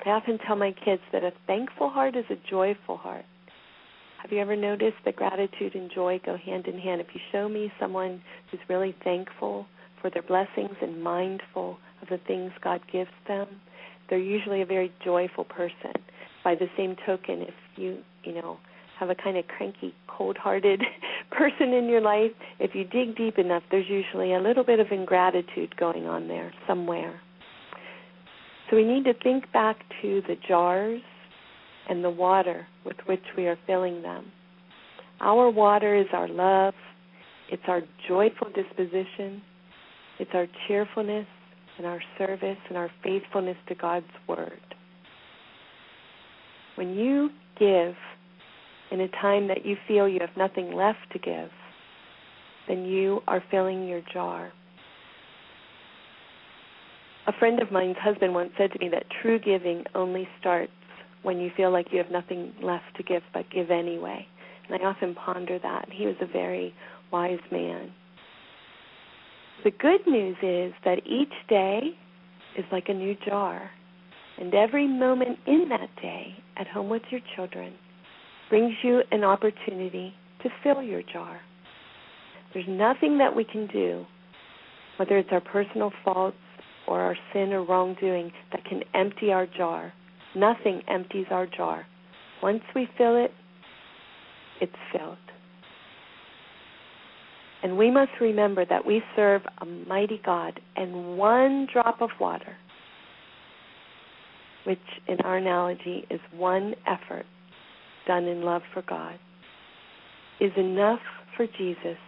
I 0.04 0.10
often 0.10 0.38
tell 0.38 0.56
my 0.56 0.74
kids 0.84 1.02
that 1.12 1.22
a 1.22 1.32
thankful 1.46 1.88
heart 1.88 2.16
is 2.16 2.24
a 2.30 2.50
joyful 2.50 2.96
heart. 2.96 3.24
Have 4.20 4.32
you 4.32 4.40
ever 4.40 4.56
noticed 4.56 4.96
that 5.04 5.16
gratitude 5.16 5.74
and 5.74 5.90
joy 5.92 6.20
go 6.24 6.36
hand 6.36 6.66
in 6.66 6.78
hand? 6.78 7.00
If 7.00 7.08
you 7.14 7.20
show 7.30 7.48
me 7.48 7.72
someone 7.80 8.22
who's 8.50 8.60
really 8.68 8.94
thankful 9.04 9.66
for 10.00 10.10
their 10.10 10.22
blessings 10.22 10.76
and 10.80 11.02
mindful 11.02 11.78
of 12.00 12.08
the 12.08 12.18
things 12.26 12.52
God 12.62 12.80
gives 12.92 13.10
them, 13.28 13.48
they're 14.08 14.18
usually 14.18 14.62
a 14.62 14.66
very 14.66 14.92
joyful 15.04 15.44
person. 15.44 15.92
By 16.44 16.54
the 16.54 16.68
same 16.76 16.96
token, 17.06 17.42
if 17.42 17.54
you, 17.76 17.98
you 18.24 18.34
know, 18.34 18.58
have 19.02 19.10
a 19.10 19.20
kind 19.20 19.36
of 19.36 19.44
cranky, 19.48 19.92
cold-hearted 20.06 20.80
person 21.32 21.72
in 21.72 21.88
your 21.88 22.00
life, 22.00 22.30
if 22.60 22.72
you 22.72 22.84
dig 22.84 23.16
deep 23.16 23.36
enough, 23.36 23.64
there's 23.70 23.88
usually 23.88 24.34
a 24.34 24.38
little 24.38 24.62
bit 24.62 24.78
of 24.78 24.86
ingratitude 24.92 25.76
going 25.76 26.06
on 26.06 26.28
there 26.28 26.52
somewhere. 26.68 27.20
So 28.70 28.76
we 28.76 28.84
need 28.84 29.04
to 29.04 29.14
think 29.22 29.50
back 29.52 29.76
to 30.02 30.22
the 30.28 30.36
jars 30.46 31.02
and 31.88 32.04
the 32.04 32.10
water 32.10 32.66
with 32.84 32.96
which 33.06 33.24
we 33.36 33.46
are 33.46 33.58
filling 33.66 34.02
them. 34.02 34.30
Our 35.20 35.50
water 35.50 35.96
is 35.96 36.06
our 36.12 36.28
love, 36.28 36.74
it's 37.50 37.62
our 37.66 37.82
joyful 38.06 38.48
disposition, 38.54 39.42
it's 40.20 40.30
our 40.32 40.46
cheerfulness 40.68 41.26
and 41.76 41.88
our 41.88 42.00
service 42.16 42.58
and 42.68 42.78
our 42.78 42.90
faithfulness 43.02 43.56
to 43.68 43.74
God's 43.74 44.06
Word. 44.28 44.60
When 46.76 46.94
you 46.94 47.30
give 47.58 47.94
in 48.92 49.00
a 49.00 49.08
time 49.08 49.48
that 49.48 49.64
you 49.64 49.76
feel 49.88 50.06
you 50.06 50.20
have 50.20 50.36
nothing 50.36 50.72
left 50.74 51.10
to 51.12 51.18
give, 51.18 51.48
then 52.68 52.84
you 52.84 53.20
are 53.26 53.42
filling 53.50 53.88
your 53.88 54.02
jar. 54.12 54.52
A 57.26 57.32
friend 57.38 57.62
of 57.62 57.72
mine's 57.72 57.96
husband 57.98 58.34
once 58.34 58.50
said 58.58 58.70
to 58.72 58.78
me 58.78 58.88
that 58.90 59.04
true 59.22 59.38
giving 59.38 59.84
only 59.94 60.28
starts 60.38 60.72
when 61.22 61.38
you 61.38 61.50
feel 61.56 61.72
like 61.72 61.86
you 61.90 61.98
have 61.98 62.10
nothing 62.10 62.52
left 62.62 62.84
to 62.96 63.02
give 63.02 63.22
but 63.32 63.48
give 63.50 63.70
anyway. 63.70 64.26
And 64.68 64.80
I 64.80 64.84
often 64.86 65.14
ponder 65.14 65.58
that. 65.58 65.88
He 65.90 66.04
was 66.04 66.16
a 66.20 66.26
very 66.26 66.74
wise 67.10 67.38
man. 67.50 67.92
The 69.64 69.70
good 69.70 70.06
news 70.06 70.36
is 70.42 70.72
that 70.84 71.06
each 71.06 71.32
day 71.48 71.96
is 72.58 72.64
like 72.70 72.88
a 72.88 72.94
new 72.94 73.16
jar. 73.24 73.70
And 74.38 74.52
every 74.54 74.88
moment 74.88 75.38
in 75.46 75.68
that 75.68 75.88
day, 76.00 76.34
at 76.56 76.66
home 76.66 76.88
with 76.88 77.02
your 77.10 77.20
children, 77.36 77.74
brings 78.52 78.74
you 78.82 79.00
an 79.10 79.24
opportunity 79.24 80.12
to 80.42 80.50
fill 80.62 80.82
your 80.82 81.00
jar. 81.10 81.40
There's 82.52 82.66
nothing 82.68 83.16
that 83.16 83.34
we 83.34 83.44
can 83.44 83.66
do, 83.68 84.04
whether 84.98 85.16
it's 85.16 85.30
our 85.32 85.40
personal 85.40 85.90
faults 86.04 86.36
or 86.86 87.00
our 87.00 87.16
sin 87.32 87.54
or 87.54 87.64
wrongdoing 87.64 88.30
that 88.52 88.62
can 88.66 88.82
empty 88.94 89.32
our 89.32 89.46
jar. 89.46 89.90
Nothing 90.36 90.82
empties 90.86 91.24
our 91.30 91.46
jar. 91.46 91.86
Once 92.42 92.60
we 92.74 92.86
fill 92.98 93.16
it, 93.24 93.30
it's 94.60 94.72
filled. 94.94 95.16
And 97.62 97.78
we 97.78 97.90
must 97.90 98.10
remember 98.20 98.66
that 98.66 98.84
we 98.84 99.00
serve 99.16 99.40
a 99.62 99.64
mighty 99.64 100.20
God, 100.26 100.60
and 100.76 101.16
one 101.16 101.68
drop 101.72 102.02
of 102.02 102.10
water, 102.20 102.54
which 104.66 104.78
in 105.08 105.16
our 105.24 105.38
analogy 105.38 106.04
is 106.10 106.20
one 106.36 106.74
effort 106.86 107.24
done 108.06 108.24
in 108.24 108.42
love 108.42 108.62
for 108.72 108.82
God, 108.82 109.18
is 110.40 110.52
enough 110.56 111.00
for 111.36 111.46
Jesus 111.46 111.98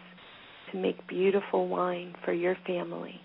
to 0.73 0.79
make 0.79 1.07
beautiful 1.07 1.69
wine 1.69 2.15
for 2.25 2.33
your 2.33 2.57
family. 2.67 3.21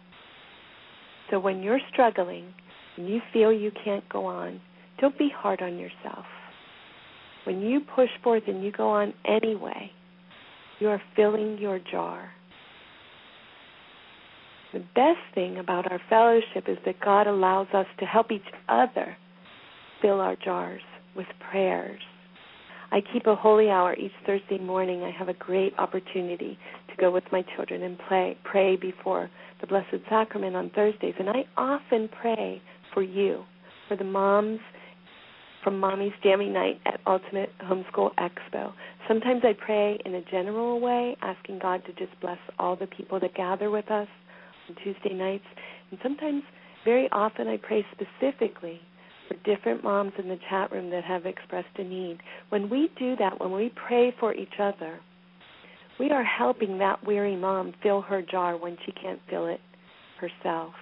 So 1.29 1.39
when 1.39 1.61
you're 1.61 1.79
struggling 1.91 2.53
and 2.97 3.07
you 3.07 3.21
feel 3.33 3.51
you 3.51 3.71
can't 3.83 4.07
go 4.09 4.25
on, 4.25 4.59
don't 4.99 5.17
be 5.17 5.31
hard 5.35 5.61
on 5.61 5.77
yourself. 5.77 6.25
When 7.45 7.61
you 7.61 7.81
push 7.95 8.09
forth 8.23 8.43
and 8.47 8.63
you 8.63 8.71
go 8.71 8.89
on 8.89 9.13
anyway, 9.25 9.91
you 10.79 10.89
are 10.89 11.01
filling 11.15 11.57
your 11.57 11.79
jar. 11.79 12.31
The 14.73 14.83
best 14.93 15.19
thing 15.33 15.57
about 15.57 15.91
our 15.91 15.99
fellowship 16.09 16.67
is 16.67 16.77
that 16.85 16.99
God 16.99 17.25
allows 17.25 17.67
us 17.73 17.87
to 17.99 18.05
help 18.05 18.31
each 18.31 18.41
other 18.67 19.17
fill 20.01 20.21
our 20.21 20.35
jars 20.35 20.81
with 21.15 21.25
prayers. 21.49 22.01
I 22.91 23.01
keep 23.13 23.27
a 23.27 23.35
holy 23.35 23.69
hour 23.69 23.93
each 23.95 24.11
Thursday 24.25 24.57
morning. 24.57 25.03
I 25.03 25.11
have 25.11 25.29
a 25.29 25.33
great 25.33 25.73
opportunity 25.77 26.57
to 26.89 26.95
go 26.99 27.11
with 27.11 27.23
my 27.31 27.43
children 27.55 27.83
and 27.83 27.97
play, 28.07 28.37
pray 28.43 28.75
before 28.75 29.29
the 29.61 29.67
Blessed 29.67 30.03
Sacrament 30.09 30.55
on 30.55 30.71
Thursdays. 30.71 31.13
And 31.19 31.29
I 31.29 31.45
often 31.55 32.09
pray 32.21 32.61
for 32.93 33.03
you, 33.03 33.43
for 33.87 33.95
the 33.95 34.03
moms 34.03 34.59
from 35.63 35.79
Mommy's 35.79 36.13
Jammy 36.23 36.49
Night 36.49 36.79
at 36.85 36.99
Ultimate 37.05 37.49
Homeschool 37.63 38.11
Expo. 38.15 38.73
Sometimes 39.07 39.41
I 39.43 39.53
pray 39.53 39.99
in 40.05 40.15
a 40.15 40.21
general 40.31 40.79
way, 40.79 41.15
asking 41.21 41.59
God 41.59 41.83
to 41.85 41.93
just 41.93 42.19
bless 42.21 42.37
all 42.57 42.75
the 42.75 42.87
people 42.87 43.19
that 43.19 43.35
gather 43.35 43.69
with 43.69 43.91
us 43.91 44.07
on 44.69 44.75
Tuesday 44.83 45.13
nights. 45.13 45.43
And 45.91 45.99
sometimes, 46.01 46.43
very 46.85 47.09
often, 47.11 47.47
I 47.47 47.57
pray 47.57 47.85
specifically 47.91 48.79
for 49.29 49.35
different 49.45 49.83
moms 49.83 50.11
in 50.17 50.27
the 50.27 50.39
chat 50.49 50.71
room 50.71 50.89
that 50.89 51.05
have 51.05 51.25
expressed 51.25 51.67
a 51.77 51.83
need. 51.83 52.17
When 52.49 52.69
we 52.69 52.89
do 52.97 53.15
that, 53.17 53.39
when 53.39 53.51
we 53.51 53.71
pray 53.87 54.13
for 54.19 54.33
each 54.33 54.59
other, 54.59 54.99
we 55.99 56.09
are 56.09 56.23
helping 56.23 56.79
that 56.79 57.05
weary 57.05 57.35
mom 57.35 57.73
fill 57.83 58.01
her 58.01 58.21
jar 58.21 58.57
when 58.57 58.77
she 58.85 58.91
can't 58.91 59.19
fill 59.29 59.47
it 59.47 59.61
herself. 60.19 60.73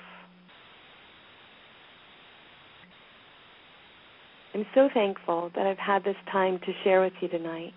I'm 4.53 4.65
so 4.73 4.89
thankful 4.93 5.51
that 5.55 5.67
I've 5.67 5.77
had 5.77 6.03
this 6.03 6.15
time 6.31 6.59
to 6.59 6.71
share 6.83 7.01
with 7.01 7.13
you 7.21 7.27
tonight. 7.27 7.73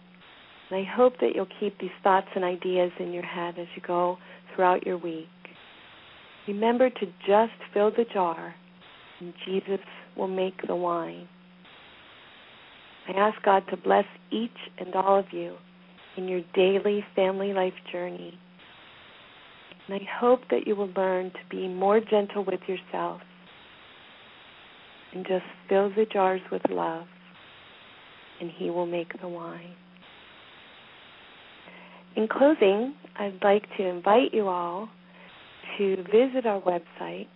And 0.71 0.79
I 0.79 0.85
hope 0.97 1.15
that 1.21 1.31
you'll 1.35 1.49
keep 1.59 1.79
these 1.79 1.91
thoughts 2.03 2.29
and 2.35 2.45
ideas 2.45 2.93
in 3.01 3.13
your 3.13 3.25
head 3.25 3.59
as 3.59 3.67
you 3.75 3.83
go 3.87 4.19
throughout 4.55 4.87
your 4.87 4.97
week. 4.97 5.27
Remember 6.47 6.89
to 6.89 7.07
just 7.27 7.53
fill 7.75 7.91
the 7.91 8.05
jar, 8.13 8.55
and 9.21 9.35
Jesus 9.45 9.81
will 10.21 10.29
make 10.29 10.67
the 10.67 10.77
wine. 10.77 11.27
I 13.09 13.13
ask 13.13 13.43
God 13.43 13.65
to 13.71 13.77
bless 13.77 14.05
each 14.31 14.51
and 14.79 14.95
all 14.95 15.19
of 15.19 15.25
you 15.33 15.57
in 16.17 16.29
your 16.29 16.43
daily 16.55 17.03
family 17.17 17.55
life 17.55 17.73
journey. 17.91 18.39
And 19.89 20.01
I 20.01 20.07
hope 20.21 20.41
that 20.51 20.67
you 20.67 20.77
will 20.77 20.93
learn 20.95 21.31
to 21.31 21.39
be 21.51 21.67
more 21.67 22.01
gentle 22.01 22.45
with 22.45 22.61
yourself 22.69 23.23
and 25.13 25.27
just 25.27 25.45
fill 25.69 25.89
the 25.89 26.05
jars 26.13 26.43
with 26.53 26.63
love, 26.71 27.07
and 28.41 28.51
He 28.57 28.71
will 28.71 28.87
make 28.87 29.19
the 29.21 29.29
wine. 29.29 29.75
In 32.15 32.29
closing, 32.29 32.95
I'd 33.19 33.41
like 33.43 33.65
to 33.79 33.85
invite 33.85 34.33
you 34.35 34.49
all 34.49 34.89
to 35.79 35.97
visit 36.13 36.47
our 36.47 36.61
website 36.61 37.27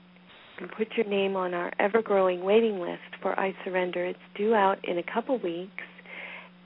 and 0.61 0.71
put 0.71 0.89
your 0.97 1.07
name 1.07 1.37
on 1.37 1.55
our 1.55 1.73
ever 1.79 2.03
growing 2.03 2.45
waiting 2.45 2.79
list 2.81 3.01
for 3.23 3.39
I 3.39 3.55
Surrender. 3.65 4.05
It's 4.07 4.19
due 4.37 4.55
out 4.55 4.79
in 4.85 4.99
a 4.99 5.03
couple 5.03 5.39
weeks, 5.39 5.85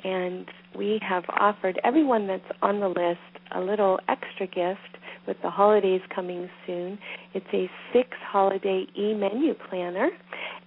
and 0.05 0.47
we 0.76 1.01
have 1.03 1.24
offered 1.28 1.80
everyone 1.84 2.26
that's 2.26 2.43
on 2.62 2.80
the 2.80 2.89
list 2.89 3.20
a 3.55 3.61
little 3.61 3.99
extra 4.09 4.47
gift 4.47 4.99
with 5.26 5.36
the 5.43 5.51
holidays 5.51 6.01
coming 6.14 6.49
soon. 6.66 6.99
It's 7.34 7.47
a 7.53 7.70
six 7.93 8.11
holiday 8.30 8.86
e 8.99 9.14
menu 9.14 9.55
planner, 9.68 10.11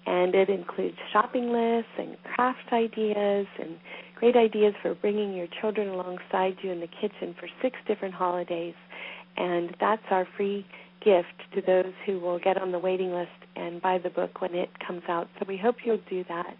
and 0.05 0.35
it 0.35 0.49
includes 0.49 0.97
shopping 1.13 1.51
lists 1.51 1.91
and 1.97 2.17
craft 2.35 2.71
ideas 2.71 3.47
and 3.59 3.77
great 4.15 4.35
ideas 4.35 4.73
for 4.81 4.93
bringing 4.95 5.33
your 5.33 5.47
children 5.59 5.89
alongside 5.89 6.55
you 6.61 6.71
in 6.71 6.79
the 6.79 6.87
kitchen 6.87 7.35
for 7.39 7.49
six 7.61 7.77
different 7.87 8.13
holidays. 8.13 8.75
And 9.37 9.75
that's 9.79 10.03
our 10.11 10.27
free 10.37 10.65
gift 11.03 11.55
to 11.55 11.61
those 11.61 11.93
who 12.05 12.19
will 12.19 12.39
get 12.39 12.61
on 12.61 12.71
the 12.71 12.79
waiting 12.79 13.11
list 13.11 13.29
and 13.55 13.81
buy 13.81 13.97
the 13.97 14.09
book 14.09 14.41
when 14.41 14.55
it 14.55 14.69
comes 14.85 15.03
out. 15.09 15.27
So 15.39 15.45
we 15.47 15.57
hope 15.57 15.77
you'll 15.83 15.99
do 16.09 16.23
that. 16.29 16.55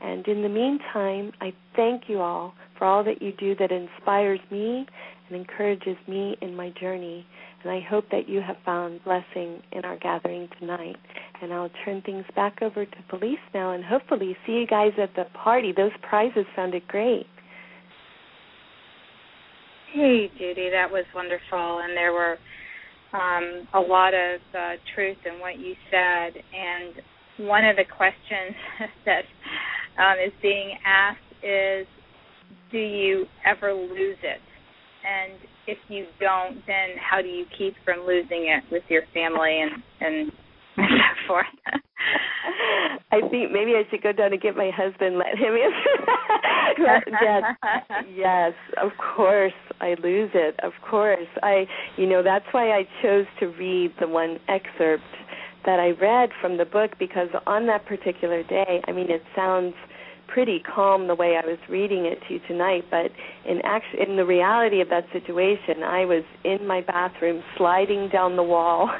And 0.00 0.26
in 0.28 0.42
the 0.42 0.48
meantime, 0.48 1.32
I 1.40 1.52
thank 1.74 2.04
you 2.08 2.20
all 2.20 2.54
for 2.78 2.84
all 2.84 3.02
that 3.04 3.20
you 3.20 3.32
do 3.32 3.56
that 3.56 3.72
inspires 3.72 4.40
me 4.50 4.86
and 5.28 5.36
encourages 5.36 5.96
me 6.06 6.36
in 6.40 6.54
my 6.54 6.70
journey. 6.80 7.26
And 7.62 7.72
I 7.72 7.80
hope 7.80 8.04
that 8.12 8.28
you 8.28 8.40
have 8.40 8.56
found 8.64 9.02
blessing 9.04 9.60
in 9.72 9.84
our 9.84 9.96
gathering 9.98 10.48
tonight. 10.60 10.96
And 11.42 11.52
I'll 11.52 11.70
turn 11.84 12.02
things 12.02 12.24
back 12.36 12.62
over 12.62 12.84
to 12.84 12.96
Felice 13.10 13.38
now 13.52 13.72
and 13.72 13.84
hopefully 13.84 14.36
see 14.46 14.52
you 14.52 14.66
guys 14.66 14.92
at 15.02 15.14
the 15.16 15.24
party. 15.34 15.72
Those 15.76 15.90
prizes 16.02 16.46
sounded 16.54 16.86
great. 16.86 17.26
Hey, 19.92 20.30
Judy, 20.38 20.70
that 20.70 20.90
was 20.90 21.04
wonderful. 21.14 21.80
And 21.80 21.96
there 21.96 22.12
were 22.12 22.38
um, 23.12 23.68
a 23.74 23.80
lot 23.80 24.14
of 24.14 24.40
uh, 24.54 24.72
truth 24.94 25.16
in 25.24 25.40
what 25.40 25.58
you 25.58 25.74
said. 25.90 26.34
And 26.54 27.48
one 27.48 27.64
of 27.64 27.76
the 27.76 27.84
questions 27.84 28.56
that 29.06 29.22
um, 30.02 30.18
is 30.24 30.32
being 30.42 30.76
asked 30.84 31.18
is, 31.42 31.86
do 32.70 32.78
you 32.78 33.26
ever 33.46 33.72
lose 33.72 34.18
it? 34.22 34.40
And 35.04 35.38
if 35.66 35.78
you 35.88 36.06
don't, 36.20 36.56
then 36.66 36.96
how 36.98 37.22
do 37.22 37.28
you 37.28 37.46
keep 37.56 37.74
from 37.84 38.06
losing 38.06 38.48
it 38.48 38.64
with 38.70 38.82
your 38.88 39.02
family 39.14 39.62
and 39.62 39.82
and 40.00 40.32
so 40.76 41.26
forth? 41.26 41.46
I 43.10 43.20
think 43.30 43.52
maybe 43.52 43.72
I 43.74 43.84
should 43.90 44.02
go 44.02 44.12
down 44.12 44.32
and 44.32 44.40
get 44.40 44.56
my 44.56 44.70
husband, 44.74 45.18
let 45.18 45.36
him 45.38 45.54
answer. 45.54 47.04
yes, 47.22 47.42
yes, 48.14 48.52
of 48.80 48.90
course 49.16 49.52
I 49.80 49.94
lose 50.02 50.30
it. 50.34 50.58
Of 50.62 50.72
course, 50.88 51.28
I, 51.42 51.66
you 51.96 52.06
know, 52.06 52.22
that's 52.22 52.44
why 52.52 52.70
I 52.70 52.84
chose 53.02 53.26
to 53.40 53.46
read 53.46 53.92
the 54.00 54.08
one 54.08 54.38
excerpt 54.48 55.04
that 55.64 55.80
I 55.80 55.90
read 55.90 56.30
from 56.40 56.56
the 56.56 56.64
book 56.64 56.92
because 56.98 57.28
on 57.46 57.66
that 57.66 57.86
particular 57.86 58.42
day, 58.42 58.80
I 58.86 58.92
mean, 58.92 59.10
it 59.10 59.22
sounds 59.34 59.74
pretty 60.28 60.60
calm 60.60 61.08
the 61.08 61.14
way 61.14 61.38
I 61.42 61.46
was 61.46 61.58
reading 61.68 62.04
it 62.04 62.18
to 62.28 62.34
you 62.34 62.40
tonight, 62.46 62.84
but 62.90 63.10
in 63.46 63.60
act- 63.64 63.94
in 63.94 64.16
the 64.16 64.24
reality 64.24 64.80
of 64.80 64.88
that 64.90 65.06
situation, 65.12 65.82
I 65.82 66.04
was 66.04 66.22
in 66.44 66.66
my 66.66 66.82
bathroom 66.82 67.42
sliding 67.56 68.08
down 68.10 68.36
the 68.36 68.42
wall, 68.42 68.90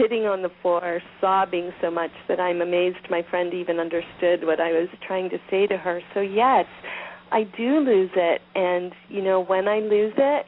sitting 0.00 0.26
on 0.26 0.42
the 0.42 0.50
floor, 0.62 1.00
sobbing 1.20 1.70
so 1.80 1.90
much 1.90 2.10
that 2.28 2.40
I'm 2.40 2.60
amazed 2.60 2.98
my 3.10 3.22
friend 3.30 3.52
even 3.54 3.78
understood 3.78 4.44
what 4.44 4.60
I 4.60 4.72
was 4.72 4.88
trying 5.06 5.30
to 5.30 5.38
say 5.50 5.66
to 5.66 5.76
her. 5.76 6.00
So 6.14 6.20
yes, 6.20 6.66
I 7.30 7.44
do 7.56 7.80
lose 7.80 8.10
it 8.14 8.40
and 8.54 8.92
you 9.08 9.22
know 9.22 9.42
when 9.44 9.68
I 9.68 9.80
lose 9.80 10.14
it, 10.16 10.46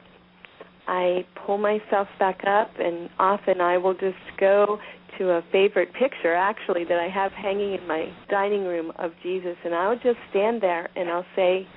I 0.87 1.25
pull 1.45 1.57
myself 1.57 2.07
back 2.17 2.41
up 2.47 2.71
and 2.79 3.09
often 3.19 3.59
I 3.59 3.77
will 3.77 3.93
just 3.93 4.15
go 4.39 4.79
to 5.17 5.31
a 5.31 5.43
favorite 5.51 5.91
picture 5.93 6.33
actually 6.33 6.85
that 6.85 6.99
I 6.99 7.09
have 7.09 7.31
hanging 7.31 7.73
in 7.73 7.87
my 7.87 8.05
dining 8.29 8.63
room 8.65 8.91
of 8.97 9.11
Jesus 9.23 9.57
and 9.65 9.73
I'll 9.73 9.95
just 9.95 10.19
stand 10.29 10.61
there 10.61 10.89
and 10.95 11.09
I'll 11.09 11.25
say, 11.35 11.67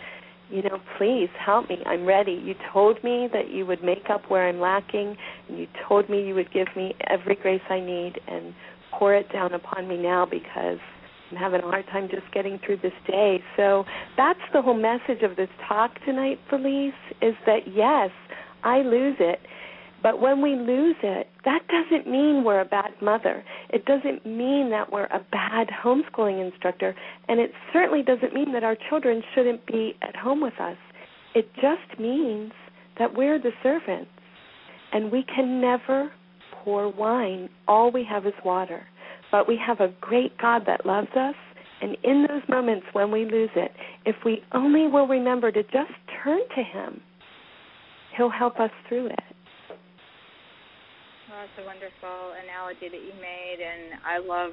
you 0.51 0.63
know, 0.63 0.79
please 0.99 1.29
help 1.39 1.69
me. 1.69 1.79
I'm 1.87 2.05
ready. 2.05 2.33
You 2.33 2.55
told 2.73 3.03
me 3.05 3.29
that 3.33 3.51
you 3.51 3.67
would 3.67 3.83
make 3.83 4.11
up 4.11 4.31
where 4.31 4.49
I'm 4.49 4.61
lacking 4.61 5.17
and 5.49 5.59
you 5.59 5.67
told 5.89 6.09
me 6.09 6.27
you 6.27 6.35
would 6.35 6.53
give 6.53 6.69
me 6.77 6.95
every 7.09 7.37
grace 7.37 7.63
I 7.71 7.81
need 7.81 8.21
and 8.27 8.55
pour 8.93 9.15
it 9.15 9.33
down 9.33 9.55
upon 9.55 9.89
me 9.89 9.97
now 9.97 10.27
because 10.27 10.79
I'm 11.31 11.37
having 11.37 11.61
a 11.61 11.65
hard 11.65 11.87
time 11.87 12.09
just 12.11 12.31
getting 12.33 12.59
through 12.65 12.79
this 12.79 12.93
day. 13.07 13.43
So 13.57 13.85
that's 14.17 14.41
the 14.53 14.63
whole 14.63 14.75
message 14.75 15.23
of 15.23 15.37
this 15.37 15.49
talk 15.69 15.93
tonight, 16.05 16.39
Felice, 16.49 16.93
is 17.23 17.35
that 17.47 17.69
yes, 17.73 18.11
I 18.65 18.79
lose 18.79 19.17
it 19.21 19.39
but 20.03 20.21
when 20.21 20.41
we 20.41 20.55
lose 20.55 20.97
it, 21.03 21.29
that 21.45 21.61
doesn't 21.69 22.11
mean 22.11 22.43
we're 22.45 22.61
a 22.61 22.65
bad 22.65 22.91
mother. 23.03 23.45
It 23.69 23.85
doesn't 23.85 24.25
mean 24.25 24.71
that 24.71 24.91
we're 24.91 25.07
a 25.07 25.25
bad 25.31 25.69
homeschooling 25.69 26.45
instructor. 26.45 26.95
And 27.29 27.39
it 27.39 27.53
certainly 27.73 28.03
doesn't 28.03 28.33
mean 28.33 28.53
that 28.53 28.65
our 28.65 28.77
children 28.89 29.23
shouldn't 29.35 29.67
be 29.67 29.97
at 30.03 30.17
home 30.17 30.41
with 30.41 30.59
us. 30.59 30.77
It 31.35 31.51
just 31.57 32.01
means 32.01 32.53
that 32.99 33.15
we're 33.15 33.39
the 33.39 33.53
servants. 33.63 34.11
And 34.93 35.13
we 35.13 35.23
can 35.23 35.61
never 35.61 36.11
pour 36.65 36.89
wine. 36.89 37.49
All 37.69 37.91
we 37.93 38.05
have 38.05 38.27
is 38.27 38.33
water. 38.45 38.83
But 39.31 39.47
we 39.47 39.59
have 39.65 39.81
a 39.81 39.93
great 40.01 40.37
God 40.39 40.63
that 40.67 40.87
loves 40.87 41.11
us. 41.15 41.35
And 41.83 41.97
in 42.05 42.27
those 42.29 42.43
moments 42.49 42.87
when 42.93 43.11
we 43.11 43.25
lose 43.25 43.51
it, 43.55 43.73
if 44.07 44.17
we 44.25 44.43
only 44.53 44.87
will 44.89 45.07
remember 45.07 45.53
to 45.53 45.63
just 45.63 45.93
turn 46.23 46.41
to 46.57 46.63
Him, 46.63 47.01
He'll 48.17 48.31
help 48.31 48.59
us 48.59 48.71
through 48.89 49.07
it. 49.07 49.21
That's 51.41 51.65
a 51.65 51.65
wonderful 51.65 52.37
analogy 52.37 52.93
that 52.93 53.01
you 53.01 53.17
made, 53.17 53.65
and 53.65 53.97
I 54.05 54.21
love, 54.21 54.53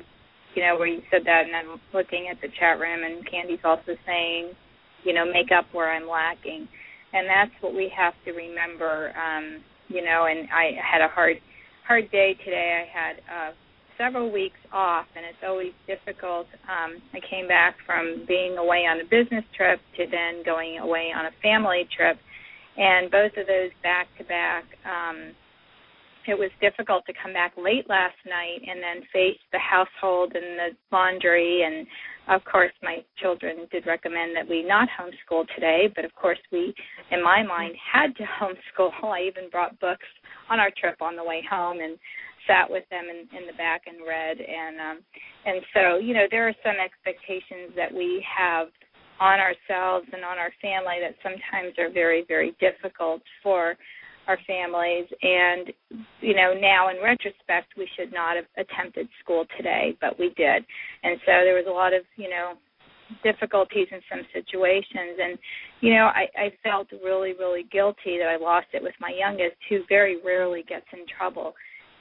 you 0.56 0.64
know, 0.64 0.80
where 0.80 0.88
you 0.88 1.04
said 1.12 1.28
that. 1.28 1.44
And 1.44 1.52
I'm 1.52 1.82
looking 1.92 2.32
at 2.32 2.40
the 2.40 2.48
chat 2.48 2.80
room, 2.80 3.04
and 3.04 3.28
Candy's 3.30 3.60
also 3.66 4.00
saying, 4.08 4.56
you 5.04 5.12
know, 5.12 5.26
make 5.28 5.52
up 5.52 5.66
where 5.74 5.92
I'm 5.92 6.08
lacking, 6.08 6.66
and 7.12 7.28
that's 7.28 7.52
what 7.60 7.76
we 7.76 7.92
have 7.92 8.14
to 8.24 8.32
remember. 8.32 9.12
Um, 9.20 9.60
you 9.90 10.00
know, 10.00 10.32
and 10.32 10.48
I 10.48 10.80
had 10.80 11.04
a 11.04 11.12
hard, 11.12 11.36
hard 11.86 12.10
day 12.10 12.40
today. 12.46 12.80
I 12.80 12.88
had 12.88 13.16
uh, 13.28 13.52
several 13.98 14.32
weeks 14.32 14.60
off, 14.72 15.08
and 15.12 15.26
it's 15.26 15.44
always 15.44 15.76
difficult. 15.92 16.48
Um, 16.72 17.04
I 17.12 17.20
came 17.20 17.50
back 17.50 17.76
from 17.86 18.24
being 18.30 18.56
away 18.56 18.88
on 18.88 19.04
a 19.04 19.04
business 19.04 19.44
trip 19.58 19.82
to 20.00 20.06
then 20.08 20.40
going 20.46 20.80
away 20.80 21.12
on 21.12 21.26
a 21.26 21.36
family 21.44 21.84
trip, 21.92 22.16
and 22.78 23.12
both 23.12 23.36
of 23.36 23.44
those 23.44 23.76
back 23.84 24.08
to 24.20 24.24
back. 24.24 24.64
Um, 24.88 25.36
it 26.28 26.38
was 26.38 26.52
difficult 26.60 27.06
to 27.06 27.14
come 27.22 27.34
back 27.34 27.54
late 27.58 27.88
last 27.90 28.18
night 28.26 28.60
and 28.68 28.84
then 28.84 29.08
face 29.14 29.40
the 29.52 29.60
household 29.60 30.34
and 30.36 30.60
the 30.60 30.70
laundry. 30.92 31.64
And 31.64 31.88
of 32.28 32.44
course 32.44 32.72
my 32.84 32.98
children 33.18 33.68
did 33.72 33.88
recommend 33.88 34.36
that 34.36 34.48
we 34.48 34.64
not 34.64 34.90
homeschool 34.92 35.46
today. 35.56 35.90
But 35.96 36.06
of 36.06 36.14
course 36.16 36.40
we 36.52 36.74
in 37.12 37.24
my 37.24 37.44
mind 37.44 37.76
had 37.80 38.16
to 38.18 38.24
homeschool 38.40 38.92
i 39.04 39.22
even 39.22 39.50
brought 39.50 39.80
books 39.80 40.08
on 40.50 40.60
our 40.60 40.72
trip 40.78 41.02
on 41.02 41.16
the 41.16 41.24
way 41.24 41.42
home 41.50 41.80
and 41.80 41.98
sat 42.46 42.70
with 42.70 42.84
them 42.90 43.06
in, 43.10 43.28
in 43.38 43.48
the 43.48 43.58
back 43.58 43.84
and 43.88 44.06
read. 44.06 44.38
And 44.40 44.76
um 44.80 44.98
and 45.46 45.62
so 45.74 45.98
you 45.98 46.14
know 46.14 46.28
there 46.30 46.48
are 46.48 46.56
some 46.64 46.76
expectations 46.84 47.72
that 47.76 47.94
we 47.94 48.24
have 48.28 48.68
on 49.20 49.40
ourselves 49.40 50.06
and 50.14 50.24
on 50.24 50.38
our 50.38 50.52
family 50.62 51.02
that 51.02 51.16
sometimes 51.24 51.74
are 51.80 51.90
very 51.90 52.26
very 52.28 52.56
difficult 52.60 53.22
for 53.42 53.76
our 54.28 54.38
families. 54.46 55.06
And 55.22 55.72
you 56.22 56.36
know 56.36 56.54
now 56.60 56.90
in 56.90 56.98
retrospect 57.04 57.74
we 57.78 57.88
should 57.98 58.14
not 58.14 58.36
have 58.36 58.46
attempted 58.58 59.08
school 59.24 59.46
today 59.56 59.98
but 60.02 60.20
we 60.20 60.34
did. 60.38 60.64
And 61.04 61.20
so 61.26 61.32
there 61.44 61.56
was 61.56 61.66
a 61.68 61.74
lot 61.74 61.94
of 61.94 62.02
you 62.16 62.30
know 62.30 62.54
difficulties 63.24 63.88
in 63.92 64.02
some 64.10 64.26
situations. 64.34 65.18
And 65.22 65.38
you 65.82 65.94
know 65.94 66.10
i 66.14 66.28
i 66.38 66.52
felt 66.64 66.88
really 67.04 67.34
really 67.34 67.64
guilty 67.72 68.18
that 68.20 68.28
i 68.28 68.38
lost 68.38 68.68
it 68.74 68.84
with 68.84 68.96
my 69.00 69.14
youngest 69.18 69.56
who 69.70 69.80
very 69.90 70.18
rarely 70.24 70.64
gets 70.68 70.86
in 70.94 71.06
trouble. 71.18 71.54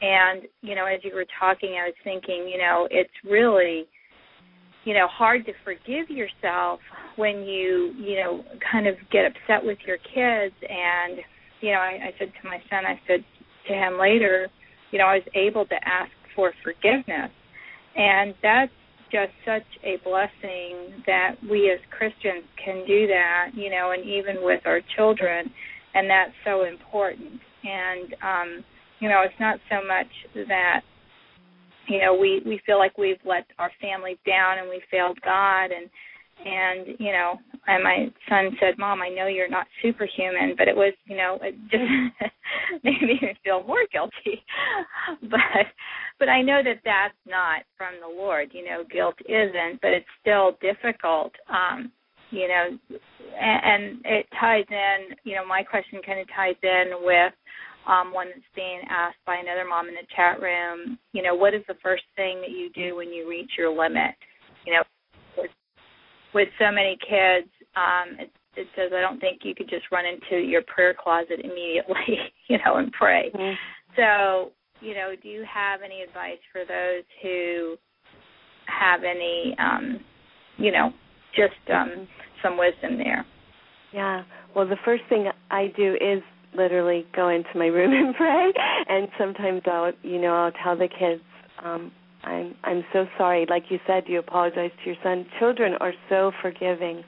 And 0.02 0.42
you 0.62 0.74
know 0.74 0.86
as 0.86 1.00
you 1.02 1.14
were 1.14 1.26
talking 1.40 1.78
i 1.80 1.86
was 1.86 1.94
thinking 2.04 2.48
you 2.48 2.58
know 2.58 2.88
it's 2.90 3.10
really 3.24 3.86
you 4.86 4.94
know 4.94 5.08
hard 5.08 5.44
to 5.44 5.52
forgive 5.64 6.08
yourself 6.08 6.80
when 7.16 7.42
you 7.42 7.92
you 7.98 8.16
know 8.16 8.44
kind 8.72 8.86
of 8.86 8.94
get 9.10 9.24
upset 9.26 9.62
with 9.62 9.78
your 9.86 9.98
kids 9.98 10.54
and 10.62 11.18
you 11.60 11.72
know, 11.72 11.78
I, 11.78 12.08
I 12.08 12.14
said 12.18 12.32
to 12.42 12.48
my 12.48 12.58
son, 12.70 12.84
I 12.86 13.00
said 13.06 13.24
to 13.68 13.74
him 13.74 13.98
later, 13.98 14.48
you 14.90 14.98
know, 14.98 15.06
I 15.06 15.16
was 15.16 15.28
able 15.34 15.66
to 15.66 15.74
ask 15.84 16.10
for 16.34 16.52
forgiveness. 16.62 17.30
And 17.96 18.34
that's 18.42 18.72
just 19.10 19.32
such 19.44 19.66
a 19.84 19.96
blessing 20.04 21.02
that 21.06 21.36
we 21.48 21.70
as 21.70 21.80
Christians 21.96 22.44
can 22.62 22.84
do 22.86 23.06
that, 23.06 23.50
you 23.54 23.70
know, 23.70 23.92
and 23.92 24.04
even 24.04 24.44
with 24.44 24.60
our 24.66 24.80
children. 24.96 25.50
And 25.94 26.10
that's 26.10 26.32
so 26.44 26.64
important. 26.64 27.40
And, 27.64 28.14
um, 28.22 28.64
you 29.00 29.08
know, 29.08 29.22
it's 29.22 29.40
not 29.40 29.58
so 29.70 29.76
much 29.86 30.46
that, 30.48 30.80
you 31.88 32.00
know, 32.00 32.14
we, 32.14 32.42
we 32.44 32.60
feel 32.66 32.78
like 32.78 32.98
we've 32.98 33.16
let 33.24 33.46
our 33.58 33.70
family 33.80 34.18
down 34.26 34.58
and 34.58 34.68
we 34.68 34.82
failed 34.90 35.18
God 35.24 35.66
and, 35.66 35.88
and 36.44 36.86
you 36.98 37.12
know 37.12 37.34
and 37.66 37.82
my 37.82 38.06
son 38.28 38.50
said 38.60 38.78
mom 38.78 39.02
i 39.02 39.08
know 39.08 39.26
you're 39.26 39.48
not 39.48 39.66
superhuman 39.82 40.54
but 40.56 40.68
it 40.68 40.76
was 40.76 40.92
you 41.06 41.16
know 41.16 41.38
it 41.42 41.54
just 41.70 42.84
made 42.84 43.02
me 43.02 43.20
feel 43.42 43.64
more 43.64 43.84
guilty 43.92 44.44
but 45.22 45.66
but 46.18 46.28
i 46.28 46.42
know 46.42 46.60
that 46.62 46.80
that's 46.84 47.14
not 47.26 47.62
from 47.76 47.94
the 48.00 48.20
lord 48.20 48.50
you 48.52 48.64
know 48.64 48.84
guilt 48.90 49.16
isn't 49.26 49.80
but 49.80 49.92
it's 49.92 50.06
still 50.20 50.56
difficult 50.60 51.32
um 51.48 51.90
you 52.30 52.48
know 52.48 52.78
and, 53.40 53.60
and 53.64 54.00
it 54.04 54.26
ties 54.38 54.66
in 54.70 55.16
you 55.24 55.34
know 55.34 55.46
my 55.46 55.62
question 55.62 56.00
kind 56.04 56.20
of 56.20 56.26
ties 56.34 56.56
in 56.62 57.02
with 57.02 57.32
um, 57.86 58.12
one 58.12 58.26
that's 58.26 58.40
being 58.54 58.80
asked 58.90 59.22
by 59.26 59.36
another 59.36 59.64
mom 59.64 59.88
in 59.88 59.94
the 59.94 60.06
chat 60.14 60.40
room. 60.40 60.98
You 61.12 61.22
know, 61.22 61.34
what 61.34 61.54
is 61.54 61.62
the 61.68 61.78
first 61.82 62.02
thing 62.16 62.40
that 62.40 62.50
you 62.50 62.68
do 62.74 62.96
when 62.96 63.12
you 63.12 63.28
reach 63.28 63.52
your 63.56 63.70
limit? 63.70 64.10
You 64.66 64.74
know, 64.74 64.82
with 66.36 66.48
so 66.58 66.70
many 66.70 66.98
kids, 67.00 67.48
um, 67.76 68.20
it, 68.20 68.30
it 68.56 68.66
says 68.76 68.92
I 68.94 69.00
don't 69.00 69.18
think 69.18 69.40
you 69.42 69.54
could 69.54 69.70
just 69.70 69.86
run 69.90 70.04
into 70.04 70.46
your 70.46 70.60
prayer 70.62 70.94
closet 70.94 71.40
immediately, 71.42 72.18
you 72.48 72.58
know, 72.58 72.76
and 72.76 72.92
pray. 72.92 73.30
Mm-hmm. 73.34 73.54
So, 73.96 74.52
you 74.82 74.94
know, 74.94 75.14
do 75.20 75.30
you 75.30 75.46
have 75.52 75.80
any 75.82 76.02
advice 76.02 76.38
for 76.52 76.60
those 76.68 77.04
who 77.22 77.76
have 78.66 79.00
any, 79.02 79.56
um, 79.58 80.00
you 80.58 80.70
know, 80.70 80.92
just 81.34 81.54
um, 81.70 81.88
mm-hmm. 81.88 82.04
some 82.42 82.58
wisdom 82.58 82.98
there? 82.98 83.24
Yeah. 83.94 84.24
Well, 84.54 84.68
the 84.68 84.76
first 84.84 85.04
thing 85.08 85.30
I 85.50 85.72
do 85.74 85.94
is 85.94 86.22
literally 86.54 87.06
go 87.16 87.30
into 87.30 87.48
my 87.54 87.66
room 87.66 87.92
and 88.06 88.14
pray, 88.14 88.52
and 88.90 89.08
sometimes 89.18 89.62
I'll, 89.64 89.92
you 90.02 90.20
know, 90.20 90.34
I'll 90.34 90.52
tell 90.62 90.76
the 90.76 90.88
kids, 90.88 91.22
um, 91.64 91.92
I'm 92.26 92.54
I'm 92.64 92.84
so 92.92 93.06
sorry. 93.16 93.46
Like 93.48 93.64
you 93.70 93.78
said, 93.86 94.04
you 94.06 94.18
apologize 94.18 94.70
to 94.82 94.90
your 94.90 94.96
son. 95.02 95.26
Children 95.38 95.74
are 95.80 95.92
so 96.08 96.32
forgiving. 96.42 97.02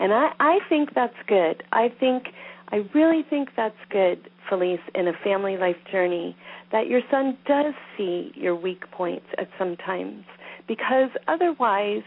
And 0.00 0.12
I 0.12 0.32
I 0.40 0.58
think 0.68 0.90
that's 0.94 1.14
good. 1.26 1.62
I 1.72 1.88
think 2.00 2.24
I 2.72 2.78
really 2.94 3.22
think 3.28 3.50
that's 3.56 3.76
good, 3.90 4.30
Felice, 4.48 4.80
in 4.94 5.06
a 5.08 5.12
family 5.22 5.56
life 5.56 5.76
journey 5.92 6.36
that 6.72 6.88
your 6.88 7.02
son 7.10 7.38
does 7.46 7.74
see 7.96 8.32
your 8.34 8.56
weak 8.56 8.90
points 8.90 9.26
at 9.38 9.48
some 9.58 9.76
times 9.76 10.24
because 10.66 11.10
otherwise 11.28 12.02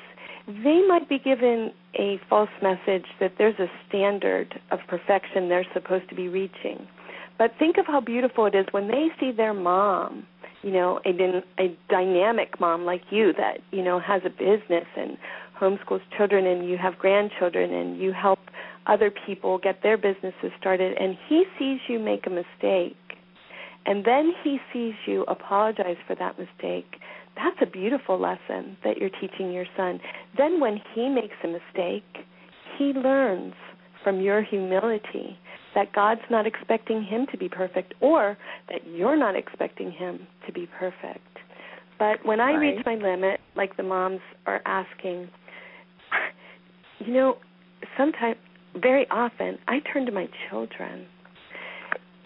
they 0.47 0.81
might 0.87 1.07
be 1.07 1.19
given 1.19 1.71
a 1.95 2.19
false 2.29 2.49
message 2.61 3.05
that 3.19 3.33
there's 3.37 3.59
a 3.59 3.67
standard 3.87 4.59
of 4.71 4.79
perfection 4.87 5.47
they're 5.47 5.65
supposed 5.73 6.09
to 6.09 6.15
be 6.15 6.27
reaching. 6.27 6.87
but 7.37 7.51
think 7.59 7.77
of 7.77 7.85
how 7.85 8.01
beautiful 8.01 8.45
it 8.47 8.55
is 8.55 8.65
when 8.71 8.87
they 8.87 9.07
see 9.19 9.31
their 9.31 9.53
mom, 9.53 10.25
you 10.63 10.71
know, 10.71 10.99
a, 11.05 11.63
a 11.63 11.77
dynamic 11.89 12.59
mom 12.59 12.85
like 12.85 13.01
you 13.09 13.33
that, 13.37 13.59
you 13.71 13.83
know, 13.83 13.99
has 13.99 14.21
a 14.25 14.29
business 14.29 14.85
and 14.95 15.17
homeschools 15.59 16.01
children 16.15 16.45
and 16.45 16.69
you 16.69 16.77
have 16.77 16.97
grandchildren 16.97 17.73
and 17.73 17.99
you 17.99 18.13
help 18.13 18.39
other 18.85 19.11
people 19.25 19.57
get 19.57 19.81
their 19.83 19.97
businesses 19.97 20.51
started 20.59 20.97
and 20.97 21.17
he 21.27 21.43
sees 21.57 21.79
you 21.89 21.99
make 21.99 22.25
a 22.27 22.29
mistake 22.29 22.95
and 23.85 24.05
then 24.05 24.33
he 24.43 24.59
sees 24.71 24.93
you 25.05 25.23
apologize 25.23 25.97
for 26.05 26.15
that 26.15 26.37
mistake 26.37 26.99
that's 27.37 27.57
a 27.61 27.65
beautiful 27.65 28.19
lesson 28.19 28.77
that 28.83 28.97
you're 28.97 29.11
teaching 29.21 29.51
your 29.51 29.67
son. 29.77 29.99
Then 30.37 30.59
when 30.59 30.81
he 30.93 31.07
makes 31.07 31.35
a 31.43 31.47
mistake 31.47 32.25
he 32.77 32.85
learns 32.93 33.53
from 34.03 34.21
your 34.21 34.43
humility 34.43 35.37
that 35.77 35.93
God's 35.93 36.21
not 36.31 36.47
expecting 36.47 37.03
him 37.03 37.27
to 37.31 37.37
be 37.37 37.47
perfect 37.47 37.93
or 38.01 38.35
that 38.67 38.81
you're 38.87 39.15
not 39.15 39.35
expecting 39.35 39.91
him 39.91 40.25
to 40.47 40.51
be 40.51 40.67
perfect. 40.79 41.19
But 41.99 42.25
when 42.25 42.39
I 42.39 42.55
reach 42.55 42.83
my 42.83 42.95
limit, 42.95 43.39
like 43.55 43.77
the 43.77 43.83
moms 43.83 44.21
are 44.47 44.59
asking, 44.65 45.29
you 46.99 47.13
know, 47.13 47.37
sometimes, 47.95 48.37
very 48.75 49.07
often, 49.11 49.59
I 49.67 49.79
turn 49.93 50.07
to 50.07 50.11
my 50.11 50.27
children 50.49 51.05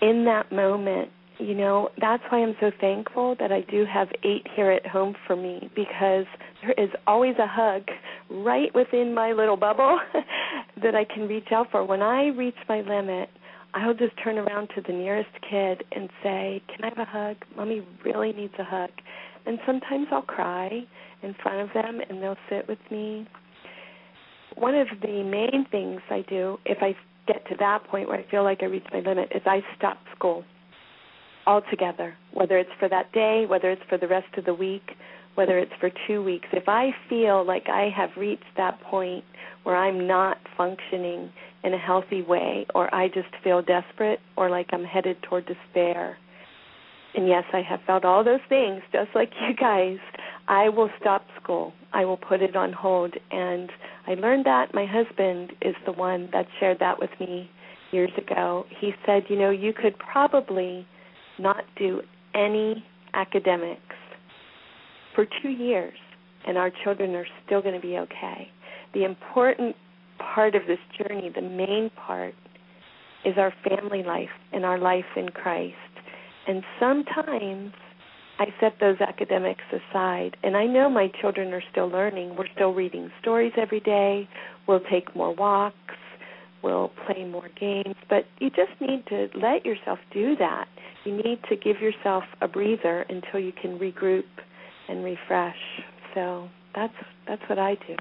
in 0.02 0.24
that 0.26 0.49
moment. 0.54 1.10
You 1.38 1.54
know, 1.54 1.89
that's 1.99 2.24
why 2.30 2.43
I'm 2.43 2.56
so 2.62 2.72
thankful 2.80 3.36
that 3.41 3.52
I 3.52 3.62
do 3.70 3.84
have 3.91 4.08
eight 4.24 4.47
here 4.56 4.72
at 4.72 4.88
home 4.88 5.14
for 5.28 5.36
me 5.36 5.70
because 5.76 6.26
there 6.62 6.74
is 6.78 6.89
always 7.06 7.36
a 7.38 7.47
hug 7.47 7.84
right 8.30 8.74
within 8.74 9.14
my 9.14 9.34
little 9.34 9.58
bubble 9.58 9.99
that 10.84 10.95
I 10.95 11.04
can 11.04 11.28
reach 11.28 11.47
out 11.52 11.68
for. 11.70 11.84
When 11.84 12.02
I 12.02 12.28
reach 12.28 12.56
my 12.70 12.80
limit, 12.82 13.30
I'll 13.74 13.93
just 13.93 14.13
turn 14.24 14.38
around 14.38 14.69
to 14.76 14.82
the 14.82 14.93
nearest 14.93 15.30
kid 15.49 15.84
and 15.91 16.09
say, 16.22 16.61
Can 16.67 16.84
I 16.84 16.89
have 16.89 16.97
a 16.97 17.05
hug? 17.05 17.38
Mommy 17.55 17.86
really 18.03 18.34
needs 18.34 18.53
a 18.59 18.63
hug. 18.63 18.89
And 19.45 19.59
sometimes 19.65 20.07
I'll 20.11 20.22
cry 20.22 20.82
in 21.24 21.36
front 21.41 21.61
of 21.61 21.69
them 21.74 21.99
and 22.07 22.22
they'll 22.22 22.38
sit 22.49 22.67
with 22.67 22.80
me. 22.89 23.28
One 24.55 24.76
of 24.76 24.88
the 25.01 25.24
main 25.24 25.65
things 25.72 26.01
I 26.09 26.24
do 26.28 26.57
if 26.65 26.80
I 26.82 26.95
get 27.28 27.47
to 27.47 27.55
that 27.59 27.86
point 27.86 28.09
where 28.09 28.19
I 28.19 28.30
feel 28.30 28.43
like 28.43 28.61
I 28.61 28.65
reach 28.65 28.86
my 28.91 28.99
limit 28.99 29.32
is 29.34 29.41
I 29.45 29.61
stop 29.78 29.97
school 30.15 30.43
altogether, 31.47 32.15
whether 32.34 32.57
it's 32.57 32.69
for 32.80 32.89
that 32.89 33.11
day, 33.13 33.45
whether 33.47 33.72
it's 33.72 33.82
for 33.89 33.97
the 33.97 34.07
rest 34.07 34.38
of 34.38 34.45
the 34.45 34.53
week, 34.53 34.91
whether 35.36 35.58
it's 35.58 35.72
for 35.80 35.90
two 36.08 36.24
weeks. 36.24 36.48
If 36.52 36.68
I 36.68 36.92
feel 37.10 37.46
like 37.46 37.68
I 37.70 37.90
have 37.96 38.10
reached 38.18 38.44
that 38.58 38.82
point 38.82 39.24
where 39.64 39.76
I'm 39.76 40.08
not 40.08 40.38
functioning 40.58 41.32
in 41.64 41.74
a 41.74 41.78
healthy 41.78 42.22
way, 42.22 42.66
or 42.74 42.94
I 42.94 43.08
just 43.08 43.30
feel 43.44 43.62
desperate, 43.62 44.20
or 44.36 44.50
like 44.50 44.68
I'm 44.74 44.84
headed 44.84 45.22
toward 45.22 45.46
despair. 45.46 46.18
And 47.14 47.28
yes, 47.28 47.44
I 47.54 47.62
have 47.62 47.82
felt 47.86 48.06
all 48.06 48.24
those 48.24 48.40
things, 48.50 48.82
just 48.92 49.10
like 49.14 49.32
you 49.48 49.56
guys. 49.56 49.98
I 50.48 50.70
will 50.70 50.90
stop 51.00 51.24
school. 51.42 51.74
I 51.94 52.06
will 52.06 52.18
put 52.18 52.42
it 52.42 52.56
on 52.56 52.74
hold. 52.74 53.14
And 53.32 53.70
I 54.08 54.16
learned 54.16 54.46
that 54.46 54.74
my 54.74 54.86
husband 54.86 55.52
is 55.62 55.76
the 55.86 55.92
one 55.92 56.30
that 56.34 56.48
shared 56.60 56.80
that 56.80 57.00
with 57.00 57.12
me 57.20 57.50
years 57.92 58.12
ago. 58.18 58.66
He 58.80 58.94
said, 59.06 59.24
you 59.30 59.38
know, 59.38 59.52
you 59.52 59.74
could 59.74 59.98
probably 60.00 60.88
not 61.38 61.64
do 61.78 62.02
any 62.34 62.84
academics 63.14 63.91
for 65.16 65.26
two 65.41 65.49
years, 65.49 65.97
and 66.47 66.57
our 66.57 66.72
children 66.84 67.16
are 67.16 67.28
still 67.45 67.62
going 67.62 67.76
to 67.76 67.82
be 67.82 67.97
okay. 67.97 68.49
The 68.93 69.03
important 69.05 69.76
part 70.18 70.55
of 70.55 70.64
this 70.68 70.80
journey, 70.97 71.32
the 71.34 71.41
main 71.41 71.89
part, 71.95 72.34
is 73.26 73.36
our 73.38 73.53
family 73.68 74.03
life 74.03 74.30
and 74.51 74.66
our 74.66 74.80
life 74.80 75.05
in 75.16 75.30
Christ. 75.30 75.76
And 76.47 76.64
sometimes 76.80 77.74
I 78.39 78.45
set 78.59 78.74
those 78.80 78.99
academics 78.99 79.64
aside. 79.72 80.36
And 80.41 80.57
I 80.57 80.66
know 80.66 80.89
my 80.89 81.12
children 81.22 81.53
are 81.53 81.62
still 81.72 81.88
learning. 81.88 82.36
We're 82.36 82.51
still 82.55 82.74
reading 82.74 83.12
stories 83.22 83.53
every 83.55 83.82
day. 83.82 84.28
We'll 84.68 84.82
take 84.91 85.16
more 85.16 85.36
walks. 85.36 85.76
We'll 86.64 86.91
play 87.05 87.24
more 87.24 87.49
games. 87.59 87.95
But 88.09 88.26
you 88.39 88.49
just 88.49 88.72
need 88.80 89.05
to 89.09 89.28
let 89.36 89.64
yourself 89.66 89.99
do 90.12 90.36
that. 90.38 90.66
You 91.05 91.16
need 91.18 91.39
to 91.49 91.55
give 91.55 91.82
yourself 91.82 92.24
a 92.41 92.47
breather 92.47 93.05
until 93.09 93.39
you 93.39 93.51
can 93.51 93.78
regroup 93.78 94.24
and 94.92 95.04
refresh. 95.04 95.56
So 96.14 96.50
that's 96.76 96.94
that's 97.28 97.42
what 97.48 97.58
I 97.58 97.76
do. 97.88 97.96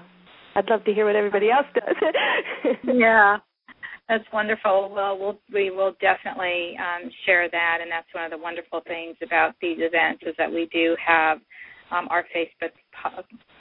I'd 0.55 0.69
love 0.69 0.83
to 0.83 0.93
hear 0.93 1.05
what 1.05 1.15
everybody 1.15 1.49
else 1.49 1.65
does. 1.73 2.75
yeah, 2.83 3.37
that's 4.09 4.25
wonderful. 4.33 4.91
Well, 4.93 5.17
we'll 5.17 5.39
we 5.53 5.71
will 5.71 5.95
definitely 6.01 6.75
um, 6.77 7.09
share 7.25 7.49
that, 7.49 7.77
and 7.81 7.89
that's 7.89 8.13
one 8.13 8.25
of 8.25 8.31
the 8.31 8.37
wonderful 8.37 8.81
things 8.85 9.15
about 9.23 9.53
these 9.61 9.77
events 9.79 10.23
is 10.25 10.35
that 10.37 10.51
we 10.51 10.67
do 10.73 10.95
have 11.05 11.39
um, 11.91 12.07
our 12.09 12.25
Facebook 12.35 12.71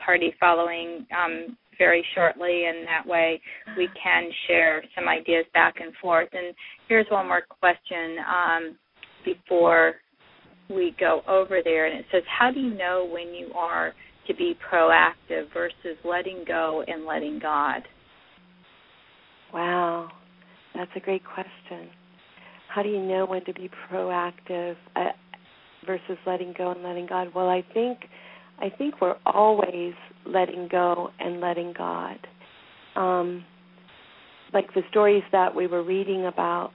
party 0.05 0.35
following 0.41 1.07
um, 1.17 1.57
very 1.79 2.05
shortly, 2.15 2.65
and 2.67 2.87
that 2.87 3.07
way 3.07 3.41
we 3.77 3.89
can 4.03 4.29
share 4.47 4.83
some 4.95 5.09
ideas 5.09 5.45
back 5.55 5.77
and 5.81 5.93
forth. 6.03 6.29
And 6.33 6.55
here's 6.89 7.07
one 7.11 7.27
more 7.29 7.43
question 7.49 8.17
um, 8.29 8.79
before 9.25 9.95
we 10.71 10.95
go 10.99 11.23
over 11.29 11.61
there, 11.63 11.87
and 11.87 11.99
it 11.99 12.07
says, 12.13 12.23
"How 12.27 12.51
do 12.51 12.61
you 12.61 12.75
know 12.75 13.09
when 13.11 13.35
you 13.35 13.53
are?" 13.55 13.95
to 14.31 14.37
be 14.37 14.57
proactive 14.71 15.53
versus 15.53 15.99
letting 16.05 16.45
go 16.47 16.85
and 16.87 17.05
letting 17.05 17.39
God? 17.41 17.83
Wow, 19.53 20.09
that's 20.75 20.91
a 20.95 21.01
great 21.01 21.23
question. 21.25 21.89
How 22.73 22.83
do 22.83 22.89
you 22.89 23.01
know 23.01 23.27
when 23.27 23.45
to 23.47 23.53
be 23.53 23.69
proactive 23.91 24.77
uh, 24.95 25.07
versus 25.85 26.17
letting 26.27 26.55
go 26.57 26.71
and 26.71 26.83
letting 26.85 27.07
God? 27.07 27.29
Well, 27.35 27.49
I 27.49 27.65
think 27.75 27.99
I 28.61 28.71
think 28.71 29.01
we're 29.01 29.17
always 29.27 29.95
letting 30.25 30.69
go 30.71 31.11
and 31.19 31.41
letting 31.41 31.73
God. 31.77 32.19
Um, 32.95 33.45
like 34.53 34.73
the 34.75 34.83
stories 34.91 35.23
that 35.33 35.55
we 35.55 35.67
were 35.67 35.83
reading 35.83 36.27
about, 36.27 36.71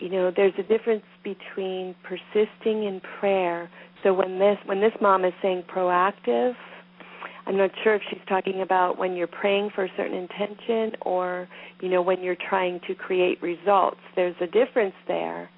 you 0.00 0.08
know, 0.08 0.32
there's 0.34 0.54
a 0.58 0.62
difference 0.62 1.04
between 1.22 1.94
persisting 2.02 2.84
in 2.84 3.00
prayer 3.20 3.70
so 4.02 4.14
when 4.14 4.38
this 4.38 4.56
when 4.64 4.80
this 4.80 4.92
mom 5.00 5.24
is 5.24 5.32
saying 5.42 5.64
proactive, 5.74 6.54
I'm 7.46 7.56
not 7.56 7.70
sure 7.82 7.94
if 7.94 8.02
she's 8.10 8.20
talking 8.28 8.62
about 8.62 8.98
when 8.98 9.14
you're 9.14 9.26
praying 9.26 9.70
for 9.74 9.84
a 9.84 9.90
certain 9.96 10.16
intention 10.16 10.98
or 11.02 11.48
you 11.80 11.88
know 11.88 12.00
when 12.00 12.22
you're 12.22 12.36
trying 12.48 12.80
to 12.86 12.94
create 12.94 13.42
results. 13.42 14.00
There's 14.16 14.36
a 14.40 14.46
difference 14.46 14.94
there. 15.06 15.50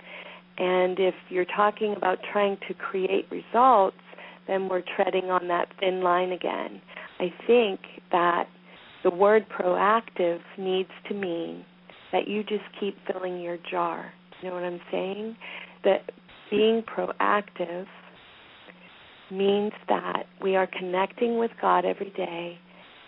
And 0.59 0.99
if 0.99 1.15
you're 1.29 1.47
talking 1.47 1.95
about 1.97 2.19
trying 2.31 2.59
to 2.69 2.75
create 2.75 3.27
results, 3.31 3.97
then 4.47 4.69
we're 4.69 4.83
treading 4.97 5.31
on 5.31 5.49
that 5.49 5.69
thin 5.81 6.03
line 6.03 6.33
again. 6.33 6.81
I 7.21 7.33
think 7.47 7.81
that 8.11 8.49
the 9.03 9.11
word 9.11 9.47
proactive 9.49 10.41
needs 10.59 10.91
to 11.09 11.15
mean 11.15 11.65
that 12.13 12.29
you 12.29 12.43
just 12.43 12.65
keep 12.79 12.97
filling 13.11 13.41
your 13.41 13.57
jar. 13.71 14.13
You 14.43 14.49
know 14.49 14.55
what 14.55 14.65
I'm 14.65 14.81
saying? 14.91 15.37
That 15.85 16.11
being 16.51 16.83
proactive 16.83 17.87
means 19.31 19.73
that 19.89 20.25
we 20.43 20.57
are 20.57 20.67
connecting 20.67 21.39
with 21.39 21.53
God 21.61 21.85
every 21.85 22.11
day 22.11 22.59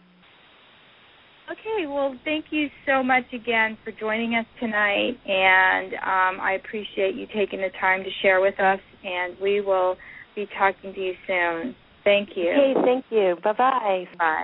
Okay, 1.52 1.88
well, 1.88 2.16
thank 2.24 2.46
you 2.52 2.70
so 2.86 3.02
much 3.02 3.26
again 3.34 3.76
for 3.84 3.92
joining 3.92 4.36
us 4.36 4.46
tonight, 4.60 5.18
and 5.26 5.94
um, 5.96 6.40
I 6.40 6.60
appreciate 6.64 7.16
you 7.16 7.26
taking 7.34 7.60
the 7.60 7.72
time 7.80 8.04
to 8.04 8.10
share 8.22 8.40
with 8.40 8.60
us, 8.60 8.80
and 9.04 9.36
we 9.40 9.60
will 9.60 9.98
be 10.36 10.48
talking 10.58 10.94
to 10.94 11.00
you 11.00 11.16
soon. 11.26 11.76
Thank 12.04 12.38
you. 12.38 12.52
Okay, 12.52 12.74
thank 12.84 13.06
you. 13.10 13.36
Bye-bye. 13.44 14.08
Bye. 14.20 14.44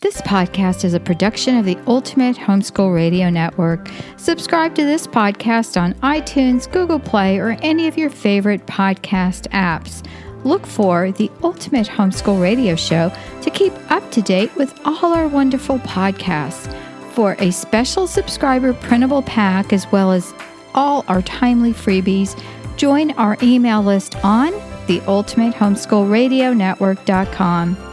This 0.00 0.22
podcast 0.22 0.84
is 0.84 0.94
a 0.94 1.00
production 1.00 1.58
of 1.58 1.64
the 1.64 1.76
Ultimate 1.86 2.36
Homeschool 2.36 2.94
Radio 2.94 3.28
Network. 3.28 3.90
Subscribe 4.16 4.74
to 4.76 4.84
this 4.84 5.06
podcast 5.06 5.78
on 5.78 5.94
iTunes, 5.94 6.70
Google 6.70 7.00
Play, 7.00 7.38
or 7.38 7.58
any 7.62 7.88
of 7.88 7.98
your 7.98 8.08
favorite 8.08 8.64
podcast 8.66 9.48
apps. 9.48 10.06
Look 10.48 10.66
for 10.66 11.12
the 11.12 11.30
Ultimate 11.42 11.86
Homeschool 11.86 12.40
Radio 12.40 12.74
Show 12.74 13.12
to 13.42 13.50
keep 13.50 13.74
up 13.90 14.10
to 14.12 14.22
date 14.22 14.56
with 14.56 14.72
all 14.86 15.12
our 15.12 15.28
wonderful 15.28 15.78
podcasts. 15.80 16.72
For 17.12 17.36
a 17.38 17.50
special 17.50 18.06
subscriber 18.06 18.72
printable 18.72 19.20
pack, 19.20 19.74
as 19.74 19.86
well 19.92 20.10
as 20.10 20.32
all 20.74 21.04
our 21.06 21.20
timely 21.20 21.74
freebies, 21.74 22.34
join 22.78 23.10
our 23.18 23.36
email 23.42 23.82
list 23.82 24.16
on 24.24 24.52
the 24.86 25.02
ultimate 25.06 25.52
homeschool 25.54 26.10
radio 26.10 26.54
network.com. 26.54 27.87